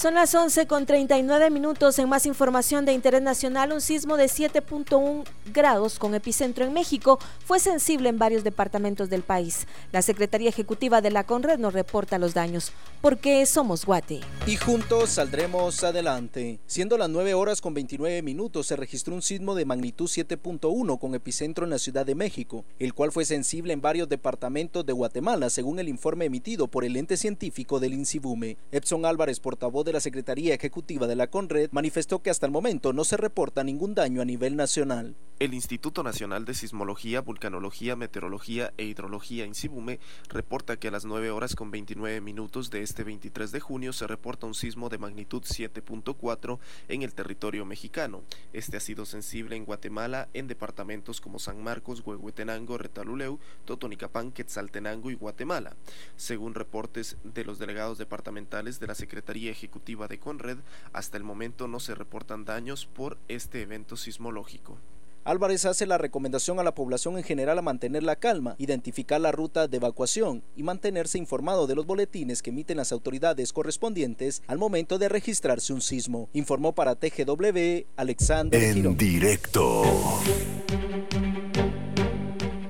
Son 0.00 0.14
las 0.14 0.34
11 0.34 0.66
con 0.66 0.86
39 0.86 1.50
minutos. 1.50 1.98
En 1.98 2.08
más 2.08 2.24
información 2.24 2.86
de 2.86 2.94
interés 2.94 3.20
nacional, 3.20 3.70
un 3.70 3.82
sismo 3.82 4.16
de 4.16 4.28
7.1 4.28 5.24
grados 5.52 5.98
con 5.98 6.14
epicentro 6.14 6.64
en 6.64 6.72
México 6.72 7.18
fue 7.44 7.60
sensible 7.60 8.08
en 8.08 8.18
varios 8.18 8.42
departamentos 8.42 9.10
del 9.10 9.22
país. 9.22 9.66
La 9.92 10.00
Secretaría 10.00 10.48
Ejecutiva 10.48 11.02
de 11.02 11.10
la 11.10 11.24
Conred 11.24 11.58
nos 11.58 11.74
reporta 11.74 12.16
los 12.16 12.32
daños, 12.32 12.72
porque 13.02 13.44
somos 13.44 13.84
Guate. 13.84 14.20
Y 14.46 14.56
juntos 14.56 15.10
saldremos 15.10 15.84
adelante. 15.84 16.60
Siendo 16.66 16.96
las 16.96 17.10
9 17.10 17.34
horas 17.34 17.60
con 17.60 17.74
29 17.74 18.22
minutos, 18.22 18.68
se 18.68 18.76
registró 18.76 19.14
un 19.14 19.20
sismo 19.20 19.54
de 19.54 19.66
magnitud 19.66 20.06
7.1 20.06 20.98
con 20.98 21.14
epicentro 21.14 21.64
en 21.64 21.70
la 21.72 21.78
Ciudad 21.78 22.06
de 22.06 22.14
México, 22.14 22.64
el 22.78 22.94
cual 22.94 23.12
fue 23.12 23.26
sensible 23.26 23.74
en 23.74 23.82
varios 23.82 24.08
departamentos 24.08 24.86
de 24.86 24.94
Guatemala, 24.94 25.50
según 25.50 25.78
el 25.78 25.90
informe 25.90 26.24
emitido 26.24 26.68
por 26.68 26.86
el 26.86 26.96
ente 26.96 27.18
científico 27.18 27.80
del 27.80 27.92
INSIBUME. 27.92 28.56
Epson 28.72 29.04
Álvarez, 29.04 29.40
portavoz 29.40 29.84
de 29.84 29.89
de 29.90 29.94
la 29.94 30.00
Secretaría 30.00 30.54
Ejecutiva 30.54 31.08
de 31.08 31.16
la 31.16 31.26
CONRED 31.26 31.70
manifestó 31.72 32.22
que 32.22 32.30
hasta 32.30 32.46
el 32.46 32.52
momento 32.52 32.92
no 32.92 33.02
se 33.02 33.16
reporta 33.16 33.64
ningún 33.64 33.92
daño 33.96 34.22
a 34.22 34.24
nivel 34.24 34.54
nacional. 34.54 35.16
El 35.40 35.54
Instituto 35.54 36.02
Nacional 36.02 36.44
de 36.44 36.52
Sismología, 36.52 37.22
Vulcanología, 37.22 37.96
Meteorología 37.96 38.74
e 38.76 38.84
Hidrología 38.84 39.46
INSIBUME 39.46 39.98
reporta 40.28 40.76
que 40.76 40.88
a 40.88 40.90
las 40.90 41.06
9 41.06 41.30
horas 41.30 41.56
con 41.56 41.70
29 41.70 42.20
minutos 42.20 42.70
de 42.70 42.82
este 42.82 43.04
23 43.04 43.50
de 43.50 43.58
junio 43.58 43.94
se 43.94 44.06
reporta 44.06 44.46
un 44.46 44.54
sismo 44.54 44.90
de 44.90 44.98
magnitud 44.98 45.42
7.4 45.42 46.58
en 46.88 47.02
el 47.02 47.14
territorio 47.14 47.64
mexicano. 47.64 48.22
Este 48.52 48.76
ha 48.76 48.80
sido 48.80 49.06
sensible 49.06 49.56
en 49.56 49.64
Guatemala 49.64 50.28
en 50.34 50.46
departamentos 50.46 51.22
como 51.22 51.38
San 51.38 51.62
Marcos, 51.62 52.02
Huehuetenango, 52.04 52.76
Retaluleu, 52.76 53.38
Totonicapán, 53.64 54.32
Quetzaltenango 54.32 55.10
y 55.10 55.14
Guatemala. 55.14 55.74
Según 56.16 56.54
reportes 56.54 57.16
de 57.24 57.44
los 57.46 57.58
delegados 57.58 57.96
departamentales 57.96 58.78
de 58.78 58.88
la 58.88 58.94
Secretaría 58.94 59.50
Ejecutiva 59.50 59.69
de 60.08 60.18
Conred, 60.18 60.58
hasta 60.92 61.16
el 61.16 61.24
momento 61.24 61.68
no 61.68 61.80
se 61.80 61.94
reportan 61.94 62.44
daños 62.44 62.86
por 62.86 63.18
este 63.28 63.62
evento 63.62 63.96
sismológico. 63.96 64.78
Álvarez 65.22 65.66
hace 65.66 65.86
la 65.86 65.98
recomendación 65.98 66.58
a 66.58 66.62
la 66.62 66.74
población 66.74 67.18
en 67.18 67.24
general 67.24 67.58
a 67.58 67.62
mantener 67.62 68.02
la 68.02 68.16
calma, 68.16 68.56
identificar 68.58 69.20
la 69.20 69.32
ruta 69.32 69.68
de 69.68 69.76
evacuación 69.76 70.42
y 70.56 70.62
mantenerse 70.62 71.18
informado 71.18 71.66
de 71.66 71.74
los 71.74 71.86
boletines 71.86 72.40
que 72.40 72.50
emiten 72.50 72.78
las 72.78 72.90
autoridades 72.90 73.52
correspondientes 73.52 74.42
al 74.46 74.58
momento 74.58 74.98
de 74.98 75.10
registrarse 75.10 75.74
un 75.74 75.82
sismo. 75.82 76.30
Informó 76.32 76.74
para 76.74 76.94
TGW 76.94 77.84
Alexander. 77.96 78.62
En 78.62 78.96
directo. 78.96 79.82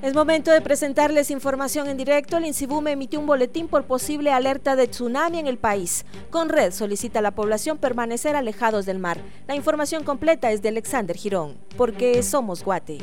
Es 0.01 0.15
momento 0.15 0.49
de 0.49 0.61
presentarles 0.61 1.29
información 1.29 1.87
en 1.87 1.95
directo. 1.95 2.37
El 2.37 2.45
INSIBUME 2.45 2.93
emitió 2.93 3.19
un 3.19 3.27
boletín 3.27 3.67
por 3.67 3.85
posible 3.85 4.31
alerta 4.31 4.75
de 4.75 4.87
tsunami 4.87 5.37
en 5.37 5.45
el 5.45 5.59
país. 5.59 6.05
Con 6.31 6.49
red 6.49 6.73
solicita 6.73 7.19
a 7.19 7.21
la 7.21 7.35
población 7.35 7.77
permanecer 7.77 8.35
alejados 8.35 8.87
del 8.87 8.97
mar. 8.97 9.21
La 9.47 9.55
información 9.55 10.03
completa 10.03 10.51
es 10.51 10.63
de 10.63 10.69
Alexander 10.69 11.15
Girón, 11.15 11.55
porque 11.77 12.23
somos 12.23 12.63
Guate. 12.63 12.97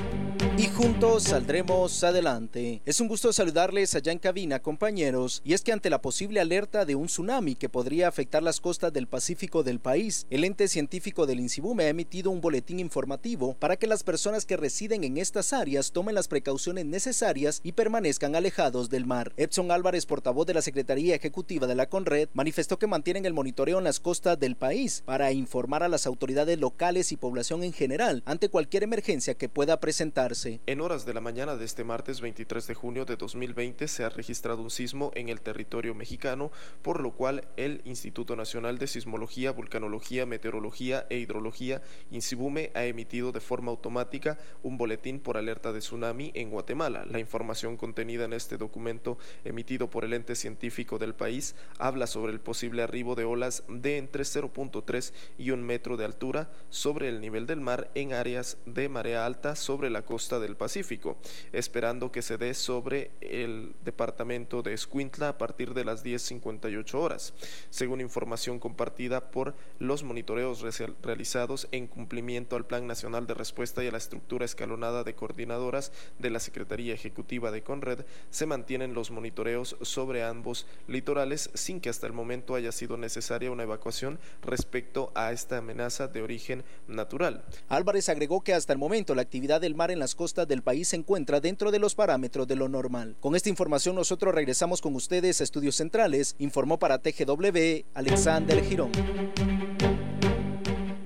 y 0.57 0.66
juntos 0.66 1.22
saldremos 1.22 2.03
adelante. 2.03 2.82
Es 2.84 3.01
un 3.01 3.07
gusto 3.07 3.32
saludarles 3.32 3.94
allá 3.94 4.11
en 4.11 4.18
cabina, 4.18 4.59
compañeros, 4.59 5.40
y 5.44 5.53
es 5.53 5.62
que 5.62 5.72
ante 5.72 5.90
la 5.90 6.03
posible 6.03 6.40
alerta 6.40 6.84
de 6.84 6.96
un 6.96 7.07
tsunami 7.07 7.55
que 7.55 7.68
podría 7.68 8.09
afectar 8.09 8.42
las 8.42 8.61
costas 8.61 8.92
del 8.92 9.07
Pacífico 9.07 9.62
del 9.62 9.78
país, 9.78 10.26
el 10.30 10.42
ente 10.42 10.66
científico 10.66 11.26
del 11.26 11.38
INSIBUME 11.38 11.84
ha 11.84 11.88
emitido 11.88 12.32
un 12.32 12.40
boletín 12.40 12.80
informativo 12.80 13.55
para 13.55 13.76
que 13.76 13.86
las 13.86 14.03
personas 14.03 14.46
que 14.46 14.57
residen 14.57 15.05
en 15.05 15.16
estas 15.18 15.53
áreas 15.53 15.92
tomen 15.92 16.16
las 16.16 16.26
precauciones 16.26 16.86
necesarias 16.89 17.61
y 17.62 17.72
permanezcan 17.72 18.34
alejados 18.34 18.91
del 18.91 19.07
mar. 19.07 19.32
Epson 19.36 19.70
Álvarez, 19.70 20.07
portavoz 20.07 20.47
de 20.47 20.55
la 20.55 20.62
Secretaría 20.62 21.14
Ejecutiva 21.14 21.66
de 21.66 21.74
la 21.74 21.89
CONRED, 21.89 22.28
manifestó 22.32 22.78
que 22.78 22.86
mantienen 22.86 23.26
el 23.26 23.34
monitoreo 23.34 23.78
en 23.78 23.84
las 23.84 24.01
costas 24.01 24.39
del 24.39 24.57
país 24.57 25.03
para 25.05 25.32
informar 25.32 25.82
a 25.82 25.89
las 25.89 26.07
autoridades 26.07 26.59
locales 26.59 27.12
y 27.12 27.16
población 27.16 27.62
en 27.64 27.72
general 27.72 28.22
ante 28.26 28.49
cualquier 28.49 28.82
emergencia 28.82 29.34
que 29.34 29.49
pueda 29.49 29.80
presentarse. 29.80 30.61
En 30.66 30.80
horas 30.80 31.05
de 31.05 31.14
la 31.14 31.20
mañana 31.20 31.57
de 31.57 31.64
este 31.64 31.84
martes 31.84 32.20
23 32.20 32.66
de 32.66 32.74
junio 32.74 33.05
de 33.05 33.16
2020 33.16 33.89
se 33.89 34.05
ha 34.05 34.09
registrado 34.09 34.62
un 34.62 34.70
sismo 34.70 35.11
en 35.14 35.28
el 35.28 35.41
territorio 35.41 35.95
mexicano, 35.95 36.51
por 36.82 37.01
lo 37.01 37.12
cual 37.12 37.49
el 37.57 37.82
Instituto 37.84 38.36
Nacional 38.36 38.78
de 38.78 38.86
Sismología, 38.86 39.53
Vulcanología, 39.53 40.26
Meteorología 40.26 41.07
e 41.11 41.18
Hidrología, 41.18 41.82
INSIBUME, 42.11 42.70
ha 42.74 42.84
emitido 42.84 43.32
de 43.32 43.41
forma 43.41 43.70
automática 43.70 44.39
un 44.62 44.78
boletín 44.78 45.20
por 45.20 45.36
alerta 45.36 45.72
de 45.72 45.80
tsunami 45.80 46.30
en 46.34 46.51
Guatemala. 46.51 46.78
La 46.79 47.18
información 47.18 47.76
contenida 47.76 48.24
en 48.24 48.33
este 48.33 48.57
documento 48.57 49.18
emitido 49.45 49.91
por 49.91 50.05
el 50.05 50.12
ente 50.12 50.37
científico 50.37 50.97
del 50.97 51.12
país 51.12 51.57
habla 51.76 52.07
sobre 52.07 52.33
el 52.33 52.39
posible 52.39 52.85
arribo 52.85 53.16
de 53.16 53.24
olas 53.24 53.64
de 53.68 53.99
entre 53.99 54.22
0.3 54.22 55.12
y 55.39 55.51
un 55.51 55.64
metro 55.64 55.97
de 55.97 56.05
altura 56.05 56.49
sobre 56.70 57.09
el 57.09 57.20
nivel 57.20 57.47
del 57.47 57.61
mar 57.61 57.91
en 57.97 58.12
áreas 58.12 58.59
de 58.64 58.89
marea 58.89 59.26
alta 59.26 59.57
sobre 59.57 59.91
la 59.91 60.03
costa 60.03 60.39
del 60.39 60.55
Pacífico, 60.55 61.18
esperando 61.53 62.12
que 62.12 62.22
se 62.22 62.39
dé 62.39 62.55
sobre 62.55 63.11
el 63.22 63.74
departamento 63.85 64.62
de 64.62 64.72
Escuintla 64.72 65.31
a 65.31 65.39
partir 65.39 65.74
de 65.74 65.85
las 65.85 66.05
10.58 66.05 66.95
horas, 66.95 67.35
según 67.70 68.01
información 68.01 68.61
compartida 68.61 69.33
por 69.33 69.57
los 69.81 70.05
monitoreos 70.05 70.64
realizados 71.03 71.66
en 71.72 71.89
cumplimiento 71.89 72.55
al 72.55 72.66
Plan 72.66 72.87
Nacional 72.87 73.26
de 73.26 73.35
Respuesta 73.35 73.83
y 73.83 73.89
a 73.89 73.93
la 73.93 73.99
estructura 73.99 74.45
escalonada 74.45 75.03
de 75.03 75.16
coordinadoras 75.16 75.91
de 76.20 76.31
la 76.31 76.39
Secretaría 76.39 76.68
Ejecutiva 76.77 77.51
de 77.51 77.62
Conred, 77.62 78.05
se 78.31 78.47
mantienen 78.47 78.95
los 78.95 79.11
monitoreos 79.11 79.77
sobre 79.83 80.23
ambos 80.23 80.66
litorales 80.87 81.51
sin 81.55 81.81
que 81.81 81.89
hasta 81.89 82.07
el 82.07 82.12
momento 82.12 82.55
haya 82.55 82.73
sido 82.73 82.97
necesaria 82.97 83.51
una 83.51 83.64
evacuación 83.64 84.19
respecto 84.43 85.11
a 85.14 85.33
esta 85.33 85.59
amenaza 85.59 86.09
de 86.09 86.23
origen 86.23 86.64
natural. 86.87 87.45
Álvarez 87.69 88.09
agregó 88.09 88.43
que 88.43 88.55
hasta 88.55 88.73
el 88.73 88.79
momento 88.79 89.14
la 89.14 89.23
actividad 89.23 89.61
del 89.61 89.75
mar 89.75 89.91
en 89.91 89.99
las 89.99 90.14
costas 90.14 90.47
del 90.47 90.62
país 90.62 90.89
se 90.89 90.97
encuentra 90.97 91.41
dentro 91.41 91.71
de 91.71 91.79
los 91.79 91.95
parámetros 91.95 92.47
de 92.47 92.57
lo 92.57 92.69
normal. 92.69 93.16
Con 93.21 93.35
esta 93.35 93.49
información 93.49 93.95
nosotros 93.95 94.35
regresamos 94.35 94.81
con 94.81 94.95
ustedes 94.95 95.41
a 95.41 95.45
Estudios 95.45 95.77
Centrales, 95.77 96.37
informó 96.39 96.79
para 96.79 96.99
TGW 96.99 97.85
Alexander 97.95 98.62
Girón. 98.64 98.93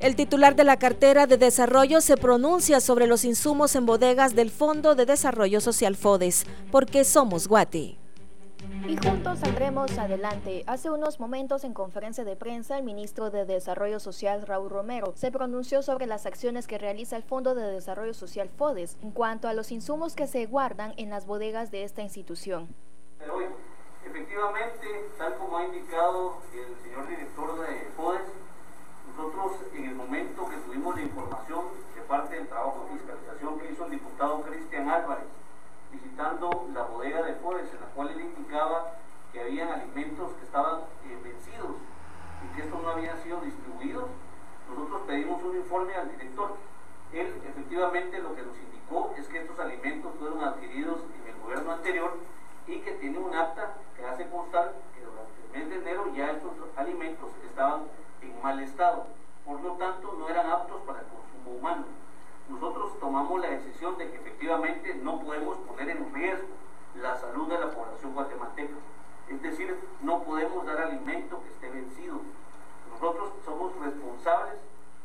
El 0.02 0.16
titular 0.16 0.56
de 0.56 0.64
la 0.64 0.78
cartera 0.78 1.28
de 1.28 1.36
desarrollo 1.36 2.00
se 2.00 2.16
pronuncia 2.16 2.80
sobre 2.80 3.06
los 3.06 3.24
insumos 3.24 3.76
en 3.76 3.86
bodegas 3.86 4.34
del 4.34 4.50
Fondo 4.50 4.96
de 4.96 5.06
Desarrollo 5.06 5.60
Social 5.60 5.94
FODES, 5.94 6.44
porque 6.72 7.04
somos 7.04 7.46
Guati. 7.46 8.00
Y 8.88 8.96
juntos 8.96 9.38
saldremos 9.38 9.96
adelante. 9.96 10.64
Hace 10.66 10.90
unos 10.90 11.20
momentos 11.20 11.62
en 11.62 11.72
conferencia 11.72 12.24
de 12.24 12.34
prensa, 12.34 12.78
el 12.78 12.82
ministro 12.82 13.30
de 13.30 13.44
Desarrollo 13.44 14.00
Social, 14.00 14.44
Raúl 14.44 14.70
Romero, 14.70 15.12
se 15.14 15.30
pronunció 15.30 15.82
sobre 15.82 16.08
las 16.08 16.26
acciones 16.26 16.66
que 16.66 16.78
realiza 16.78 17.14
el 17.14 17.22
Fondo 17.22 17.54
de 17.54 17.70
Desarrollo 17.70 18.12
Social 18.12 18.48
FODES 18.48 18.96
en 19.02 19.12
cuanto 19.12 19.46
a 19.46 19.52
los 19.52 19.70
insumos 19.70 20.16
que 20.16 20.26
se 20.26 20.46
guardan 20.46 20.94
en 20.96 21.10
las 21.10 21.26
bodegas 21.26 21.70
de 21.70 21.84
esta 21.84 22.02
institución. 22.02 22.74
Pero 23.20 23.36
hoy, 23.36 23.44
efectivamente, 24.04 24.84
tal 25.16 25.36
como 25.36 25.58
ha 25.58 25.64
indicado 25.64 26.38
el 26.52 26.82
señor 26.82 27.08
director 27.08 27.60
de 27.60 27.86
FODES, 27.96 28.41
nosotros 29.22 29.52
en 29.72 29.84
el 29.84 29.94
momento 29.94 30.48
que 30.48 30.56
tuvimos 30.56 30.96
la 30.96 31.02
información 31.02 31.66
de 31.94 32.00
parte 32.02 32.34
del 32.34 32.48
trabajo 32.48 32.84
de 32.84 32.98
fiscalización 32.98 33.60
que 33.60 33.72
hizo 33.72 33.84
el 33.84 33.92
diputado 33.92 34.42
Cristian 34.42 34.88
Álvarez, 34.88 35.26
visitando 35.92 36.66
la 36.74 36.82
bodega 36.82 37.22
de 37.22 37.34
Forex, 37.34 37.72
en 37.72 37.80
la 37.80 37.86
cual 37.94 38.08
él 38.08 38.20
indicaba 38.20 38.94
que 39.32 39.40
habían 39.40 39.68
alimentos 39.68 40.32
que 40.32 40.44
estaban 40.44 40.80
eh, 41.06 41.18
vencidos 41.22 41.76
y 42.42 42.56
que 42.56 42.62
estos 42.62 42.82
no 42.82 42.88
habían 42.88 43.16
sido 43.22 43.40
distribuidos, 43.42 44.06
nosotros 44.68 45.02
pedimos 45.06 45.40
un 45.44 45.56
informe 45.56 45.94
al 45.94 46.10
director. 46.10 46.56
Él 47.12 47.32
efectivamente 47.46 48.18
lo 48.18 48.34
que 48.34 48.42
nos 48.42 48.56
indicó 48.58 49.14
es 49.16 49.28
que 49.28 49.38
estos 49.38 49.58
alimentos 49.60 50.12
fueron 50.18 50.42
adquiridos 50.42 50.98
en 51.22 51.30
el 51.30 51.40
gobierno 51.40 51.70
anterior 51.70 52.16
y 52.66 52.80
que 52.80 52.92
tiene 52.92 53.18
un 53.18 53.32
acta 53.34 53.74
que 53.96 54.04
hace 54.04 54.28
constar 54.30 54.74
que 54.96 55.04
durante 55.04 55.32
el 55.44 55.52
mes 55.52 55.68
de 55.68 55.76
enero 55.76 56.12
ya 56.12 56.32
estos 56.32 56.52
alimentos 56.76 57.30
estaban 57.46 57.82
en 58.22 58.42
mal 58.42 58.60
estado. 58.60 59.06
Por 59.44 59.60
lo 59.60 59.72
tanto, 59.72 60.14
no 60.18 60.28
eran 60.28 60.50
aptos 60.50 60.80
para 60.82 61.00
el 61.00 61.06
consumo 61.06 61.58
humano 61.58 61.84
nosotros 62.48 62.98
tomamos 63.00 63.40
la 63.40 63.50
decisión 63.50 63.96
de 63.98 64.10
que 64.10 64.16
efectivamente 64.16 64.94
no 64.94 65.20
podemos 65.20 65.56
poner 65.58 65.90
en 65.90 66.12
riesgo 66.12 66.48
la 67.00 67.16
salud 67.16 67.48
de 67.48 67.58
la 67.58 67.70
población 67.70 68.12
guatemalteca. 68.14 68.74
Es 69.28 69.42
decir, 69.42 69.78
no 70.02 70.22
podemos 70.22 70.66
dar 70.66 70.80
alimento 70.80 71.40
que 71.42 71.48
esté 71.48 71.70
vencido. 71.70 72.20
Nosotros 72.90 73.30
somos 73.44 73.74
responsables 73.78 74.58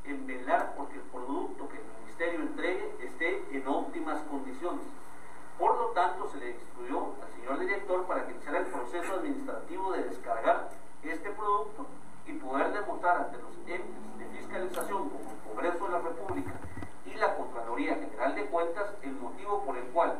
en 0.04 0.28
velar 0.28 0.74
porque 0.76 0.96
el 0.96 1.02
producto 1.04 1.70
que 1.70 1.78
el 1.78 1.84
ministerio 2.02 2.42
entregue 2.42 2.96
esté 3.02 3.44
en 3.52 3.68
óptimas 3.68 4.22
condiciones. 4.24 4.84
Por 5.58 5.78
lo 5.78 5.88
tanto, 5.88 6.28
se 6.30 6.38
le 6.38 6.52
instruyó 6.52 7.14
al 7.24 7.32
señor 7.34 7.60
director 7.60 8.06
para 8.06 8.26
que 8.26 8.34
iniciara 8.34 8.60
el 8.60 8.68
proceso 8.68 9.14
administrativo 9.14 9.92
de 9.94 10.04
descargar 10.04 10.70
este 11.04 11.32
producto 11.32 11.88
y 12.28 12.34
poder 12.34 12.74
demostrar 12.74 13.18
ante 13.18 13.38
los 13.38 13.58
entes 13.68 14.18
de 14.20 14.26
fiscalización 14.38 15.10
como 15.10 15.32
el 15.32 15.38
Congreso 15.50 15.86
de 15.86 15.92
la 15.92 16.00
República 16.00 16.54
la 17.20 17.36
Contraloría 17.36 17.96
General 17.96 18.36
de 18.36 18.46
Cuentas 18.46 18.94
el 19.02 19.14
motivo 19.14 19.64
por 19.64 19.78
el 19.78 19.86
cual 19.86 20.20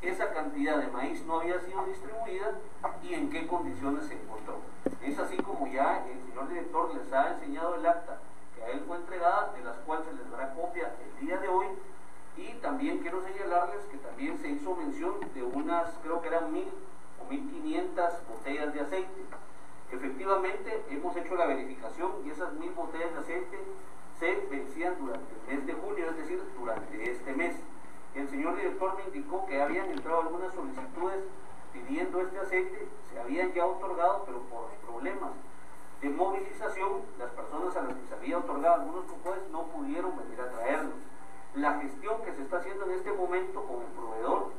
esa 0.00 0.32
cantidad 0.32 0.78
de 0.78 0.88
maíz 0.88 1.24
no 1.26 1.40
había 1.40 1.60
sido 1.60 1.84
distribuida 1.84 2.58
y 3.02 3.14
en 3.14 3.30
qué 3.30 3.46
condiciones 3.46 4.06
se 4.06 4.14
encontró. 4.14 4.58
Es 5.00 5.18
así 5.18 5.36
como 5.36 5.66
ya 5.68 6.04
el 6.06 6.20
señor 6.22 6.48
director 6.48 6.94
les 6.94 7.12
ha 7.12 7.34
enseñado 7.34 7.76
el 7.76 7.86
acta 7.86 8.18
que 8.56 8.64
a 8.64 8.70
él 8.70 8.82
fue 8.86 8.96
entregada, 8.96 9.52
de 9.52 9.62
las 9.62 9.76
cuales 9.78 10.06
se 10.06 10.14
les 10.14 10.30
dará 10.30 10.54
copia 10.54 10.92
el 11.04 11.26
día 11.26 11.38
de 11.38 11.48
hoy. 11.48 11.66
Y 12.36 12.54
también 12.54 12.98
quiero 12.98 13.22
señalarles 13.22 13.84
que 13.90 13.98
también 13.98 14.38
se 14.38 14.48
hizo 14.48 14.74
mención 14.74 15.14
de 15.34 15.42
unas, 15.42 15.90
creo 16.02 16.20
que 16.20 16.28
eran 16.28 16.52
mil 16.52 16.68
o 17.20 17.30
mil 17.30 17.48
quinientas 17.50 18.20
botellas 18.26 18.72
de 18.74 18.80
aceite. 18.80 19.22
Efectivamente, 19.92 20.84
hemos 20.88 21.14
hecho 21.16 21.34
la 21.34 21.46
verificación 21.46 22.12
y 22.24 22.30
esas 22.30 22.52
mil 22.54 22.70
botellas 22.72 23.12
de 23.12 23.18
aceite 23.20 23.58
se 24.18 24.34
vencían 24.50 24.96
durante 24.98 25.34
el 25.34 25.54
mes 25.54 25.66
de 25.66 25.74
junio, 25.74 26.06
es 26.08 26.16
decir, 26.16 26.42
durante 26.58 27.10
este 27.10 27.34
mes. 27.34 27.56
El 28.14 28.28
señor 28.28 28.56
director 28.56 28.96
me 28.96 29.04
indicó 29.04 29.44
que 29.46 29.60
habían 29.60 29.90
entrado 29.90 30.22
algunas 30.22 30.54
solicitudes 30.54 31.24
pidiendo 31.74 32.22
este 32.22 32.38
aceite, 32.38 32.88
se 33.10 33.20
habían 33.20 33.52
ya 33.52 33.66
otorgado, 33.66 34.24
pero 34.24 34.40
por 34.42 34.68
problemas 34.86 35.32
de 36.00 36.08
movilización, 36.08 37.02
las 37.18 37.30
personas 37.30 37.76
a 37.76 37.82
las 37.82 37.94
que 37.94 38.06
se 38.06 38.14
había 38.14 38.38
otorgado 38.38 38.80
algunos 38.80 39.04
cupones 39.04 39.42
no 39.50 39.64
pudieron 39.64 40.16
venir 40.16 40.40
a 40.40 40.50
traerlos. 40.50 40.94
La 41.54 41.80
gestión 41.80 42.22
que 42.22 42.32
se 42.32 42.42
está 42.42 42.56
haciendo 42.58 42.86
en 42.86 42.92
este 42.92 43.12
momento 43.12 43.62
con 43.64 43.82
el 43.82 43.88
proveedor 43.88 44.52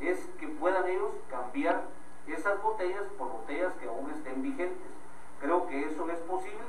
es 0.00 0.18
que 0.40 0.48
puedan 0.48 0.88
ellos 0.88 1.12
cambiar 1.30 1.84
esas 2.32 2.62
botellas 2.62 3.04
por 3.16 3.28
botellas 3.30 3.72
que 3.74 3.88
aún 3.88 4.10
estén 4.10 4.42
vigentes. 4.42 4.90
Creo 5.40 5.66
que 5.66 5.86
eso 5.86 6.10
es 6.10 6.18
posible 6.20 6.66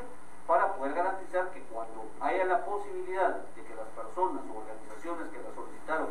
para 0.48 0.74
poder 0.74 0.94
garantizar 0.94 1.50
que 1.52 1.62
cuando 1.64 2.10
haya 2.20 2.46
la 2.46 2.66
posibilidad 2.66 3.38
de 3.56 3.64
que 3.64 3.76
las 3.76 3.88
personas 3.90 4.42
o 4.50 4.58
organizaciones 4.58 5.28
que 5.30 5.42
la 5.42 5.54
solicitaron 5.54 6.08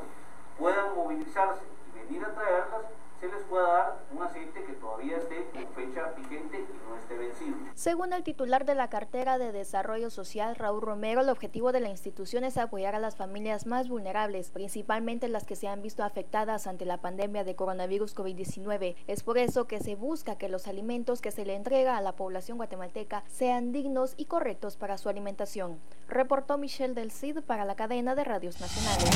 puedan 0.59 0.95
movilizarse 0.95 1.63
y 1.87 1.99
venir 1.99 2.25
a 2.25 2.35
traerlas, 2.35 2.83
se 3.21 3.27
les 3.27 3.43
pueda 3.45 3.67
dar 3.67 3.99
un 4.13 4.23
aceite 4.23 4.65
que 4.65 4.73
todavía 4.75 5.17
esté 5.17 5.49
con 5.53 5.67
fecha 5.75 6.13
vigente 6.17 6.59
y 6.59 6.89
no 6.89 6.97
esté 6.97 7.17
vencido. 7.17 7.57
Según 7.75 8.13
el 8.13 8.23
titular 8.23 8.65
de 8.65 8.75
la 8.75 8.89
cartera 8.89 9.39
de 9.39 9.51
Desarrollo 9.51 10.11
Social, 10.11 10.55
Raúl 10.55 10.83
Romero, 10.83 11.21
el 11.23 11.29
objetivo 11.29 11.73
de 11.73 11.81
la 11.81 11.89
institución 11.89 12.45
es 12.45 12.57
apoyar 12.57 12.95
a 12.95 13.01
las 13.01 13.17
familias 13.17 13.67
más 13.67 13.89
vulnerables, 13.89 14.51
principalmente 14.51 15.29
las 15.29 15.45
que 15.45 15.57
se 15.57 15.69
han 15.69 15.83
visto 15.83 16.05
afectadas 16.05 16.67
ante 16.67 16.85
la 16.85 17.01
pandemia 17.01 17.45
de 17.45 17.57
coronavirus 17.57 18.15
COVID-19. 18.15 18.95
Es 19.07 19.23
por 19.23 19.39
eso 19.39 19.67
que 19.67 19.81
se 19.81 19.97
busca 19.97 20.37
que 20.37 20.49
los 20.49 20.69
alimentos 20.69 21.21
que 21.21 21.33
se 21.33 21.45
le 21.45 21.57
entrega 21.57 21.97
a 21.97 22.01
la 22.01 22.15
población 22.15 22.59
guatemalteca 22.59 23.25
sean 23.27 23.73
dignos 23.73 24.15
y 24.17 24.27
correctos 24.27 24.77
para 24.77 24.99
su 24.99 25.09
alimentación. 25.09 25.81
Reportó 26.09 26.57
Michelle 26.59 26.95
del 26.95 27.11
CID 27.11 27.41
para 27.41 27.65
la 27.65 27.75
cadena 27.75 28.15
de 28.15 28.25
radios 28.25 28.61
nacionales. 28.61 29.11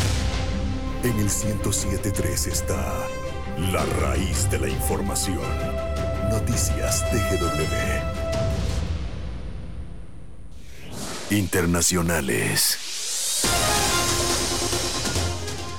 En 1.04 1.18
el 1.18 1.28
107.3 1.28 2.46
está 2.46 3.08
la 3.58 3.84
raíz 4.00 4.50
de 4.50 4.58
la 4.58 4.68
información. 4.68 5.40
Noticias 6.30 7.04
TGW. 7.10 7.52
Internacionales. 11.34 12.78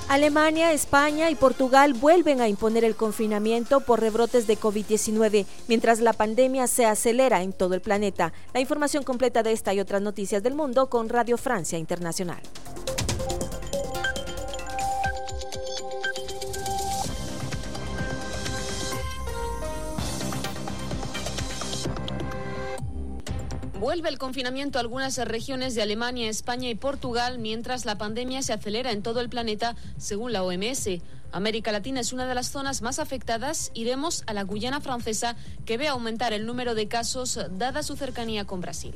Alemania, 0.08 0.72
España 0.72 1.30
y 1.30 1.34
Portugal 1.34 1.94
vuelven 1.94 2.40
a 2.40 2.48
imponer 2.48 2.84
el 2.84 2.94
confinamiento 2.94 3.80
por 3.80 4.00
rebrotes 4.00 4.46
de 4.46 4.58
COVID-19, 4.58 5.46
mientras 5.66 6.00
la 6.00 6.12
pandemia 6.12 6.68
se 6.68 6.86
acelera 6.86 7.42
en 7.42 7.52
todo 7.52 7.74
el 7.74 7.80
planeta. 7.80 8.32
La 8.52 8.60
información 8.60 9.02
completa 9.02 9.42
de 9.42 9.52
esta 9.52 9.74
y 9.74 9.80
otras 9.80 10.02
noticias 10.02 10.42
del 10.42 10.54
mundo 10.54 10.88
con 10.88 11.08
Radio 11.08 11.36
Francia 11.36 11.78
Internacional. 11.78 12.40
Vuelve 23.84 24.08
el 24.08 24.16
confinamiento 24.16 24.78
a 24.78 24.80
algunas 24.80 25.18
regiones 25.18 25.74
de 25.74 25.82
Alemania, 25.82 26.30
España 26.30 26.70
y 26.70 26.74
Portugal 26.74 27.38
mientras 27.38 27.84
la 27.84 27.98
pandemia 27.98 28.40
se 28.40 28.54
acelera 28.54 28.92
en 28.92 29.02
todo 29.02 29.20
el 29.20 29.28
planeta, 29.28 29.76
según 29.98 30.32
la 30.32 30.42
OMS. 30.42 30.88
América 31.32 31.70
Latina 31.70 32.00
es 32.00 32.14
una 32.14 32.26
de 32.26 32.34
las 32.34 32.50
zonas 32.50 32.80
más 32.80 32.98
afectadas. 32.98 33.70
Iremos 33.74 34.24
a 34.26 34.32
la 34.32 34.42
Guyana 34.42 34.80
francesa, 34.80 35.36
que 35.66 35.76
ve 35.76 35.88
aumentar 35.88 36.32
el 36.32 36.46
número 36.46 36.74
de 36.74 36.88
casos 36.88 37.38
dada 37.58 37.82
su 37.82 37.94
cercanía 37.94 38.46
con 38.46 38.62
Brasil. 38.62 38.94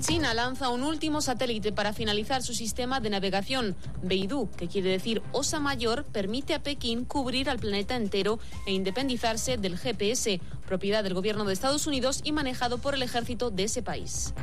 China 0.00 0.32
lanza 0.32 0.68
un 0.68 0.84
último 0.84 1.20
satélite 1.20 1.72
para 1.72 1.92
finalizar 1.92 2.42
su 2.42 2.54
sistema 2.54 3.00
de 3.00 3.10
navegación. 3.10 3.74
Beidou, 4.02 4.48
que 4.50 4.68
quiere 4.68 4.90
decir 4.90 5.22
Osa 5.32 5.58
Mayor, 5.58 6.04
permite 6.04 6.54
a 6.54 6.62
Pekín 6.62 7.04
cubrir 7.04 7.50
al 7.50 7.58
planeta 7.58 7.96
entero 7.96 8.38
e 8.66 8.72
independizarse 8.72 9.56
del 9.56 9.76
GPS, 9.76 10.40
propiedad 10.66 11.02
del 11.02 11.14
gobierno 11.14 11.44
de 11.44 11.52
Estados 11.52 11.86
Unidos 11.86 12.20
y 12.22 12.32
manejado 12.32 12.78
por 12.78 12.94
el 12.94 13.02
ejército 13.02 13.50
de 13.50 13.64
ese 13.64 13.82
país. 13.82 14.34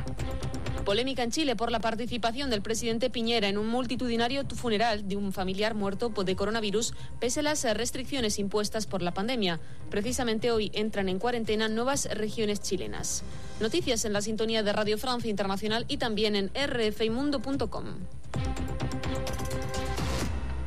Polémica 0.86 1.24
en 1.24 1.32
Chile 1.32 1.56
por 1.56 1.72
la 1.72 1.80
participación 1.80 2.48
del 2.48 2.62
presidente 2.62 3.10
Piñera 3.10 3.48
en 3.48 3.58
un 3.58 3.66
multitudinario 3.66 4.44
funeral 4.54 5.08
de 5.08 5.16
un 5.16 5.32
familiar 5.32 5.74
muerto 5.74 6.10
de 6.10 6.36
coronavirus, 6.36 6.94
pese 7.18 7.40
a 7.40 7.42
las 7.42 7.64
restricciones 7.76 8.38
impuestas 8.38 8.86
por 8.86 9.02
la 9.02 9.12
pandemia. 9.12 9.58
Precisamente 9.90 10.52
hoy 10.52 10.70
entran 10.74 11.08
en 11.08 11.18
cuarentena 11.18 11.68
nuevas 11.68 12.04
regiones 12.04 12.60
chilenas. 12.60 13.24
Noticias 13.58 14.04
en 14.04 14.12
la 14.12 14.22
sintonía 14.22 14.62
de 14.62 14.72
Radio 14.72 14.96
Francia 14.96 15.28
Internacional 15.28 15.45
y 15.88 15.96
también 15.98 16.36
en 16.36 16.50
rfimundo.com. 16.54 17.84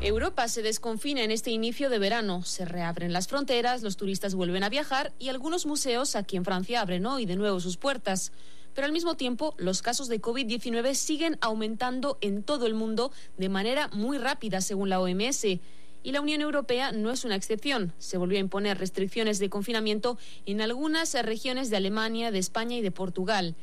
Europa 0.02 0.48
se 0.48 0.62
desconfina 0.62 1.24
en 1.24 1.32
este 1.32 1.52
inicio 1.52 1.90
de 1.90 2.00
verano. 2.00 2.44
Se 2.44 2.64
reabren 2.64 3.12
las 3.12 3.28
fronteras, 3.28 3.82
los 3.82 3.98
turistas 3.98 4.34
vuelven 4.34 4.64
a 4.64 4.70
viajar 4.70 5.12
y 5.20 5.28
algunos 5.28 5.66
museos 5.66 6.16
aquí 6.16 6.38
en 6.38 6.46
Francia 6.46 6.80
abren 6.80 7.06
hoy 7.06 7.26
de 7.26 7.36
nuevo 7.36 7.60
sus 7.60 7.76
puertas. 7.76 8.32
Pero 8.74 8.86
al 8.86 8.94
mismo 8.94 9.16
tiempo, 9.16 9.56
los 9.58 9.82
casos 9.82 10.08
de 10.08 10.22
COVID-19 10.22 10.94
siguen 10.94 11.38
aumentando 11.42 12.18
en 12.22 12.44
todo 12.44 12.66
el 12.66 12.76
mundo 12.76 13.12
de 13.38 13.50
manera 13.50 13.90
muy 13.92 14.18
rápida, 14.18 14.62
según 14.62 14.88
la 14.88 15.02
OMS. 15.02 15.44
Y 16.02 16.12
la 16.14 16.22
Unión 16.22 16.40
Europea 16.40 16.94
no 16.94 17.12
es 17.12 17.26
una 17.26 17.36
excepción. 17.36 17.94
Se 17.98 18.18
volvió 18.18 18.38
a 18.38 18.42
imponer 18.42 18.78
restricciones 18.78 19.38
de 19.40 19.50
confinamiento 19.50 20.18
en 20.46 20.62
algunas 20.62 21.14
regiones 21.26 21.70
de 21.70 21.76
Alemania, 21.76 22.32
de 22.32 22.40
España 22.40 22.78
y 22.78 22.82
de 22.82 22.92
Portugal. 22.92 23.58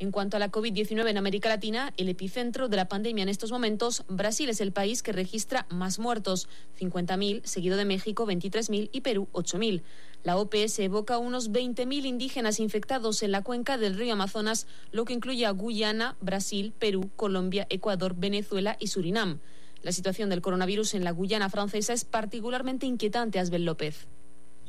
En 0.00 0.12
cuanto 0.12 0.36
a 0.36 0.40
la 0.40 0.52
COVID-19 0.52 1.08
en 1.08 1.18
América 1.18 1.48
Latina, 1.48 1.92
el 1.96 2.08
epicentro 2.08 2.68
de 2.68 2.76
la 2.76 2.86
pandemia 2.86 3.24
en 3.24 3.28
estos 3.28 3.50
momentos, 3.50 4.04
Brasil 4.08 4.48
es 4.48 4.60
el 4.60 4.70
país 4.70 5.02
que 5.02 5.10
registra 5.10 5.66
más 5.70 5.98
muertos, 5.98 6.48
50.000, 6.78 7.42
seguido 7.44 7.76
de 7.76 7.84
México 7.84 8.24
23.000 8.24 8.90
y 8.92 9.00
Perú 9.00 9.28
8.000. 9.32 9.82
La 10.22 10.36
OPS 10.36 10.78
evoca 10.78 11.18
unos 11.18 11.50
20.000 11.50 12.06
indígenas 12.06 12.60
infectados 12.60 13.24
en 13.24 13.32
la 13.32 13.42
cuenca 13.42 13.76
del 13.76 13.96
río 13.96 14.12
Amazonas, 14.12 14.68
lo 14.92 15.04
que 15.04 15.14
incluye 15.14 15.46
a 15.46 15.50
Guyana, 15.50 16.16
Brasil, 16.20 16.72
Perú, 16.78 17.10
Colombia, 17.16 17.66
Ecuador, 17.68 18.14
Venezuela 18.16 18.76
y 18.78 18.86
Surinam. 18.86 19.40
La 19.82 19.90
situación 19.90 20.30
del 20.30 20.42
coronavirus 20.42 20.94
en 20.94 21.02
la 21.02 21.10
Guyana 21.10 21.50
francesa 21.50 21.92
es 21.92 22.04
particularmente 22.04 22.86
inquietante, 22.86 23.40
Asbel 23.40 23.64
López. 23.64 24.06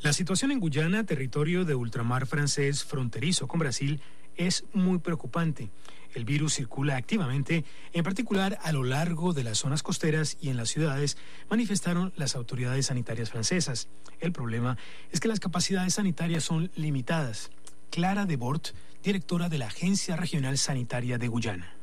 La 0.02 0.12
situación 0.12 0.50
en 0.50 0.60
Guyana, 0.60 1.04
territorio 1.04 1.64
de 1.64 1.74
ultramar 1.74 2.26
francés 2.26 2.84
fronterizo 2.84 3.46
con 3.46 3.60
Brasil, 3.60 4.00
es 4.46 4.64
muy 4.72 4.98
preocupante. 4.98 5.70
El 6.14 6.24
virus 6.24 6.54
circula 6.54 6.96
activamente, 6.96 7.64
en 7.92 8.02
particular 8.02 8.58
a 8.62 8.72
lo 8.72 8.82
largo 8.82 9.32
de 9.32 9.44
las 9.44 9.58
zonas 9.58 9.82
costeras 9.82 10.38
y 10.40 10.48
en 10.48 10.56
las 10.56 10.70
ciudades, 10.70 11.16
manifestaron 11.48 12.12
las 12.16 12.34
autoridades 12.34 12.86
sanitarias 12.86 13.30
francesas. 13.30 13.88
El 14.18 14.32
problema 14.32 14.76
es 15.12 15.20
que 15.20 15.28
las 15.28 15.40
capacidades 15.40 15.94
sanitarias 15.94 16.42
son 16.42 16.70
limitadas. 16.74 17.50
Clara 17.90 18.24
de 18.24 18.36
Bort, 18.36 18.68
directora 19.04 19.48
de 19.48 19.58
la 19.58 19.66
Agencia 19.66 20.16
Regional 20.16 20.58
Sanitaria 20.58 21.18
de 21.18 21.28
Guyana. 21.28 21.79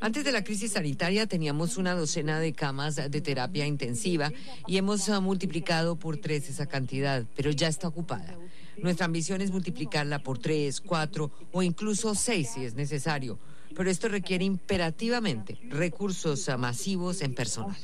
Antes 0.00 0.24
de 0.24 0.32
la 0.32 0.44
crisis 0.44 0.72
sanitaria 0.72 1.26
teníamos 1.26 1.76
una 1.76 1.94
docena 1.94 2.40
de 2.40 2.52
camas 2.52 2.96
de 2.96 3.20
terapia 3.20 3.66
intensiva 3.66 4.30
y 4.66 4.76
hemos 4.76 5.08
ah, 5.08 5.20
multiplicado 5.20 5.96
por 5.96 6.16
tres 6.16 6.48
esa 6.48 6.66
cantidad, 6.66 7.24
pero 7.36 7.50
ya 7.50 7.68
está 7.68 7.88
ocupada. 7.88 8.36
Nuestra 8.82 9.06
ambición 9.06 9.40
es 9.40 9.50
multiplicarla 9.50 10.18
por 10.18 10.38
tres, 10.38 10.80
cuatro 10.80 11.30
o 11.52 11.62
incluso 11.62 12.14
seis 12.14 12.50
si 12.54 12.64
es 12.64 12.74
necesario. 12.74 13.38
Pero 13.76 13.90
esto 13.90 14.08
requiere 14.08 14.44
imperativamente 14.44 15.58
recursos 15.68 16.48
masivos 16.58 17.22
en 17.22 17.34
personal. 17.34 17.76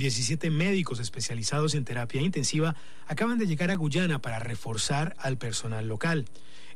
17 0.00 0.50
médicos 0.50 0.98
especializados 0.98 1.76
en 1.76 1.84
terapia 1.84 2.20
intensiva 2.22 2.74
acaban 3.06 3.38
de 3.38 3.46
llegar 3.46 3.70
a 3.70 3.76
Guyana 3.76 4.20
para 4.20 4.40
reforzar 4.40 5.14
al 5.18 5.38
personal 5.38 5.86
local. 5.86 6.24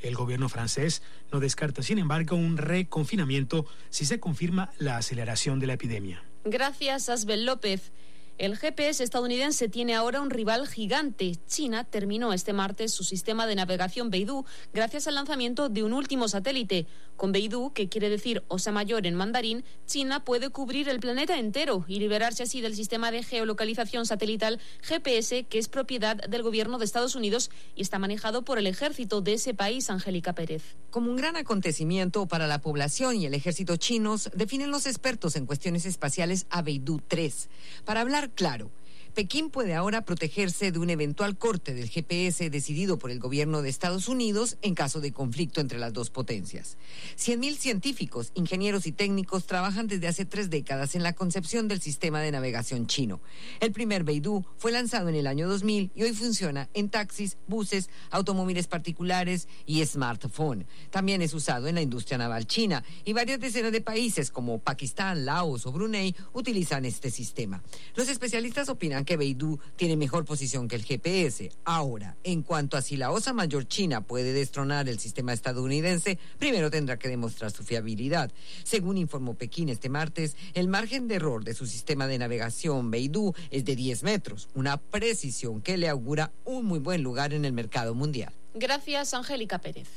El 0.01 0.15
gobierno 0.15 0.49
francés 0.49 1.03
no 1.33 1.41
descarta, 1.41 1.83
sin 1.83 1.99
embargo, 1.99 2.37
un 2.37 2.59
reconfinamiento 2.59 3.67
si 3.89 4.05
se 4.05 4.21
confirma 4.21 4.71
la 4.79 4.99
aceleración 4.99 5.59
de 5.59 5.67
la 5.67 5.73
epidemia. 5.73 6.23
Gracias, 6.45 7.09
Asbel 7.09 7.47
López. 7.47 7.91
El 8.37 8.57
GPS 8.57 9.05
estadounidense 9.05 9.69
tiene 9.69 9.95
ahora 9.95 10.21
un 10.21 10.29
rival 10.29 10.67
gigante. 10.67 11.37
China 11.47 11.85
terminó 11.85 12.33
este 12.33 12.53
martes 12.53 12.93
su 12.93 13.05
sistema 13.05 13.47
de 13.47 13.55
navegación 13.55 14.11
Beidou 14.11 14.45
gracias 14.73 15.07
al 15.07 15.15
lanzamiento 15.15 15.69
de 15.69 15.85
un 15.85 15.93
último 15.93 16.27
satélite. 16.27 16.89
Con 17.17 17.31
Beidou, 17.31 17.73
que 17.73 17.89
quiere 17.89 18.09
decir 18.09 18.43
Osa 18.49 18.73
Mayor 18.73 19.07
en 19.07 19.15
mandarín, 19.15 19.65
China 19.87 20.25
puede 20.25 20.51
cubrir 20.51 20.89
el 20.89 20.99
planeta 20.99 21.39
entero 21.39 21.85
y 21.87 22.01
liberarse 22.01 22.43
así 22.43 22.61
del 22.61 22.75
sistema 22.75 23.13
de 23.13 23.23
geolocalización 23.23 24.05
satelital 24.05 24.59
GPS, 24.83 25.45
que 25.45 25.59
es 25.59 25.69
propiedad 25.69 26.17
del 26.17 26.43
gobierno 26.43 26.79
de 26.79 26.87
Estados 26.87 27.15
Unidos 27.15 27.53
y 27.77 27.83
está 27.83 28.01
manejado 28.01 28.45
por 28.45 28.59
el 28.59 28.67
ejército 28.67 29.21
de 29.21 29.35
ese 29.35 29.55
país, 29.55 29.91
Angélica 29.91 30.33
Pérez. 30.33 30.75
Como 30.91 31.09
un 31.09 31.17
gran 31.17 31.37
acontecimiento 31.37 32.27
para 32.27 32.49
la 32.49 32.61
población 32.61 33.15
y 33.15 33.27
el 33.27 33.35
ejército 33.35 33.77
chinos, 33.77 34.29
definen 34.35 34.73
los 34.73 34.87
expertos 34.87 35.37
en 35.37 35.47
cuestiones 35.47 35.87
espaciales 35.87 36.47
a 36.51 36.63
Beidou 36.63 37.01
3. 37.07 37.49
Para 37.85 38.01
hablar 38.01 38.24
claro. 38.29 38.71
Pekín 39.15 39.51
puede 39.51 39.75
ahora 39.75 40.05
protegerse 40.05 40.73
de 40.73 40.81
un 40.81 40.91
eventual 40.91 41.39
corte 41.39 41.73
del 41.73 41.89
GPS 41.89 42.51
decidido 42.51 42.99
por 42.99 43.13
el 43.13 43.21
gobierno 43.21 43.63
de 43.63 43.69
Estados 43.69 44.09
Unidos 44.09 44.59
en 44.61 44.75
caso 44.75 45.01
de 45.01 45.13
conflicto 45.13 45.61
entre 45.61 45.79
las 45.79 45.93
dos 45.93 46.11
potencias. 46.11 46.77
100.000 47.17 47.57
científicos, 47.57 48.33
ingenieros 48.35 48.89
y 48.89 48.93
técnicos 48.93 49.47
trabajan 49.47 49.87
desde 49.87 50.09
hace 50.09 50.25
tres 50.25 50.51
décadas 50.51 50.97
en 50.97 51.05
la 51.05 51.13
concepción 51.13 51.69
del 51.69 51.81
sistema 51.81 52.21
de 52.21 52.33
navegación 52.33 52.89
chino. 52.89 53.21
El 53.61 53.71
primer 53.71 54.03
Beidou 54.03 54.45
fue 54.57 54.73
lanzado 54.73 55.09
en 55.09 55.15
el 55.15 55.29
año 55.29 55.49
2000 55.49 55.93
y 55.95 56.03
hoy 56.03 56.13
funciona 56.13 56.69
en 56.75 56.89
taxis, 56.89 57.37
buses, 57.47 57.91
automóviles 58.11 58.67
particulares 58.67 59.47
y 59.65 59.85
smartphone. 59.87 60.67
También 60.91 61.23
es 61.23 61.35
usado 61.35 61.69
en 61.69 61.77
la 61.77 61.83
industria 61.83 62.19
naval 62.19 62.49
china 62.49 62.83
y 63.05 63.13
varias 63.13 63.39
decenas 63.39 63.71
de 63.71 63.81
países 63.81 64.33
como 64.33 64.59
Pakistán, 64.59 65.25
Laos 65.25 65.67
o 65.67 65.73
Brunei 65.73 66.17
utilizan 66.33 66.85
este 66.85 67.13
sistema. 67.13 67.63
Los 67.95 68.09
especialistas 68.09 68.69
opinan 68.69 69.04
que 69.05 69.17
Beidou 69.17 69.59
tiene 69.77 69.97
mejor 69.97 70.25
posición 70.25 70.69
que 70.69 70.77
el 70.77 70.85
GPS. 70.85 71.51
Ahora, 71.65 72.17
en 72.25 72.43
cuanto 72.43 72.77
a 72.77 72.83
si 72.83 72.97
la 72.97 73.11
Osa 73.11 73.33
Mayor 73.33 73.67
China 73.67 74.01
puede 74.01 74.33
destronar 74.33 74.89
el 74.89 74.99
sistema 74.99 75.33
estadounidense, 75.33 76.19
primero 76.39 76.71
tendrá 76.71 76.99
que 76.99 77.09
demostrar 77.09 77.51
su 77.51 77.65
fiabilidad. 77.65 78.33
Según 78.63 78.97
informó 78.97 79.35
Pekín 79.35 79.69
este 79.69 79.89
martes, 79.89 80.37
el 80.55 80.69
margen 80.69 81.09
de 81.09 81.17
error 81.17 81.45
de 81.45 81.55
su 81.55 81.67
sistema 81.67 82.07
de 82.07 82.19
navegación 82.19 82.91
Beidou 82.91 83.35
es 83.51 83.65
de 83.65 83.77
10 83.77 84.03
metros, 84.03 84.49
una 84.55 84.77
precisión 84.77 85.61
que 85.61 85.77
le 85.77 85.89
augura 85.89 86.33
un 86.45 86.67
muy 86.67 86.79
buen 86.79 87.03
lugar 87.03 87.35
en 87.35 87.45
el 87.45 87.53
mercado 87.53 87.95
mundial. 87.95 88.33
Gracias, 88.55 89.15
Angélica 89.15 89.59
Pérez. 89.59 89.89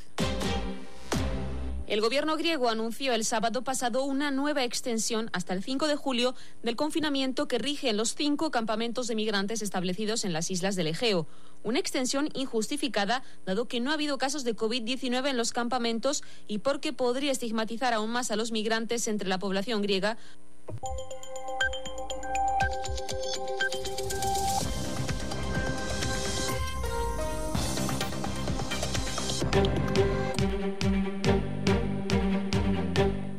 El 1.88 2.02
gobierno 2.02 2.36
griego 2.36 2.68
anunció 2.68 3.14
el 3.14 3.24
sábado 3.24 3.64
pasado 3.64 4.04
una 4.04 4.30
nueva 4.30 4.62
extensión 4.62 5.30
hasta 5.32 5.54
el 5.54 5.62
5 5.64 5.86
de 5.86 5.96
julio 5.96 6.34
del 6.62 6.76
confinamiento 6.76 7.48
que 7.48 7.56
rige 7.56 7.88
en 7.88 7.96
los 7.96 8.14
cinco 8.14 8.50
campamentos 8.50 9.06
de 9.06 9.14
migrantes 9.14 9.62
establecidos 9.62 10.26
en 10.26 10.34
las 10.34 10.50
islas 10.50 10.76
del 10.76 10.88
Egeo. 10.88 11.26
Una 11.62 11.78
extensión 11.78 12.28
injustificada, 12.34 13.22
dado 13.46 13.68
que 13.68 13.80
no 13.80 13.90
ha 13.90 13.94
habido 13.94 14.18
casos 14.18 14.44
de 14.44 14.54
COVID-19 14.54 15.30
en 15.30 15.38
los 15.38 15.52
campamentos 15.52 16.22
y 16.46 16.58
porque 16.58 16.92
podría 16.92 17.32
estigmatizar 17.32 17.94
aún 17.94 18.10
más 18.10 18.30
a 18.30 18.36
los 18.36 18.52
migrantes 18.52 19.08
entre 19.08 19.26
la 19.26 19.38
población 19.38 19.80
griega. 19.80 20.18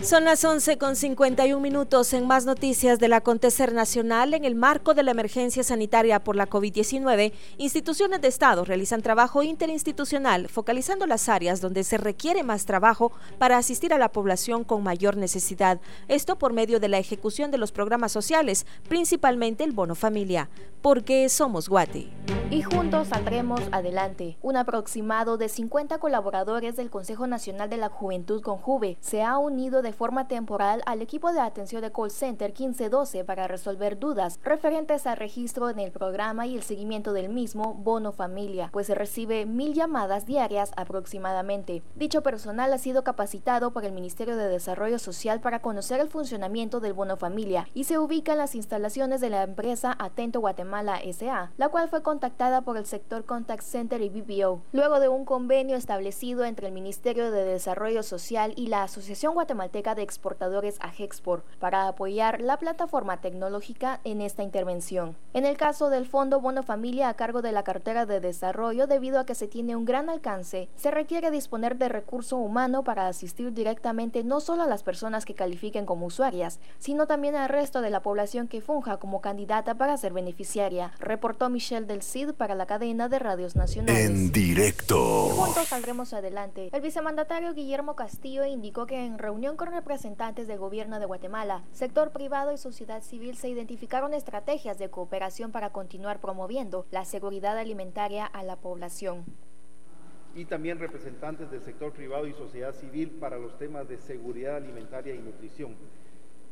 Son 0.10 0.24
las 0.24 0.44
11 0.44 0.80
con 0.80 0.96
51 0.96 1.62
minutos 1.62 2.14
en 2.14 2.26
más 2.26 2.44
noticias 2.44 2.98
del 2.98 3.14
acontecer 3.14 3.74
nacional. 3.74 4.34
En 4.34 4.44
el 4.44 4.56
marco 4.56 4.96
de 4.96 5.04
la 5.04 5.12
emergencia 5.12 5.64
sanitaria 5.64 6.24
por 6.24 6.36
la 6.36 6.50
COVID-19, 6.50 7.32
instituciones 7.60 8.20
de 8.20 8.28
Estado 8.28 8.66
realizan 8.66 9.04
trabajo 9.04 9.44
interinstitucional 9.44 10.50
focalizando 10.50 11.06
las 11.06 11.30
áreas 11.30 11.62
donde 11.62 11.84
se 11.84 12.00
requiere 12.00 12.42
más 12.42 12.66
trabajo 12.66 13.12
para 13.38 13.58
asistir 13.58 13.94
a 13.94 14.00
la 14.00 14.12
población 14.12 14.64
con 14.64 14.82
mayor 14.82 15.16
necesidad. 15.16 15.80
Esto 16.08 16.40
por 16.40 16.54
medio 16.54 16.80
de 16.80 16.90
la 16.90 16.98
ejecución 16.98 17.52
de 17.52 17.60
los 17.60 17.72
programas 17.72 18.12
sociales, 18.12 18.66
principalmente 18.88 19.64
el 19.64 19.74
bono 19.74 19.94
familia. 19.94 20.50
Porque 20.82 21.28
somos 21.30 21.70
Guate. 21.70 22.08
Y 22.50 22.64
juntos 22.64 23.10
saldremos 23.10 23.62
adelante. 23.72 24.38
Un 24.42 24.56
aproximado 24.56 25.38
de 25.38 25.50
50 25.50 26.00
colaboradores 26.00 26.78
del 26.78 26.90
Consejo 26.90 27.28
Nacional 27.28 27.70
de 27.70 27.78
la 27.78 27.90
Juventud 27.90 28.42
con 28.42 28.58
Juve 28.58 28.98
se 29.02 29.22
ha 29.22 29.38
unido 29.38 29.84
de 29.84 29.99
forma 30.00 30.30
temporal 30.30 30.82
al 30.86 31.02
equipo 31.02 31.34
de 31.34 31.42
atención 31.42 31.82
de 31.82 31.92
call 31.92 32.10
center 32.10 32.52
1512 32.52 33.26
para 33.26 33.50
resolver 33.50 34.00
dudas 34.00 34.40
referentes 34.46 35.06
al 35.06 35.18
registro 35.18 35.70
en 35.70 35.78
el 35.78 35.92
programa 35.92 36.48
y 36.48 36.56
el 36.56 36.64
seguimiento 36.64 37.12
del 37.12 37.28
mismo 37.28 37.74
Bono 37.74 38.14
Familia, 38.14 38.70
pues 38.72 38.88
se 38.88 38.96
recibe 38.96 39.46
mil 39.46 39.74
llamadas 39.74 40.26
diarias 40.26 40.72
aproximadamente. 40.78 41.84
Dicho 41.96 42.24
personal 42.24 42.72
ha 42.72 42.78
sido 42.78 43.04
capacitado 43.04 43.74
por 43.74 43.84
el 43.84 43.92
Ministerio 43.92 44.38
de 44.38 44.48
Desarrollo 44.48 45.00
Social 45.00 45.42
para 45.42 45.62
conocer 45.62 46.00
el 46.00 46.08
funcionamiento 46.08 46.80
del 46.80 46.94
Bono 46.94 47.18
Familia 47.18 47.68
y 47.74 47.84
se 47.84 48.00
ubica 48.00 48.32
en 48.32 48.38
las 48.38 48.56
instalaciones 48.56 49.20
de 49.20 49.32
la 49.32 49.44
empresa 49.44 49.98
Atento 50.00 50.40
Guatemala 50.40 51.02
SA, 51.12 51.52
la 51.58 51.68
cual 51.68 51.90
fue 51.90 52.04
contactada 52.04 52.62
por 52.62 52.78
el 52.78 52.86
sector 52.86 53.26
Contact 53.26 53.64
Center 53.64 54.02
y 54.02 54.08
BBO, 54.08 54.62
luego 54.72 55.02
de 55.02 55.10
un 55.10 55.26
convenio 55.26 55.76
establecido 55.76 56.46
entre 56.46 56.68
el 56.68 56.74
Ministerio 56.74 57.32
de 57.32 57.44
Desarrollo 57.44 58.02
Social 58.02 58.54
y 58.56 58.68
la 58.68 58.84
Asociación 58.84 59.34
Guatemalteca 59.34 59.89
de 59.96 60.02
Exportadores 60.02 60.78
a 60.82 60.92
Hexport 60.96 61.46
para 61.60 61.88
apoyar 61.88 62.42
la 62.42 62.58
plataforma 62.58 63.18
tecnológica 63.18 64.00
en 64.04 64.22
esta 64.22 64.44
intervención. 64.44 65.16
En 65.34 65.46
el 65.46 65.58
caso 65.58 65.90
del 65.90 66.08
Fondo 66.08 66.40
Bono 66.40 66.64
Familia 66.64 67.10
a 67.10 67.14
cargo 67.14 67.42
de 67.42 67.52
la 67.52 67.64
cartera 67.64 68.06
de 68.06 68.20
desarrollo, 68.20 68.88
debido 68.88 69.20
a 69.20 69.26
que 69.26 69.36
se 69.36 69.48
tiene 69.48 69.76
un 69.76 69.86
gran 69.86 70.10
alcance, 70.10 70.70
se 70.76 70.92
requiere 70.92 71.32
disponer 71.32 71.78
de 71.78 71.90
recurso 71.90 72.38
humano 72.38 72.84
para 72.84 73.08
asistir 73.08 73.54
directamente 73.54 74.24
no 74.24 74.40
solo 74.40 74.64
a 74.64 74.68
las 74.68 74.84
personas 74.84 75.26
que 75.26 75.36
califiquen 75.36 75.86
como 75.86 76.06
usuarias, 76.06 76.60
sino 76.78 77.08
también 77.08 77.36
al 77.36 77.50
resto 77.50 77.82
de 77.82 77.90
la 77.90 78.02
población 78.02 78.48
que 78.48 78.62
funja 78.62 78.98
como 78.98 79.22
candidata 79.22 79.76
para 79.76 79.98
ser 79.98 80.14
beneficiaria, 80.14 80.92
reportó 81.00 81.50
Michelle 81.50 81.86
del 81.86 82.02
CID 82.02 82.34
para 82.34 82.56
la 82.56 82.66
cadena 82.66 83.10
de 83.10 83.20
radios 83.20 83.56
nacionales. 83.56 84.10
En 84.10 84.32
directo. 84.32 85.30
Juntos 85.30 85.68
saldremos 85.68 86.14
adelante. 86.14 86.70
El 86.72 86.82
vicemandatario 86.82 87.54
Guillermo 87.54 87.96
Castillo 87.96 88.46
indicó 88.46 88.86
que 88.86 89.06
en 89.06 89.18
reunión 89.18 89.56
con 89.56 89.72
representantes 89.80 90.46
del 90.46 90.60
gobierno 90.60 91.00
de 91.00 91.06
Guatemala, 91.06 91.64
sector 91.72 92.12
privado 92.12 92.52
y 92.52 92.58
sociedad 92.58 93.02
civil 93.02 93.38
se 93.38 93.48
identificaron 93.48 94.14
estrategias 94.14 94.78
de 94.78 94.90
cooperación 94.90 95.54
para 95.54 95.70
continuar 95.70 96.20
promoviendo 96.20 96.86
la 96.92 97.06
seguridad 97.06 97.58
alimentaria 97.58 98.26
a 98.26 98.44
la 98.44 98.58
población 98.58 99.24
y 100.36 100.46
también 100.46 100.80
representantes 100.80 101.50
del 101.50 101.62
sector 101.62 101.94
privado 101.94 102.28
y 102.28 102.34
sociedad 102.34 102.76
civil 102.76 103.10
para 103.10 103.40
los 103.40 103.58
temas 103.58 103.88
de 103.88 103.98
seguridad 103.98 104.58
alimentaria 104.58 105.16
y 105.16 105.20
nutrición. 105.20 105.76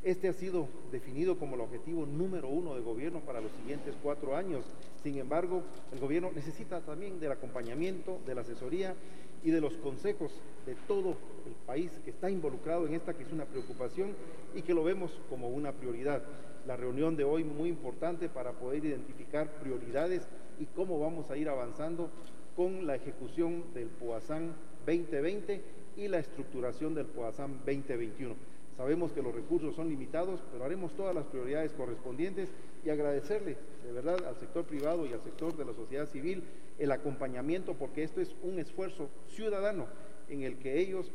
Este 0.03 0.29
ha 0.29 0.33
sido 0.33 0.67
definido 0.91 1.37
como 1.37 1.55
el 1.55 1.61
objetivo 1.61 2.05
número 2.05 2.47
uno 2.47 2.75
del 2.75 2.83
gobierno 2.83 3.19
para 3.19 3.41
los 3.41 3.51
siguientes 3.51 3.93
cuatro 4.01 4.35
años. 4.35 4.63
Sin 5.03 5.17
embargo, 5.17 5.63
el 5.91 5.99
gobierno 5.99 6.31
necesita 6.33 6.79
también 6.81 7.19
del 7.19 7.33
acompañamiento, 7.33 8.19
de 8.25 8.35
la 8.35 8.41
asesoría 8.41 8.95
y 9.43 9.51
de 9.51 9.61
los 9.61 9.73
consejos 9.77 10.31
de 10.65 10.75
todo 10.87 11.15
el 11.45 11.53
país 11.65 11.91
que 12.03 12.11
está 12.11 12.29
involucrado 12.29 12.85
en 12.87 12.93
esta, 12.93 13.13
que 13.13 13.23
es 13.23 13.31
una 13.31 13.45
preocupación 13.45 14.15
y 14.55 14.61
que 14.61 14.73
lo 14.73 14.83
vemos 14.83 15.11
como 15.29 15.49
una 15.49 15.71
prioridad. 15.71 16.23
La 16.65 16.75
reunión 16.75 17.15
de 17.15 17.23
hoy 17.23 17.43
muy 17.43 17.69
importante 17.69 18.27
para 18.27 18.51
poder 18.51 18.83
identificar 18.83 19.47
prioridades 19.61 20.27
y 20.59 20.65
cómo 20.65 20.99
vamos 20.99 21.29
a 21.31 21.37
ir 21.37 21.47
avanzando 21.47 22.09
con 22.55 22.85
la 22.85 22.95
ejecución 22.95 23.63
del 23.73 23.87
POASAN 23.87 24.53
2020 24.85 25.61
y 25.95 26.07
la 26.07 26.19
estructuración 26.19 26.93
del 26.93 27.05
POASAN 27.05 27.59
2021. 27.65 28.35
Sabemos 28.75 29.11
que 29.11 29.23
los 29.23 29.33
recursos 29.33 29.75
son 29.75 29.89
limitados, 29.89 30.39
pero 30.51 30.63
haremos 30.63 30.95
todas 30.95 31.15
las 31.15 31.25
prioridades 31.25 31.71
correspondientes 31.73 32.49
y 32.85 32.89
agradecerle 32.89 33.57
de 33.83 33.91
verdad 33.91 34.23
al 34.25 34.35
sector 34.35 34.65
privado 34.65 35.05
y 35.05 35.13
al 35.13 35.21
sector 35.21 35.57
de 35.57 35.65
la 35.65 35.73
sociedad 35.73 36.07
civil 36.07 36.43
el 36.77 36.91
acompañamiento, 36.91 37.75
porque 37.75 38.03
esto 38.03 38.21
es 38.21 38.35
un 38.41 38.59
esfuerzo 38.59 39.09
ciudadano 39.27 39.87
en 40.29 40.43
el 40.43 40.57
que 40.59 40.79
ellos 40.79 41.11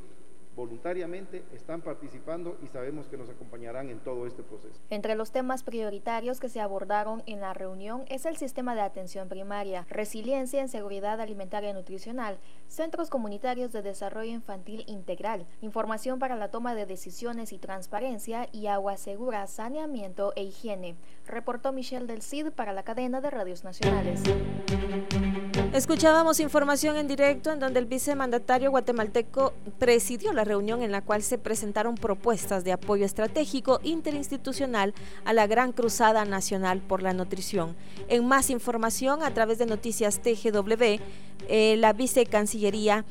voluntariamente 0.56 1.44
están 1.54 1.80
participando 1.80 2.58
y 2.62 2.66
sabemos 2.66 3.06
que 3.06 3.16
nos 3.16 3.28
acompañarán 3.28 3.88
en 3.90 3.98
todo 4.00 4.26
este 4.26 4.42
proceso. 4.42 4.78
Entre 4.90 5.14
los 5.14 5.32
temas 5.32 5.62
prioritarios 5.62 6.40
que 6.40 6.48
se 6.48 6.60
abordaron 6.60 7.22
en 7.26 7.40
la 7.40 7.54
reunión 7.54 8.04
es 8.08 8.26
el 8.26 8.36
sistema 8.36 8.74
de 8.74 8.82
atención 8.82 9.28
primaria, 9.28 9.86
resiliencia 9.88 10.60
en 10.60 10.68
seguridad 10.68 11.20
alimentaria 11.20 11.70
y 11.70 11.74
nutricional, 11.74 12.38
centros 12.68 13.10
comunitarios 13.10 13.72
de 13.72 13.82
desarrollo 13.82 14.30
infantil 14.30 14.84
integral, 14.86 15.46
información 15.60 16.18
para 16.18 16.36
la 16.36 16.50
toma 16.50 16.74
de 16.74 16.86
decisiones 16.86 17.52
y 17.52 17.58
transparencia 17.58 18.48
y 18.52 18.66
agua 18.66 18.96
segura, 18.96 19.46
saneamiento 19.46 20.32
e 20.36 20.44
higiene, 20.44 20.96
reportó 21.26 21.72
Michelle 21.72 22.06
del 22.06 22.22
CID 22.22 22.50
para 22.50 22.72
la 22.72 22.82
cadena 22.82 23.20
de 23.20 23.30
radios 23.30 23.64
nacionales. 23.64 24.22
Escuchábamos 25.72 26.38
información 26.40 26.96
en 26.98 27.08
directo 27.08 27.50
en 27.50 27.58
donde 27.58 27.78
el 27.78 27.86
vicemandatario 27.86 28.70
guatemalteco 28.70 29.54
presidió 29.78 30.32
la 30.34 30.41
reunión 30.44 30.82
en 30.82 30.92
la 30.92 31.02
cual 31.02 31.22
se 31.22 31.38
presentaron 31.38 31.94
propuestas 31.94 32.64
de 32.64 32.72
apoyo 32.72 33.04
estratégico 33.04 33.80
interinstitucional 33.82 34.94
a 35.24 35.32
la 35.32 35.46
Gran 35.46 35.72
Cruzada 35.72 36.24
Nacional 36.24 36.80
por 36.80 37.02
la 37.02 37.12
Nutrición. 37.12 37.76
En 38.08 38.26
más 38.26 38.50
información, 38.50 39.22
a 39.22 39.34
través 39.34 39.58
de 39.58 39.66
Noticias 39.66 40.20
TGW, 40.20 41.00
eh, 41.48 41.76
la 41.78 41.92
vicecancillería 41.92 43.04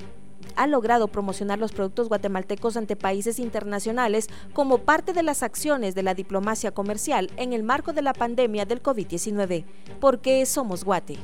ha 0.56 0.68
logrado 0.68 1.08
promocionar 1.08 1.60
los 1.60 1.72
productos 1.72 2.10
guatemaltecos 2.10 2.78
ante 2.78 2.96
países 2.96 3.40
internacionales 3.40 4.30
como 4.54 4.80
parte 4.80 5.14
de 5.14 5.24
las 5.24 5.44
acciones 5.44 5.96
de 5.96 6.04
la 6.04 6.14
diplomacia 6.14 6.72
comercial 6.72 7.30
en 7.38 7.54
el 7.54 7.64
marco 7.64 7.94
de 7.94 8.02
la 8.02 8.14
pandemia 8.14 8.66
del 8.66 8.82
COVID-19. 8.82 9.66
Porque 10.00 10.46
somos 10.46 10.84
Guate. 10.84 11.18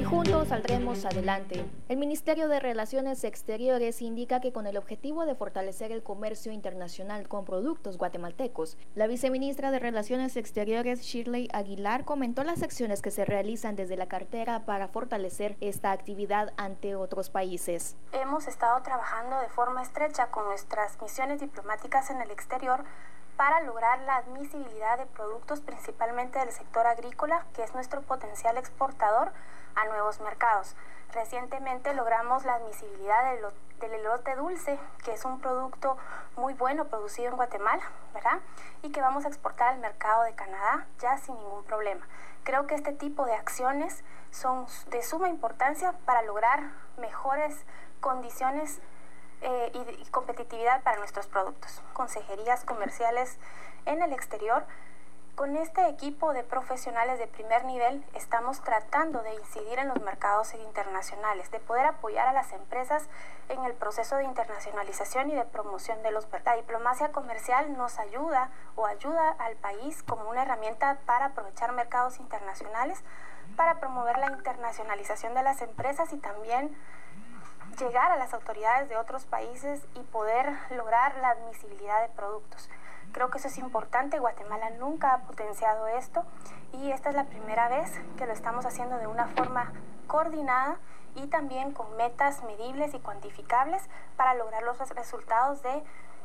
Y 0.00 0.04
juntos 0.04 0.48
saldremos 0.48 1.04
adelante. 1.04 1.64
El 1.88 1.98
Ministerio 1.98 2.48
de 2.48 2.60
Relaciones 2.60 3.24
Exteriores 3.24 4.02
indica 4.02 4.40
que 4.40 4.52
con 4.52 4.66
el 4.66 4.76
objetivo 4.76 5.26
de 5.26 5.34
fortalecer 5.34 5.92
el 5.92 6.02
comercio 6.02 6.52
internacional 6.52 7.28
con 7.28 7.44
productos 7.44 7.98
guatemaltecos, 7.98 8.76
la 8.94 9.06
viceministra 9.06 9.70
de 9.70 9.78
Relaciones 9.78 10.36
Exteriores 10.36 11.02
Shirley 11.02 11.48
Aguilar 11.52 12.04
comentó 12.04 12.44
las 12.44 12.62
acciones 12.62 13.02
que 13.02 13.10
se 13.10 13.24
realizan 13.24 13.76
desde 13.76 13.96
la 13.96 14.06
cartera 14.06 14.64
para 14.64 14.88
fortalecer 14.88 15.56
esta 15.60 15.92
actividad 15.92 16.52
ante 16.56 16.96
otros 16.96 17.30
países. 17.30 17.96
Hemos 18.12 18.48
estado 18.48 18.65
trabajando 18.82 19.38
de 19.38 19.48
forma 19.48 19.82
estrecha 19.82 20.26
con 20.26 20.44
nuestras 20.44 21.00
misiones 21.00 21.40
diplomáticas 21.40 22.10
en 22.10 22.20
el 22.20 22.30
exterior 22.30 22.84
para 23.36 23.60
lograr 23.60 24.00
la 24.00 24.16
admisibilidad 24.16 24.98
de 24.98 25.06
productos 25.06 25.60
principalmente 25.60 26.38
del 26.38 26.50
sector 26.50 26.86
agrícola, 26.86 27.44
que 27.54 27.62
es 27.62 27.74
nuestro 27.74 28.02
potencial 28.02 28.56
exportador 28.56 29.30
a 29.74 29.84
nuevos 29.86 30.20
mercados. 30.20 30.74
Recientemente 31.12 31.94
logramos 31.94 32.44
la 32.44 32.54
admisibilidad 32.54 33.30
del, 33.30 33.46
del, 33.78 34.00
elote 34.00 34.34
dulce, 34.34 34.78
que 35.04 35.12
es 35.12 35.24
un 35.24 35.40
producto 35.40 35.96
muy 36.36 36.54
bueno 36.54 36.86
producido 36.86 37.30
en 37.30 37.36
Guatemala, 37.36 37.84
¿verdad? 38.14 38.40
Y 38.82 38.90
que 38.90 39.00
vamos 39.00 39.24
a 39.24 39.28
exportar 39.28 39.74
al 39.74 39.78
mercado 39.78 40.24
de 40.24 40.34
Canadá 40.34 40.86
ya 40.98 41.16
sin 41.18 41.36
ningún 41.36 41.62
problema. 41.64 42.06
Creo 42.42 42.66
que 42.66 42.74
este 42.74 42.92
tipo 42.92 43.26
de 43.26 43.34
acciones 43.34 44.02
son 44.30 44.66
de 44.90 45.02
suma 45.02 45.28
importancia 45.28 45.92
para 46.04 46.22
lograr 46.22 46.70
mejores 46.96 47.64
condiciones 48.06 48.78
eh, 49.42 49.72
y, 49.74 50.04
competitividad 50.10 50.80
para 50.84 50.96
nuestros 50.98 51.26
productos. 51.26 51.82
Consejerías 51.92 52.64
comerciales 52.64 53.36
en 53.84 54.00
el 54.00 54.12
exterior. 54.12 54.64
Con 55.34 55.56
este 55.56 55.88
equipo 55.88 56.32
de 56.32 56.44
profesionales 56.44 57.18
de 57.18 57.26
primer 57.26 57.64
nivel 57.64 58.04
estamos 58.14 58.60
tratando 58.60 59.22
de 59.24 59.34
incidir 59.34 59.80
en 59.80 59.88
los 59.88 60.00
mercados 60.02 60.54
internacionales, 60.54 61.50
de 61.50 61.58
poder 61.58 61.84
apoyar 61.84 62.28
a 62.28 62.32
las 62.32 62.52
empresas 62.52 63.08
en 63.48 63.64
el 63.64 63.74
proceso 63.74 64.14
de 64.14 64.24
internacionalización 64.24 65.28
y 65.30 65.34
de 65.34 65.44
promoción 65.44 66.00
de 66.04 66.12
los 66.12 66.28
La 66.44 66.54
diplomacia 66.54 67.10
comercial 67.10 67.76
nos 67.76 67.98
ayuda 67.98 68.50
o 68.76 68.86
ayuda 68.86 69.34
al 69.40 69.56
país 69.56 70.04
como 70.04 70.30
una 70.30 70.42
herramienta 70.42 71.00
para 71.06 71.26
aprovechar 71.26 71.72
mercados 71.72 72.20
internacionales, 72.20 73.02
para 73.56 73.80
promover 73.80 74.16
la 74.18 74.28
internacionalización 74.28 75.34
de 75.34 75.42
las 75.42 75.60
empresas 75.60 76.12
y 76.12 76.18
también 76.18 76.70
llegar 77.78 78.10
a 78.10 78.16
las 78.16 78.32
autoridades 78.32 78.88
de 78.88 78.96
otros 78.96 79.24
países 79.24 79.80
y 79.94 80.00
poder 80.00 80.52
lograr 80.70 81.16
la 81.16 81.30
admisibilidad 81.30 82.02
de 82.02 82.08
productos. 82.08 82.68
Creo 83.12 83.30
que 83.30 83.38
eso 83.38 83.48
es 83.48 83.58
importante, 83.58 84.18
Guatemala 84.18 84.70
nunca 84.70 85.14
ha 85.14 85.18
potenciado 85.18 85.86
esto 85.86 86.24
y 86.72 86.90
esta 86.90 87.10
es 87.10 87.14
la 87.14 87.24
primera 87.24 87.68
vez 87.68 87.90
que 88.18 88.26
lo 88.26 88.32
estamos 88.32 88.66
haciendo 88.66 88.98
de 88.98 89.06
una 89.06 89.26
forma 89.28 89.72
coordinada 90.06 90.76
y 91.14 91.26
también 91.28 91.72
con 91.72 91.96
metas 91.96 92.42
medibles 92.42 92.94
y 92.94 92.98
cuantificables 92.98 93.82
para 94.16 94.34
lograr 94.34 94.62
los 94.62 94.78
resultados 94.90 95.62
de 95.62 95.82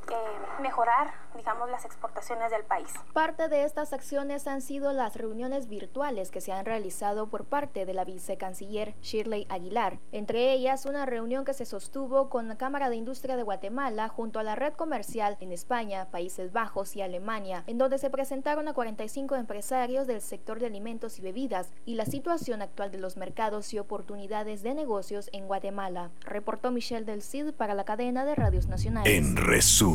eh, 0.10 0.62
mejorar, 0.62 1.14
digamos, 1.36 1.70
las 1.70 1.86
exportaciones 1.86 2.52
del 2.52 2.64
país. 2.64 2.90
Parte 3.14 3.48
de 3.48 3.64
estas 3.64 3.94
acciones 3.94 4.48
han 4.48 4.62
sido 4.62 4.92
las 4.94 5.16
reuniones 5.16 5.68
virtuales 5.68 6.32
que 6.32 6.42
se 6.42 6.52
han 6.52 6.66
realizado 6.66 7.28
por 7.28 7.46
parte 7.46 7.86
de 7.86 7.94
la 7.94 8.04
vicecanciller 8.04 8.96
Shirley 9.02 9.48
Aguilar, 9.50 10.00
entre 10.12 10.52
ellas 10.52 10.86
una 10.86 11.06
reunión 11.06 11.46
que 11.46 11.54
se 11.54 11.66
sostuvo 11.66 12.30
con 12.30 12.48
la 12.48 12.58
Cámara 12.58 12.90
de 12.90 12.96
Industria 12.96 13.36
de 13.36 13.44
Guatemala 13.44 14.08
junto 14.10 14.40
a 14.40 14.44
la 14.44 14.56
red 14.56 14.74
comercial 14.74 15.38
en 15.40 15.52
España, 15.52 16.10
Países 16.12 16.52
Bajos 16.52 16.96
y 16.96 17.02
Alemania, 17.02 17.64
en 17.68 17.78
donde 17.78 17.98
se 17.98 18.10
presentaron 18.10 18.68
a 18.68 18.74
45 18.74 19.36
empresarios 19.36 20.08
del 20.08 20.22
sector 20.22 20.60
de 20.60 20.68
alimentos 20.68 21.20
y 21.20 21.22
bebidas 21.22 21.72
y 21.86 21.96
la 21.96 22.06
situación 22.06 22.62
actual 22.62 22.92
de 22.92 23.00
los 23.00 23.18
mercados 23.18 23.74
y 23.74 23.80
oportunidades 23.80 24.64
de 24.64 24.74
negocios 24.74 25.30
en 25.34 25.48
Guatemala. 25.48 26.12
Reportó 26.22 26.72
Michelle 26.72 27.06
del 27.06 27.22
Cid 27.22 27.54
para 27.54 27.76
la 27.76 27.86
cadena 27.86 28.26
de 28.26 28.36
radios 28.36 28.68
nacionales. 28.68 29.14
En 29.14 29.36
resumen. 29.36 29.91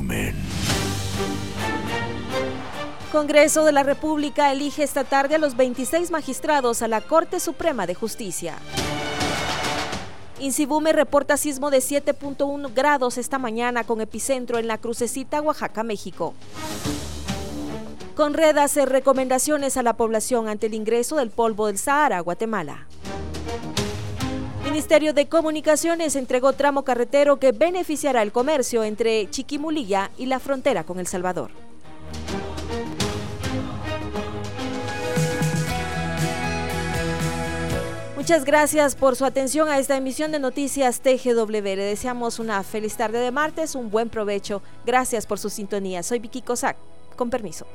Congreso 3.13 3.65
de 3.65 3.73
la 3.73 3.83
República 3.83 4.53
elige 4.53 4.83
esta 4.83 5.05
tarde 5.05 5.37
a 5.37 5.39
los 5.39 5.57
26 5.57 6.11
magistrados 6.11 6.83
a 6.83 6.89
la 6.89 7.01
Corte 7.01 7.41
Suprema 7.41 7.87
de 7.87 7.95
Justicia. 7.95 8.59
Insibume 10.39 10.93
reporta 10.93 11.39
sismo 11.39 11.71
de 11.71 11.79
7.1 11.79 12.75
grados 12.75 13.17
esta 13.17 13.39
mañana 13.39 13.85
con 13.85 14.03
epicentro 14.03 14.59
en 14.59 14.69
la 14.69 14.77
crucecita 14.77 15.41
Oaxaca, 15.41 15.83
México. 15.83 16.35
Con 18.15 18.35
redas 18.35 18.77
recomendaciones 18.77 19.79
a 19.79 19.83
la 19.83 19.95
población 19.95 20.49
ante 20.49 20.67
el 20.67 20.75
ingreso 20.75 21.17
del 21.17 21.31
polvo 21.31 21.69
del 21.69 21.79
Sahara 21.79 22.19
a 22.19 22.21
Guatemala. 22.21 22.87
Ministerio 24.77 25.15
de 25.15 25.27
Comunicaciones 25.27 26.17
entregó 26.17 26.53
tramo 26.53 26.83
carretero 26.83 27.39
que 27.39 27.53
beneficiará 27.53 28.21
el 28.21 28.31
comercio 28.31 28.85
entre 28.85 29.27
Chiquimulilla 29.31 30.11
y 30.19 30.27
la 30.27 30.39
frontera 30.39 30.85
con 30.85 31.01
El 31.01 31.07
Salvador. 31.07 31.51
Muchas 38.17 38.45
gracias 38.45 38.97
por 38.97 39.17
su 39.17 39.25
atención 39.25 39.71
a 39.71 39.79
esta 39.79 39.97
emisión 39.97 40.31
de 40.31 40.41
Noticias 40.41 41.01
TGW. 41.01 41.51
Le 41.51 41.77
deseamos 41.77 42.39
una 42.39 42.63
feliz 42.63 42.99
tarde 42.99 43.19
de 43.21 43.31
martes, 43.31 43.77
un 43.77 43.91
buen 43.91 44.11
provecho. 44.11 44.61
Gracias 44.85 45.27
por 45.27 45.39
su 45.39 45.49
sintonía. 45.49 46.03
Soy 46.03 46.19
Vicky 46.19 46.43
Cossack. 46.43 46.77
Con 47.17 47.31
permiso. 47.31 47.67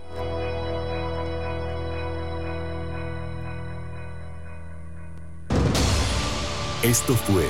Esto 6.83 7.13
fue 7.13 7.47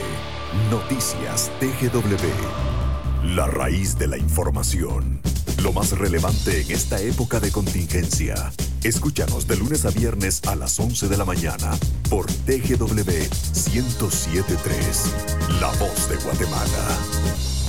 Noticias 0.70 1.50
TGW, 1.62 3.34
la 3.34 3.48
raíz 3.48 3.98
de 3.98 4.10
la 4.10 4.18
información. 4.18 5.22
Lo 5.64 5.72
más 5.72 5.98
relevante 5.98 6.60
en 6.60 6.72
esta 6.72 7.00
época 7.00 7.40
de 7.40 7.50
contingencia. 7.50 8.52
Escúchanos 8.84 9.48
de 9.48 9.56
lunes 9.56 9.86
a 9.86 9.92
viernes 9.92 10.42
a 10.48 10.58
las 10.58 10.78
11 10.78 11.08
de 11.08 11.16
la 11.16 11.24
mañana 11.24 11.72
por 12.10 12.26
TGW 12.26 13.06
1073, 13.72 15.16
La 15.62 15.70
Voz 15.80 16.10
de 16.10 16.18
Guatemala. 16.18 17.61